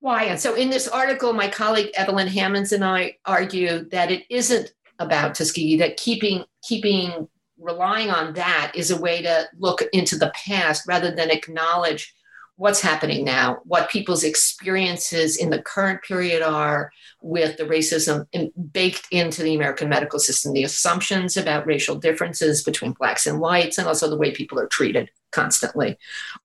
why? 0.00 0.24
And 0.24 0.38
so 0.38 0.54
in 0.54 0.70
this 0.70 0.88
article, 0.88 1.32
my 1.32 1.48
colleague 1.48 1.90
Evelyn 1.94 2.28
Hammonds 2.28 2.72
and 2.72 2.84
I 2.84 3.16
argue 3.24 3.88
that 3.90 4.10
it 4.10 4.24
isn't 4.30 4.72
about 4.98 5.34
Tuskegee, 5.34 5.78
that 5.78 5.96
keeping 5.96 6.44
keeping 6.62 7.28
relying 7.58 8.10
on 8.10 8.34
that 8.34 8.72
is 8.74 8.90
a 8.90 9.00
way 9.00 9.22
to 9.22 9.48
look 9.58 9.82
into 9.92 10.16
the 10.16 10.32
past 10.34 10.86
rather 10.86 11.10
than 11.10 11.30
acknowledge 11.30 12.14
what's 12.58 12.80
happening 12.80 13.24
now, 13.24 13.60
what 13.64 13.88
people's 13.88 14.24
experiences 14.24 15.36
in 15.36 15.48
the 15.48 15.62
current 15.62 16.02
period 16.02 16.42
are 16.42 16.90
with 17.22 17.56
the 17.56 17.62
racism 17.62 18.26
in, 18.32 18.50
baked 18.72 19.06
into 19.12 19.44
the 19.44 19.54
American 19.54 19.88
medical 19.88 20.18
system, 20.18 20.52
the 20.52 20.64
assumptions 20.64 21.36
about 21.36 21.66
racial 21.68 21.94
differences 21.94 22.64
between 22.64 22.92
blacks 22.92 23.28
and 23.28 23.38
whites, 23.38 23.78
and 23.78 23.86
also 23.86 24.10
the 24.10 24.16
way 24.16 24.32
people 24.32 24.58
are 24.58 24.66
treated 24.66 25.08
constantly 25.30 25.96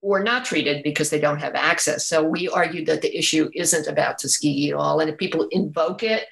or 0.01 0.23
not 0.23 0.45
treated 0.45 0.83
because 0.83 1.09
they 1.09 1.19
don't 1.19 1.39
have 1.39 1.55
access. 1.55 2.05
So 2.05 2.23
we 2.23 2.47
argue 2.47 2.85
that 2.85 3.01
the 3.01 3.17
issue 3.17 3.49
isn't 3.55 3.87
about 3.87 4.19
Tuskegee 4.19 4.69
at 4.69 4.75
all. 4.75 4.99
And 4.99 5.09
if 5.09 5.17
people 5.17 5.47
invoke 5.49 6.03
it, 6.03 6.27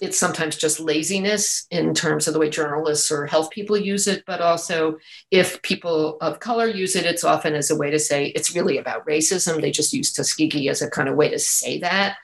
it's 0.00 0.18
sometimes 0.18 0.56
just 0.56 0.80
laziness 0.80 1.66
in 1.70 1.94
terms 1.94 2.26
of 2.26 2.34
the 2.34 2.40
way 2.40 2.50
journalists 2.50 3.10
or 3.10 3.26
health 3.26 3.50
people 3.50 3.76
use 3.76 4.06
it, 4.06 4.24
but 4.26 4.40
also 4.40 4.98
if 5.30 5.60
people 5.62 6.18
of 6.20 6.40
color 6.40 6.66
use 6.66 6.96
it, 6.96 7.06
it's 7.06 7.24
often 7.24 7.54
as 7.54 7.70
a 7.70 7.76
way 7.76 7.90
to 7.90 7.98
say 7.98 8.26
it's 8.28 8.54
really 8.54 8.78
about 8.78 9.06
racism. 9.06 9.60
They 9.60 9.70
just 9.70 9.92
use 9.92 10.12
Tuskegee 10.12 10.68
as 10.68 10.82
a 10.82 10.90
kind 10.90 11.08
of 11.08 11.16
way 11.16 11.30
to 11.30 11.38
say 11.38 11.78
that 11.80 12.16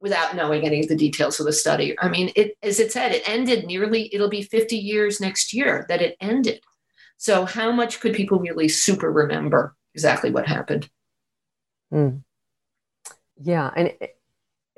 without 0.00 0.34
knowing 0.34 0.64
any 0.64 0.80
of 0.80 0.88
the 0.88 0.96
details 0.96 1.38
of 1.38 1.46
the 1.46 1.52
study. 1.52 1.94
I 2.00 2.08
mean, 2.08 2.32
it, 2.34 2.56
as 2.62 2.80
it 2.80 2.90
said, 2.90 3.12
it 3.12 3.28
ended 3.28 3.66
nearly, 3.66 4.12
it'll 4.14 4.30
be 4.30 4.42
50 4.42 4.76
years 4.76 5.20
next 5.20 5.52
year 5.52 5.84
that 5.88 6.00
it 6.00 6.16
ended. 6.20 6.60
So, 7.18 7.44
how 7.44 7.70
much 7.70 8.00
could 8.00 8.14
people 8.14 8.38
really 8.38 8.68
super 8.68 9.12
remember 9.12 9.76
exactly 9.94 10.30
what 10.30 10.46
happened? 10.46 10.88
Mm. 11.92 12.22
Yeah. 13.42 13.70
And 13.76 13.88
it, 14.00 14.16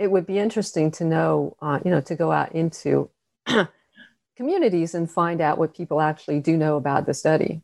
it 0.02 0.10
would 0.10 0.26
be 0.26 0.38
interesting 0.38 0.90
to 0.92 1.04
know, 1.04 1.56
uh, 1.62 1.78
you 1.84 1.90
know, 1.90 2.00
to 2.00 2.16
go 2.16 2.32
out 2.32 2.52
into 2.52 3.08
communities 4.36 4.94
and 4.94 5.10
find 5.10 5.40
out 5.40 5.58
what 5.58 5.76
people 5.76 6.00
actually 6.00 6.40
do 6.40 6.56
know 6.56 6.76
about 6.76 7.06
the 7.06 7.14
study. 7.14 7.62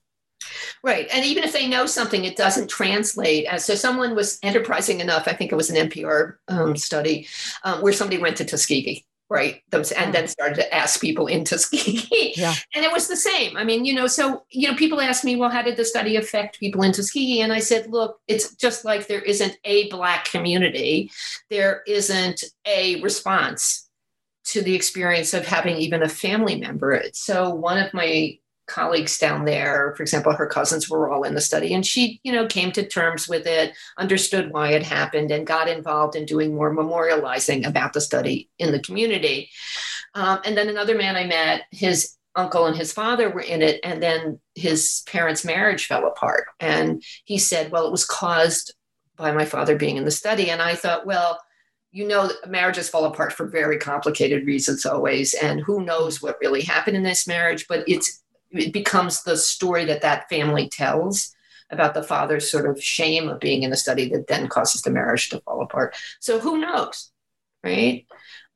Right. 0.85 1.09
And 1.13 1.25
even 1.25 1.43
if 1.43 1.53
they 1.53 1.67
know 1.67 1.87
something, 1.87 2.25
it 2.25 2.37
doesn't 2.37 2.69
translate. 2.71 3.49
So, 3.61 3.75
someone 3.75 4.15
was 4.15 4.39
enterprising 4.43 5.01
enough, 5.01 5.27
I 5.27 5.33
think 5.33 5.51
it 5.51 5.57
was 5.57 5.71
an 5.71 5.89
NPR 5.89 6.37
um, 6.47 6.77
study, 6.77 7.27
um, 7.65 7.83
where 7.83 7.93
somebody 7.93 8.23
went 8.23 8.37
to 8.37 8.45
Tuskegee 8.45 9.05
right 9.31 9.63
those 9.71 9.93
and 9.93 10.15
then 10.15 10.27
started 10.27 10.55
to 10.57 10.75
ask 10.75 11.01
people 11.01 11.27
in 11.27 11.45
tuskegee 11.45 12.33
yeah. 12.37 12.55
and 12.75 12.85
it 12.85 12.93
was 12.93 13.09
the 13.09 13.17
same. 13.17 13.57
I 13.57 13.65
mean 13.65 13.85
you 13.85 13.95
know 13.95 14.07
so 14.07 14.45
you 14.51 14.69
know 14.69 14.77
people 14.77 15.01
ask 15.01 15.25
me 15.25 15.37
well 15.37 15.51
how 15.51 15.63
did 15.63 15.77
the 15.77 15.85
study 15.85 16.17
affect 16.17 16.61
people 16.61 16.83
in 16.83 16.93
tuskegee 16.93 17.43
and 17.43 17.53
i 17.53 17.59
said 17.59 17.91
look 17.91 18.21
it's 18.27 18.55
just 18.55 18.85
like 18.85 19.07
there 19.07 19.23
isn't 19.23 19.57
a 19.65 19.89
black 19.91 20.27
community. 20.27 21.11
There 21.51 21.83
isn't 21.87 22.45
a 22.67 23.01
response 23.01 23.89
to 24.45 24.63
the 24.63 24.75
experience 24.75 25.35
of 25.35 25.47
having 25.47 25.77
even 25.77 26.03
a 26.03 26.09
family 26.09 26.59
member. 26.59 27.03
So 27.13 27.55
one 27.55 27.79
of 27.79 27.93
my 27.93 28.39
colleagues 28.69 29.19
down 29.19 29.45
there 29.45 29.95
for 29.97 30.03
example 30.03 30.33
her 30.33 30.47
cousins 30.47 30.89
were 30.89 31.11
all 31.11 31.25
in 31.25 31.35
the 31.35 31.41
study 31.41 31.75
and 31.75 31.85
she 31.87 32.21
you 32.23 32.33
know 32.33 32.47
came 32.47 32.71
to 32.71 32.87
terms 32.87 33.29
with 33.29 33.47
it 33.47 33.75
understood 33.97 34.53
why 34.53 34.71
it 34.71 34.83
happened 34.83 35.31
and 35.31 35.47
got 35.47 35.69
involved 35.69 36.15
in 36.15 36.25
doing 36.27 36.55
more 36.55 36.75
memorializing 36.75 37.67
about 37.67 37.93
the 37.93 38.01
study 38.01 38.51
in 38.59 38.73
the 38.73 38.81
community. 38.81 39.51
Um, 40.15 40.41
and 40.45 40.57
then 40.57 40.69
another 40.69 40.97
man 40.97 41.17
i 41.17 41.25
met 41.25 41.63
his 41.71 42.17
uncle 42.37 42.67
and 42.67 42.77
his 42.77 42.93
father 42.93 43.31
were 43.31 43.41
in 43.41 43.63
it 43.63 43.81
and 43.83 44.03
then 44.03 44.39
his 44.55 45.03
parents 45.07 45.45
marriage 45.45 45.87
fell 45.87 46.07
apart. 46.07 46.47
And 46.61 47.03
he 47.25 47.39
said 47.39 47.73
well 47.73 47.87
it 47.87 47.93
was 47.93 48.05
caused 48.05 48.75
by 49.17 49.33
my 49.33 49.45
father 49.45 49.77
being 49.77 49.97
in 49.97 50.05
the 50.05 50.11
study. 50.11 50.51
And 50.51 50.63
i 50.63 50.75
thought 50.75 51.07
well 51.07 51.39
you 51.91 52.07
know 52.07 52.31
marriages 52.47 52.89
fall 52.89 53.05
apart 53.05 53.33
for 53.33 53.47
very 53.47 53.79
complicated 53.79 54.47
reasons 54.47 54.85
always 54.85 55.35
and 55.35 55.61
who 55.61 55.83
knows 55.83 56.21
what 56.21 56.37
really 56.41 56.63
happened 56.63 56.97
in 56.97 57.03
this 57.03 57.27
marriage 57.27 57.67
but 57.67 57.83
it's 57.89 58.23
it 58.51 58.73
becomes 58.73 59.23
the 59.23 59.37
story 59.37 59.85
that 59.87 60.03
that 60.03 60.29
family 60.29 60.69
tells 60.69 61.35
about 61.71 61.95
the 61.95 62.03
father's 62.03 62.51
sort 62.51 62.69
of 62.69 62.83
shame 62.83 63.29
of 63.29 63.41
being 63.41 63.63
in 63.63 63.73
a 63.73 63.77
study 63.77 64.09
that 64.09 64.27
then 64.27 64.49
causes 64.49 64.83
the 64.83 64.91
marriage 64.91 65.29
to 65.29 65.41
fall 65.41 65.63
apart. 65.63 65.95
So 66.21 66.39
who 66.39 66.59
knows, 66.59 67.11
right? 67.63 68.07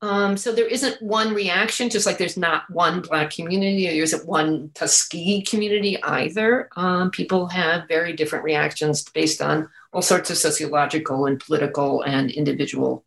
Um, 0.01 0.37
so 0.37 0.51
there 0.53 0.67
isn't 0.67 1.01
one 1.01 1.33
reaction, 1.33 1.89
just 1.89 2.07
like 2.07 2.19
there's 2.19 2.37
not 2.37 2.65
one 2.71 3.03
Black 3.03 3.31
community, 3.31 3.87
there 3.87 4.03
isn't 4.03 4.27
one 4.27 4.71
Tuskegee 4.75 5.43
community 5.43 6.03
either. 6.03 6.69
Um, 6.75 7.11
people 7.13 7.47
have 7.49 7.87
very 7.87 8.13
different 8.13 8.45
reactions 8.45 9.05
based 9.05 9.41
on 9.41 9.69
all 9.93 10.03
sorts 10.03 10.29
of 10.31 10.39
sociological 10.39 11.27
and 11.27 11.39
political 11.39 12.03
and 12.03 12.33
individual 12.33 13.05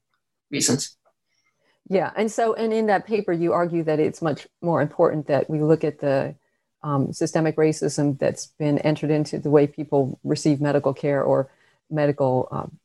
reasons. 0.51 0.95
Yeah, 1.89 2.11
and 2.15 2.31
so 2.31 2.53
and 2.53 2.71
in 2.71 2.87
that 2.87 3.05
paper, 3.05 3.33
you 3.33 3.51
argue 3.51 3.83
that 3.83 3.99
it's 3.99 4.21
much 4.21 4.47
more 4.61 4.81
important 4.81 5.27
that 5.27 5.49
we 5.49 5.59
look 5.59 5.83
at 5.83 5.99
the 5.99 6.35
um, 6.85 7.11
systemic 7.11 7.57
racism 7.57 8.17
that's 8.19 8.47
been 8.59 8.77
entered 8.79 9.09
into 9.09 9.39
the 9.39 9.49
way 9.49 9.65
people 9.65 10.19
receive 10.23 10.61
medical 10.61 10.93
care 10.93 11.23
or 11.23 11.49
medical 11.89 12.47
um, 12.51 12.77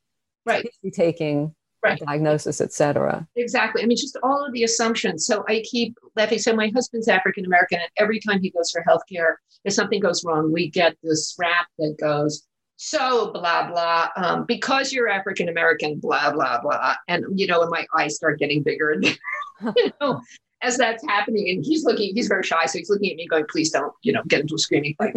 right 0.46 0.66
taking 0.92 1.54
right. 1.84 2.00
diagnosis, 2.00 2.60
et 2.60 2.72
cetera. 2.72 3.26
Exactly. 3.36 3.82
I 3.82 3.86
mean, 3.86 3.96
just 3.96 4.18
all 4.22 4.44
of 4.44 4.52
the 4.52 4.64
assumptions. 4.64 5.26
So 5.26 5.44
I 5.48 5.62
keep 5.70 5.98
laughing. 6.16 6.38
So 6.38 6.56
my 6.56 6.70
husband's 6.74 7.08
African 7.08 7.44
American, 7.44 7.78
and 7.80 7.90
every 7.98 8.20
time 8.20 8.40
he 8.40 8.50
goes 8.50 8.70
for 8.70 8.82
healthcare, 8.88 9.34
if 9.64 9.74
something 9.74 10.00
goes 10.00 10.24
wrong, 10.24 10.50
we 10.50 10.70
get 10.70 10.96
this 11.02 11.36
rap 11.38 11.66
that 11.78 11.96
goes, 12.00 12.46
so 12.82 13.30
blah 13.32 13.68
blah 13.68 14.08
um, 14.16 14.46
because 14.46 14.90
you're 14.90 15.06
african 15.06 15.50
american 15.50 15.98
blah 15.98 16.32
blah 16.32 16.58
blah 16.62 16.94
and 17.08 17.26
you 17.38 17.46
know 17.46 17.60
and 17.60 17.70
my 17.70 17.84
eyes 17.94 18.16
start 18.16 18.38
getting 18.38 18.62
bigger 18.62 18.92
and 18.92 19.04
you 19.76 19.92
know 20.00 20.18
as 20.62 20.76
that's 20.76 21.04
happening 21.06 21.48
and 21.48 21.64
he's 21.64 21.84
looking 21.84 22.12
he's 22.14 22.28
very 22.28 22.42
shy 22.42 22.66
so 22.66 22.78
he's 22.78 22.90
looking 22.90 23.10
at 23.10 23.16
me 23.16 23.26
going 23.26 23.44
please 23.50 23.70
don't 23.70 23.92
you 24.02 24.12
know 24.12 24.22
get 24.28 24.40
into 24.40 24.54
a 24.54 24.58
screaming 24.58 24.94
fight 24.98 25.14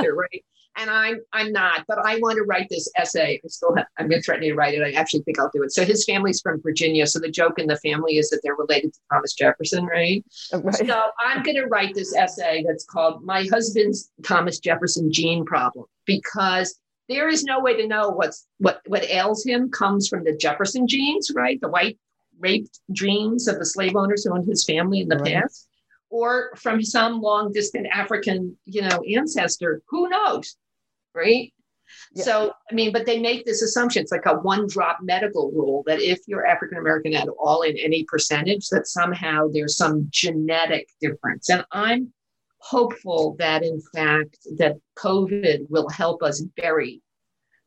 there 0.00 0.14
right 0.14 0.44
and 0.76 0.90
I'm 0.90 1.20
I'm 1.32 1.52
not, 1.52 1.84
but 1.86 1.98
I 2.04 2.16
want 2.18 2.36
to 2.36 2.42
write 2.42 2.68
this 2.68 2.90
essay. 2.96 3.40
I 3.44 3.48
still 3.48 3.74
have, 3.76 3.86
I'm 3.98 4.08
threatening 4.08 4.20
to 4.20 4.24
threaten 4.24 4.48
to 4.48 4.54
write 4.54 4.74
it. 4.74 4.82
I 4.82 4.92
actually 4.92 5.22
think 5.22 5.38
I'll 5.38 5.50
do 5.54 5.62
it. 5.62 5.72
So 5.72 5.84
his 5.84 6.04
family's 6.04 6.40
from 6.40 6.60
Virginia. 6.62 7.06
So 7.06 7.18
the 7.18 7.30
joke 7.30 7.58
in 7.58 7.66
the 7.66 7.76
family 7.78 8.16
is 8.16 8.30
that 8.30 8.40
they're 8.42 8.56
related 8.56 8.92
to 8.92 9.00
Thomas 9.12 9.34
Jefferson, 9.34 9.86
right? 9.86 10.24
Oh, 10.52 10.60
right. 10.60 10.74
So 10.74 11.02
I'm 11.24 11.42
going 11.42 11.56
to 11.56 11.66
write 11.66 11.94
this 11.94 12.14
essay 12.16 12.64
that's 12.66 12.84
called 12.84 13.24
"My 13.24 13.44
Husband's 13.44 14.10
Thomas 14.24 14.58
Jefferson 14.58 15.12
Gene 15.12 15.44
Problem" 15.44 15.86
because 16.06 16.78
there 17.08 17.28
is 17.28 17.44
no 17.44 17.60
way 17.60 17.76
to 17.76 17.86
know 17.86 18.10
what's 18.10 18.46
what 18.58 18.80
what 18.86 19.04
ails 19.04 19.44
him 19.44 19.70
comes 19.70 20.08
from 20.08 20.24
the 20.24 20.36
Jefferson 20.36 20.86
genes, 20.88 21.30
right? 21.34 21.60
The 21.60 21.68
white 21.68 21.98
raped 22.38 22.80
dreams 22.92 23.48
of 23.48 23.58
the 23.58 23.66
slave 23.66 23.96
owners 23.96 24.24
who 24.24 24.34
owned 24.34 24.46
his 24.46 24.64
family 24.64 25.00
in 25.00 25.08
the 25.08 25.16
right. 25.16 25.34
past 25.34 25.68
or 26.10 26.52
from 26.56 26.82
some 26.82 27.20
long 27.20 27.52
distant 27.52 27.86
African, 27.92 28.56
you 28.64 28.82
know, 28.82 29.02
ancestor. 29.16 29.82
Who 29.88 30.08
knows? 30.08 30.56
right? 31.14 31.52
Yeah. 32.14 32.24
So, 32.24 32.52
I 32.70 32.74
mean, 32.74 32.92
but 32.92 33.06
they 33.06 33.20
make 33.20 33.44
this 33.44 33.62
assumption. 33.62 34.02
It's 34.02 34.12
like 34.12 34.26
a 34.26 34.34
one 34.34 34.66
drop 34.66 34.98
medical 35.02 35.50
rule 35.52 35.84
that 35.86 36.00
if 36.00 36.20
you're 36.26 36.46
African 36.46 36.78
American 36.78 37.14
at 37.14 37.28
all 37.38 37.62
in 37.62 37.76
any 37.78 38.04
percentage, 38.04 38.68
that 38.68 38.86
somehow 38.86 39.48
there's 39.52 39.76
some 39.76 40.06
genetic 40.10 40.88
difference. 41.00 41.48
And 41.50 41.64
I'm 41.72 42.12
hopeful 42.58 43.36
that, 43.38 43.62
in 43.62 43.80
fact, 43.94 44.38
that 44.56 44.76
COVID 44.98 45.66
will 45.68 45.88
help 45.88 46.22
us 46.22 46.40
bury 46.56 47.02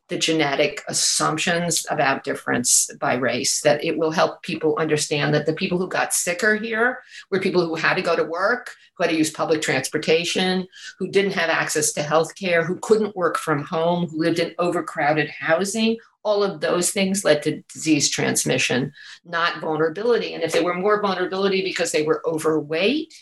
the 0.10 0.18
genetic 0.18 0.84
assumptions 0.88 1.86
about 1.90 2.24
difference 2.24 2.90
by 3.00 3.16
race, 3.16 3.62
that 3.62 3.84
it 3.84 3.98
will 3.98 4.12
help 4.12 4.42
people 4.42 4.78
understand 4.78 5.34
that 5.34 5.46
the 5.46 5.54
people 5.54 5.78
who 5.78 5.88
got 5.88 6.14
sicker 6.14 6.56
here 6.56 7.00
were 7.30 7.40
people 7.40 7.66
who 7.66 7.76
had 7.76 7.96
to 7.96 8.02
go 8.02 8.16
to 8.16 8.24
work, 8.24 8.74
who 8.96 9.04
had 9.04 9.12
to 9.12 9.18
use 9.18 9.32
public 9.32 9.62
transportation, 9.62 10.66
who 10.98 11.10
didn't 11.10 11.34
have 11.34 11.50
access 11.50 11.92
to 11.92 12.04
health 12.04 12.36
care, 12.36 12.64
who 12.64 12.80
couldn't 12.80 13.16
work 13.16 13.38
from 13.38 13.64
home, 13.64 14.08
who 14.08 14.20
lived 14.20 14.40
in 14.40 14.56
overcrowded 14.60 15.30
housing. 15.30 15.98
All 16.24 16.44
of 16.44 16.62
those 16.62 16.92
things 16.92 17.24
led 17.24 17.44
to 17.44 17.62
disease 17.74 18.10
transmission, 18.10 18.94
not 19.24 19.62
vulnerability. 19.62 20.34
And 20.34 20.44
if 20.44 20.52
there 20.52 20.64
were 20.64 20.74
more 20.74 21.02
vulnerability 21.02 21.64
because 21.64 21.92
they 21.92 22.04
were 22.04 22.22
overweight, 22.26 23.14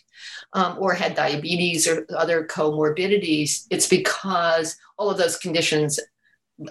um, 0.53 0.77
or 0.79 0.93
had 0.93 1.15
diabetes 1.15 1.88
or 1.88 2.05
other 2.15 2.45
comorbidities, 2.45 3.65
it's 3.69 3.88
because 3.88 4.77
all 4.97 5.09
of 5.09 5.17
those 5.17 5.38
conditions 5.38 5.99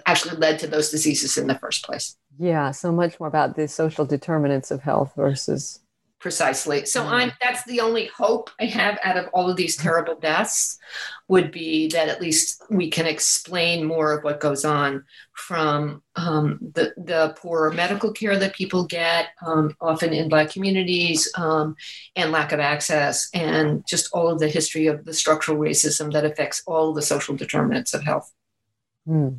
actually 0.05 0.37
led 0.37 0.59
to 0.59 0.67
those 0.67 0.89
diseases 0.89 1.37
in 1.37 1.47
the 1.47 1.57
first 1.59 1.85
place. 1.85 2.17
Yeah, 2.37 2.71
so 2.71 2.91
much 2.91 3.19
more 3.19 3.29
about 3.29 3.55
the 3.55 3.67
social 3.67 4.05
determinants 4.05 4.71
of 4.71 4.81
health 4.81 5.13
versus 5.15 5.79
precisely. 6.25 6.83
So 6.87 7.05
I'm 7.05 7.31
that's 7.39 7.63
the 7.65 7.81
only 7.81 8.07
hope 8.07 8.49
I 8.59 8.65
have 8.65 8.97
out 9.03 9.15
of 9.15 9.27
all 9.31 9.47
of 9.47 9.57
these 9.57 9.77
terrible 9.77 10.15
deaths 10.15 10.79
would 11.27 11.51
be 11.51 11.87
that 11.89 12.09
at 12.09 12.19
least 12.19 12.63
we 12.71 12.89
can 12.89 13.05
explain 13.05 13.85
more 13.85 14.11
of 14.11 14.23
what 14.23 14.39
goes 14.39 14.65
on 14.65 15.03
from 15.33 16.01
um, 16.15 16.57
the 16.73 16.95
the 16.97 17.35
poor 17.37 17.69
medical 17.69 18.11
care 18.11 18.39
that 18.39 18.55
people 18.55 18.85
get, 18.85 19.27
um, 19.45 19.75
often 19.79 20.13
in 20.13 20.27
Black 20.27 20.49
communities, 20.49 21.31
um, 21.37 21.75
and 22.15 22.31
lack 22.31 22.51
of 22.51 22.59
access, 22.59 23.29
and 23.35 23.85
just 23.87 24.09
all 24.11 24.27
of 24.27 24.39
the 24.39 24.49
history 24.49 24.87
of 24.87 25.05
the 25.05 25.13
structural 25.13 25.59
racism 25.59 26.11
that 26.13 26.25
affects 26.25 26.63
all 26.65 26.91
the 26.91 27.03
social 27.03 27.35
determinants 27.35 27.93
of 27.93 28.03
health. 28.03 28.33
Hmm. 29.05 29.29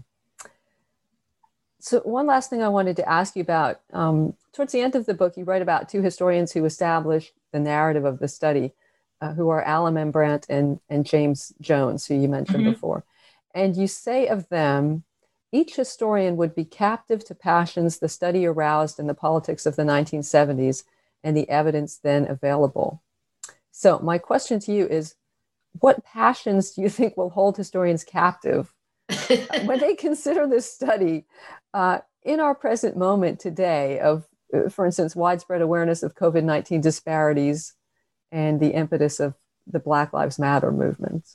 So, 1.87 2.01
one 2.01 2.27
last 2.27 2.51
thing 2.51 2.65
I 2.65 2.69
wanted 2.69 2.97
to 2.97 3.09
ask 3.09 3.37
you 3.37 3.43
about 3.43 3.81
um, 3.93 4.35
towards 4.53 4.73
the 4.73 4.81
end 4.81 4.97
of 4.97 5.07
the 5.07 5.15
book, 5.15 5.37
you 5.37 5.45
write 5.45 5.63
about 5.63 5.89
two 5.89 6.03
historians 6.03 6.51
who 6.51 6.65
established 6.65 7.33
the 7.53 7.61
narrative 7.61 8.05
of 8.05 8.19
the 8.19 8.27
study, 8.27 8.73
uh, 9.21 9.35
who 9.35 9.51
are 9.51 9.63
Allan 9.63 9.97
M. 9.97 10.11
Brandt 10.11 10.47
and, 10.49 10.81
and 10.89 11.07
James 11.07 11.53
Jones, 11.61 12.05
who 12.05 12.17
you 12.17 12.27
mentioned 12.27 12.65
mm-hmm. 12.65 12.73
before. 12.73 13.05
And 13.55 13.77
you 13.77 13.87
say 13.87 14.27
of 14.27 14.49
them, 14.49 15.05
each 15.53 15.77
historian 15.77 16.37
would 16.37 16.57
be 16.57 16.65
captive 16.65 17.25
to 17.27 17.37
passions 17.37 18.01
the 18.01 18.09
study 18.09 18.47
aroused 18.47 18.99
in 18.99 19.07
the 19.07 19.15
politics 19.15 19.65
of 19.65 19.77
the 19.77 19.85
1970s 19.85 20.83
and 21.23 21.37
the 21.37 21.49
evidence 21.49 21.99
then 21.99 22.29
available. 22.29 23.01
So, 23.71 24.01
my 24.01 24.19
question 24.19 24.59
to 24.59 24.73
you 24.73 24.89
is 24.89 25.15
what 25.79 26.05
passions 26.05 26.73
do 26.73 26.83
you 26.83 26.89
think 26.97 27.17
will 27.17 27.31
hold 27.31 27.57
historians 27.57 28.03
captive 28.03 28.73
when 29.65 29.79
they 29.79 29.95
consider 29.95 30.47
this 30.47 30.71
study 30.71 31.27
uh, 31.75 31.99
in 32.23 32.41
our 32.41 32.55
present 32.55 32.97
moment 32.97 33.41
today 33.41 34.01
of, 34.01 34.27
uh, 34.55 34.69
for 34.69 34.87
instance, 34.87 35.17
widespread 35.17 35.63
awareness 35.63 36.03
of 36.03 36.15
COVID 36.15 36.45
19 36.45 36.81
disparities 36.81 37.75
and 38.33 38.61
the 38.61 38.75
impetus 38.75 39.21
of 39.21 39.35
the 39.67 39.81
Black 39.81 40.13
Lives 40.13 40.39
Matter 40.39 40.71
movement? 40.71 41.27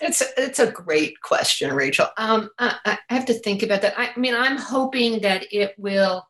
It's 0.00 0.22
it's 0.36 0.60
a 0.60 0.70
great 0.70 1.20
question, 1.22 1.72
Rachel. 1.72 2.06
Um, 2.16 2.50
I, 2.58 2.76
I, 2.84 3.14
have 3.14 3.26
to 3.26 3.34
think 3.34 3.64
about 3.64 3.82
that. 3.82 3.98
I, 3.98 4.12
I, 4.14 4.18
mean, 4.18 4.34
I'm 4.34 4.56
hoping 4.56 5.20
that 5.22 5.52
it 5.52 5.74
will 5.76 6.24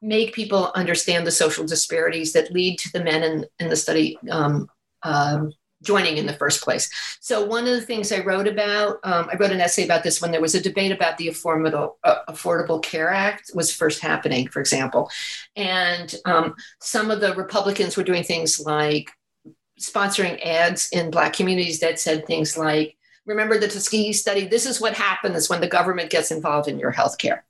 make 0.00 0.34
people 0.34 0.70
understand 0.76 1.26
the 1.26 1.32
social 1.32 1.66
disparities 1.66 2.32
that 2.32 2.52
lead 2.52 2.78
to 2.78 2.92
the 2.92 3.02
men 3.02 3.24
in, 3.24 3.44
in 3.58 3.68
the 3.68 3.76
study 3.76 4.16
um, 4.30 4.68
um, 5.02 5.52
joining 5.82 6.16
in 6.16 6.26
the 6.26 6.32
first 6.32 6.62
place. 6.62 6.90
So 7.20 7.44
one 7.44 7.66
of 7.66 7.70
the 7.70 7.82
things 7.82 8.10
I 8.10 8.20
wrote 8.20 8.48
about, 8.48 8.98
um, 9.04 9.28
I 9.32 9.36
wrote 9.36 9.52
an 9.52 9.60
essay 9.60 9.84
about 9.84 10.02
this 10.02 10.20
when 10.20 10.32
there 10.32 10.40
was 10.40 10.54
a 10.54 10.60
debate 10.60 10.92
about 10.92 11.18
the 11.18 11.28
Affordable, 11.28 11.94
uh, 12.04 12.16
Affordable 12.28 12.82
Care 12.82 13.10
Act 13.10 13.52
was 13.54 13.72
first 13.72 14.00
happening, 14.00 14.48
for 14.48 14.60
example. 14.60 15.10
And 15.56 16.14
um, 16.24 16.54
some 16.80 17.10
of 17.10 17.20
the 17.20 17.34
Republicans 17.34 17.96
were 17.96 18.02
doing 18.04 18.24
things 18.24 18.58
like 18.58 19.10
sponsoring 19.80 20.44
ads 20.44 20.88
in 20.90 21.10
Black 21.10 21.32
communities 21.32 21.80
that 21.80 22.00
said 22.00 22.26
things 22.26 22.58
like, 22.58 22.96
remember 23.26 23.58
the 23.58 23.68
Tuskegee 23.68 24.12
study? 24.12 24.46
This 24.46 24.66
is 24.66 24.80
what 24.80 24.94
happens 24.94 25.48
when 25.48 25.60
the 25.60 25.68
government 25.68 26.10
gets 26.10 26.30
involved 26.30 26.68
in 26.68 26.78
your 26.78 26.92
healthcare. 26.92 27.40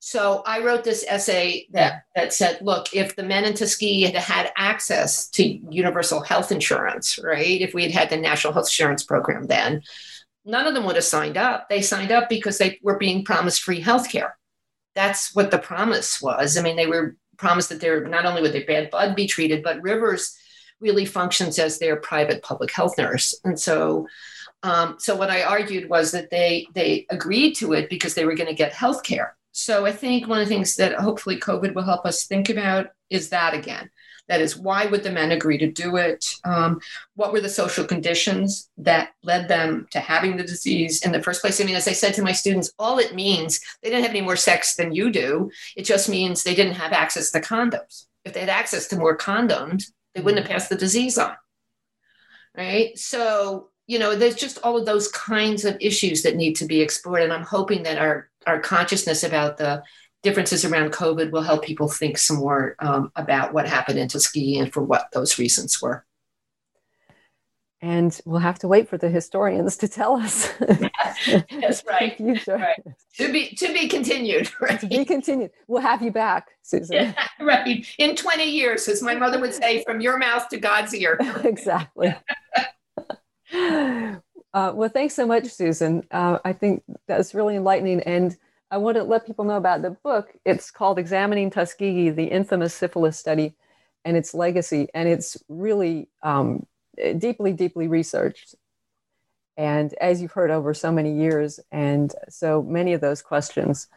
So 0.00 0.42
I 0.46 0.62
wrote 0.62 0.84
this 0.84 1.04
essay 1.08 1.66
that, 1.70 2.04
that 2.14 2.32
said, 2.32 2.58
look, 2.62 2.94
if 2.94 3.16
the 3.16 3.22
men 3.22 3.44
in 3.44 3.54
Tuskegee 3.54 4.02
had 4.02 4.14
had 4.14 4.52
access 4.56 5.28
to 5.30 5.44
universal 5.44 6.20
health 6.20 6.52
insurance, 6.52 7.18
right? 7.22 7.60
If 7.60 7.74
we 7.74 7.82
had 7.82 7.92
had 7.92 8.10
the 8.10 8.16
national 8.16 8.52
health 8.52 8.66
insurance 8.66 9.02
program 9.02 9.46
then, 9.46 9.82
none 10.44 10.66
of 10.66 10.74
them 10.74 10.84
would 10.84 10.96
have 10.96 11.04
signed 11.04 11.36
up. 11.36 11.68
They 11.68 11.82
signed 11.82 12.12
up 12.12 12.28
because 12.28 12.58
they 12.58 12.78
were 12.82 12.98
being 12.98 13.24
promised 13.24 13.62
free 13.62 13.80
health 13.80 14.10
care. 14.10 14.36
That's 14.94 15.34
what 15.34 15.50
the 15.50 15.58
promise 15.58 16.20
was. 16.20 16.56
I 16.56 16.62
mean, 16.62 16.76
they 16.76 16.86
were 16.86 17.16
promised 17.36 17.68
that 17.70 17.80
they're 17.80 18.06
not 18.06 18.26
only 18.26 18.42
would 18.42 18.52
their 18.52 18.64
bad 18.64 18.90
blood 18.90 19.16
be 19.16 19.26
treated, 19.26 19.62
but 19.62 19.82
Rivers 19.82 20.36
really 20.80 21.04
functions 21.04 21.58
as 21.58 21.78
their 21.78 21.96
private 21.96 22.42
public 22.42 22.70
health 22.70 22.98
nurse. 22.98 23.34
And 23.44 23.58
so 23.58 24.06
um, 24.64 24.96
so 24.98 25.14
what 25.14 25.30
I 25.30 25.42
argued 25.42 25.90
was 25.90 26.10
that 26.12 26.30
they 26.30 26.66
they 26.74 27.06
agreed 27.10 27.54
to 27.56 27.74
it 27.74 27.90
because 27.90 28.14
they 28.14 28.24
were 28.24 28.34
going 28.34 28.48
to 28.48 28.54
get 28.54 28.72
health 28.72 29.02
care 29.02 29.36
so 29.56 29.86
I 29.86 29.92
think 29.92 30.26
one 30.26 30.40
of 30.40 30.48
the 30.48 30.52
things 30.52 30.74
that 30.76 30.96
hopefully 30.96 31.38
COVID 31.38 31.74
will 31.74 31.84
help 31.84 32.04
us 32.04 32.24
think 32.24 32.48
about 32.50 32.88
is 33.08 33.28
that 33.28 33.54
again. 33.54 33.88
That 34.26 34.40
is, 34.40 34.56
why 34.56 34.86
would 34.86 35.04
the 35.04 35.12
men 35.12 35.30
agree 35.30 35.58
to 35.58 35.70
do 35.70 35.96
it? 35.96 36.24
Um, 36.44 36.80
what 37.14 37.32
were 37.32 37.40
the 37.40 37.48
social 37.48 37.84
conditions 37.84 38.68
that 38.78 39.10
led 39.22 39.46
them 39.46 39.86
to 39.92 40.00
having 40.00 40.36
the 40.36 40.42
disease 40.42 41.04
in 41.04 41.12
the 41.12 41.22
first 41.22 41.40
place? 41.40 41.60
I 41.60 41.64
mean, 41.64 41.76
as 41.76 41.86
I 41.86 41.92
said 41.92 42.14
to 42.14 42.22
my 42.22 42.32
students, 42.32 42.72
all 42.80 42.98
it 42.98 43.14
means 43.14 43.60
they 43.80 43.90
didn't 43.90 44.02
have 44.02 44.10
any 44.10 44.22
more 44.22 44.34
sex 44.34 44.74
than 44.74 44.92
you 44.92 45.12
do. 45.12 45.50
It 45.76 45.84
just 45.84 46.08
means 46.08 46.42
they 46.42 46.56
didn't 46.56 46.74
have 46.74 46.92
access 46.92 47.30
to 47.30 47.40
condoms. 47.40 48.06
If 48.24 48.32
they 48.32 48.40
had 48.40 48.48
access 48.48 48.88
to 48.88 48.96
more 48.96 49.16
condoms, 49.16 49.92
they 50.16 50.20
wouldn't 50.20 50.42
have 50.42 50.50
passed 50.50 50.68
the 50.68 50.76
disease 50.76 51.16
on. 51.16 51.36
Right. 52.56 52.98
So, 52.98 53.68
you 53.86 54.00
know, 54.00 54.16
there's 54.16 54.36
just 54.36 54.58
all 54.64 54.76
of 54.78 54.86
those 54.86 55.08
kinds 55.08 55.64
of 55.64 55.76
issues 55.80 56.22
that 56.22 56.34
need 56.34 56.54
to 56.54 56.64
be 56.64 56.80
explored. 56.80 57.22
And 57.22 57.32
I'm 57.32 57.44
hoping 57.44 57.84
that 57.84 57.98
our 57.98 58.30
our 58.46 58.60
consciousness 58.60 59.22
about 59.22 59.56
the 59.56 59.82
differences 60.22 60.64
around 60.64 60.92
COVID 60.92 61.30
will 61.30 61.42
help 61.42 61.64
people 61.64 61.88
think 61.88 62.18
some 62.18 62.38
more 62.38 62.74
um, 62.80 63.12
about 63.14 63.52
what 63.52 63.68
happened 63.68 63.98
in 63.98 64.08
Tuskegee 64.08 64.58
and 64.58 64.72
for 64.72 64.82
what 64.82 65.08
those 65.12 65.38
reasons 65.38 65.80
were. 65.80 66.04
And 67.82 68.18
we'll 68.24 68.40
have 68.40 68.58
to 68.60 68.68
wait 68.68 68.88
for 68.88 68.96
the 68.96 69.10
historians 69.10 69.76
to 69.76 69.88
tell 69.88 70.16
us. 70.16 70.50
That's 70.58 71.84
right. 71.86 72.18
right. 72.48 72.82
To 73.18 73.30
be 73.30 73.54
to 73.56 73.72
be 73.74 73.88
continued. 73.88 74.50
Right? 74.60 74.80
To 74.80 74.86
be 74.86 75.04
continued. 75.04 75.50
We'll 75.68 75.82
have 75.82 76.00
you 76.00 76.10
back, 76.10 76.52
Susan. 76.62 76.96
Yeah, 76.96 77.14
right. 77.40 77.86
In 77.98 78.16
20 78.16 78.44
years, 78.44 78.88
as 78.88 79.02
my 79.02 79.14
mother 79.14 79.38
would 79.38 79.52
say, 79.52 79.84
from 79.84 80.00
your 80.00 80.16
mouth 80.16 80.48
to 80.48 80.56
God's 80.56 80.94
ear. 80.94 81.18
exactly. 81.44 82.14
Uh, 84.54 84.70
well, 84.72 84.88
thanks 84.88 85.14
so 85.14 85.26
much, 85.26 85.48
Susan. 85.48 86.06
Uh, 86.12 86.38
I 86.44 86.52
think 86.52 86.84
that's 87.08 87.34
really 87.34 87.56
enlightening. 87.56 88.00
And 88.00 88.36
I 88.70 88.76
want 88.78 88.96
to 88.96 89.02
let 89.02 89.26
people 89.26 89.44
know 89.44 89.56
about 89.56 89.82
the 89.82 89.90
book. 89.90 90.32
It's 90.44 90.70
called 90.70 90.96
Examining 90.96 91.50
Tuskegee, 91.50 92.10
the 92.10 92.26
infamous 92.26 92.72
syphilis 92.72 93.18
study 93.18 93.56
and 94.04 94.16
its 94.16 94.32
legacy. 94.32 94.88
And 94.94 95.08
it's 95.08 95.36
really 95.48 96.08
um, 96.22 96.66
deeply, 97.18 97.52
deeply 97.52 97.88
researched. 97.88 98.54
And 99.56 99.92
as 99.94 100.22
you've 100.22 100.32
heard 100.32 100.52
over 100.52 100.72
so 100.72 100.92
many 100.92 101.12
years, 101.12 101.58
and 101.72 102.14
so 102.28 102.62
many 102.62 102.92
of 102.92 103.00
those 103.00 103.22
questions 103.22 103.88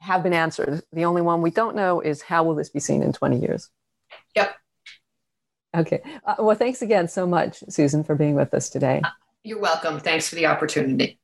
have 0.00 0.22
been 0.22 0.34
answered. 0.34 0.82
The 0.92 1.06
only 1.06 1.22
one 1.22 1.40
we 1.40 1.50
don't 1.50 1.76
know 1.76 2.00
is 2.00 2.20
how 2.20 2.44
will 2.44 2.54
this 2.54 2.68
be 2.68 2.80
seen 2.80 3.02
in 3.02 3.14
20 3.14 3.38
years? 3.38 3.70
Yep. 4.36 4.54
Okay. 5.76 6.02
Uh, 6.26 6.34
well, 6.40 6.56
thanks 6.56 6.82
again 6.82 7.08
so 7.08 7.26
much, 7.26 7.64
Susan, 7.70 8.04
for 8.04 8.14
being 8.14 8.34
with 8.34 8.52
us 8.52 8.68
today. 8.68 9.00
You're 9.44 9.60
welcome. 9.60 10.00
Thanks 10.00 10.28
for 10.28 10.34
the 10.36 10.46
opportunity. 10.46 11.20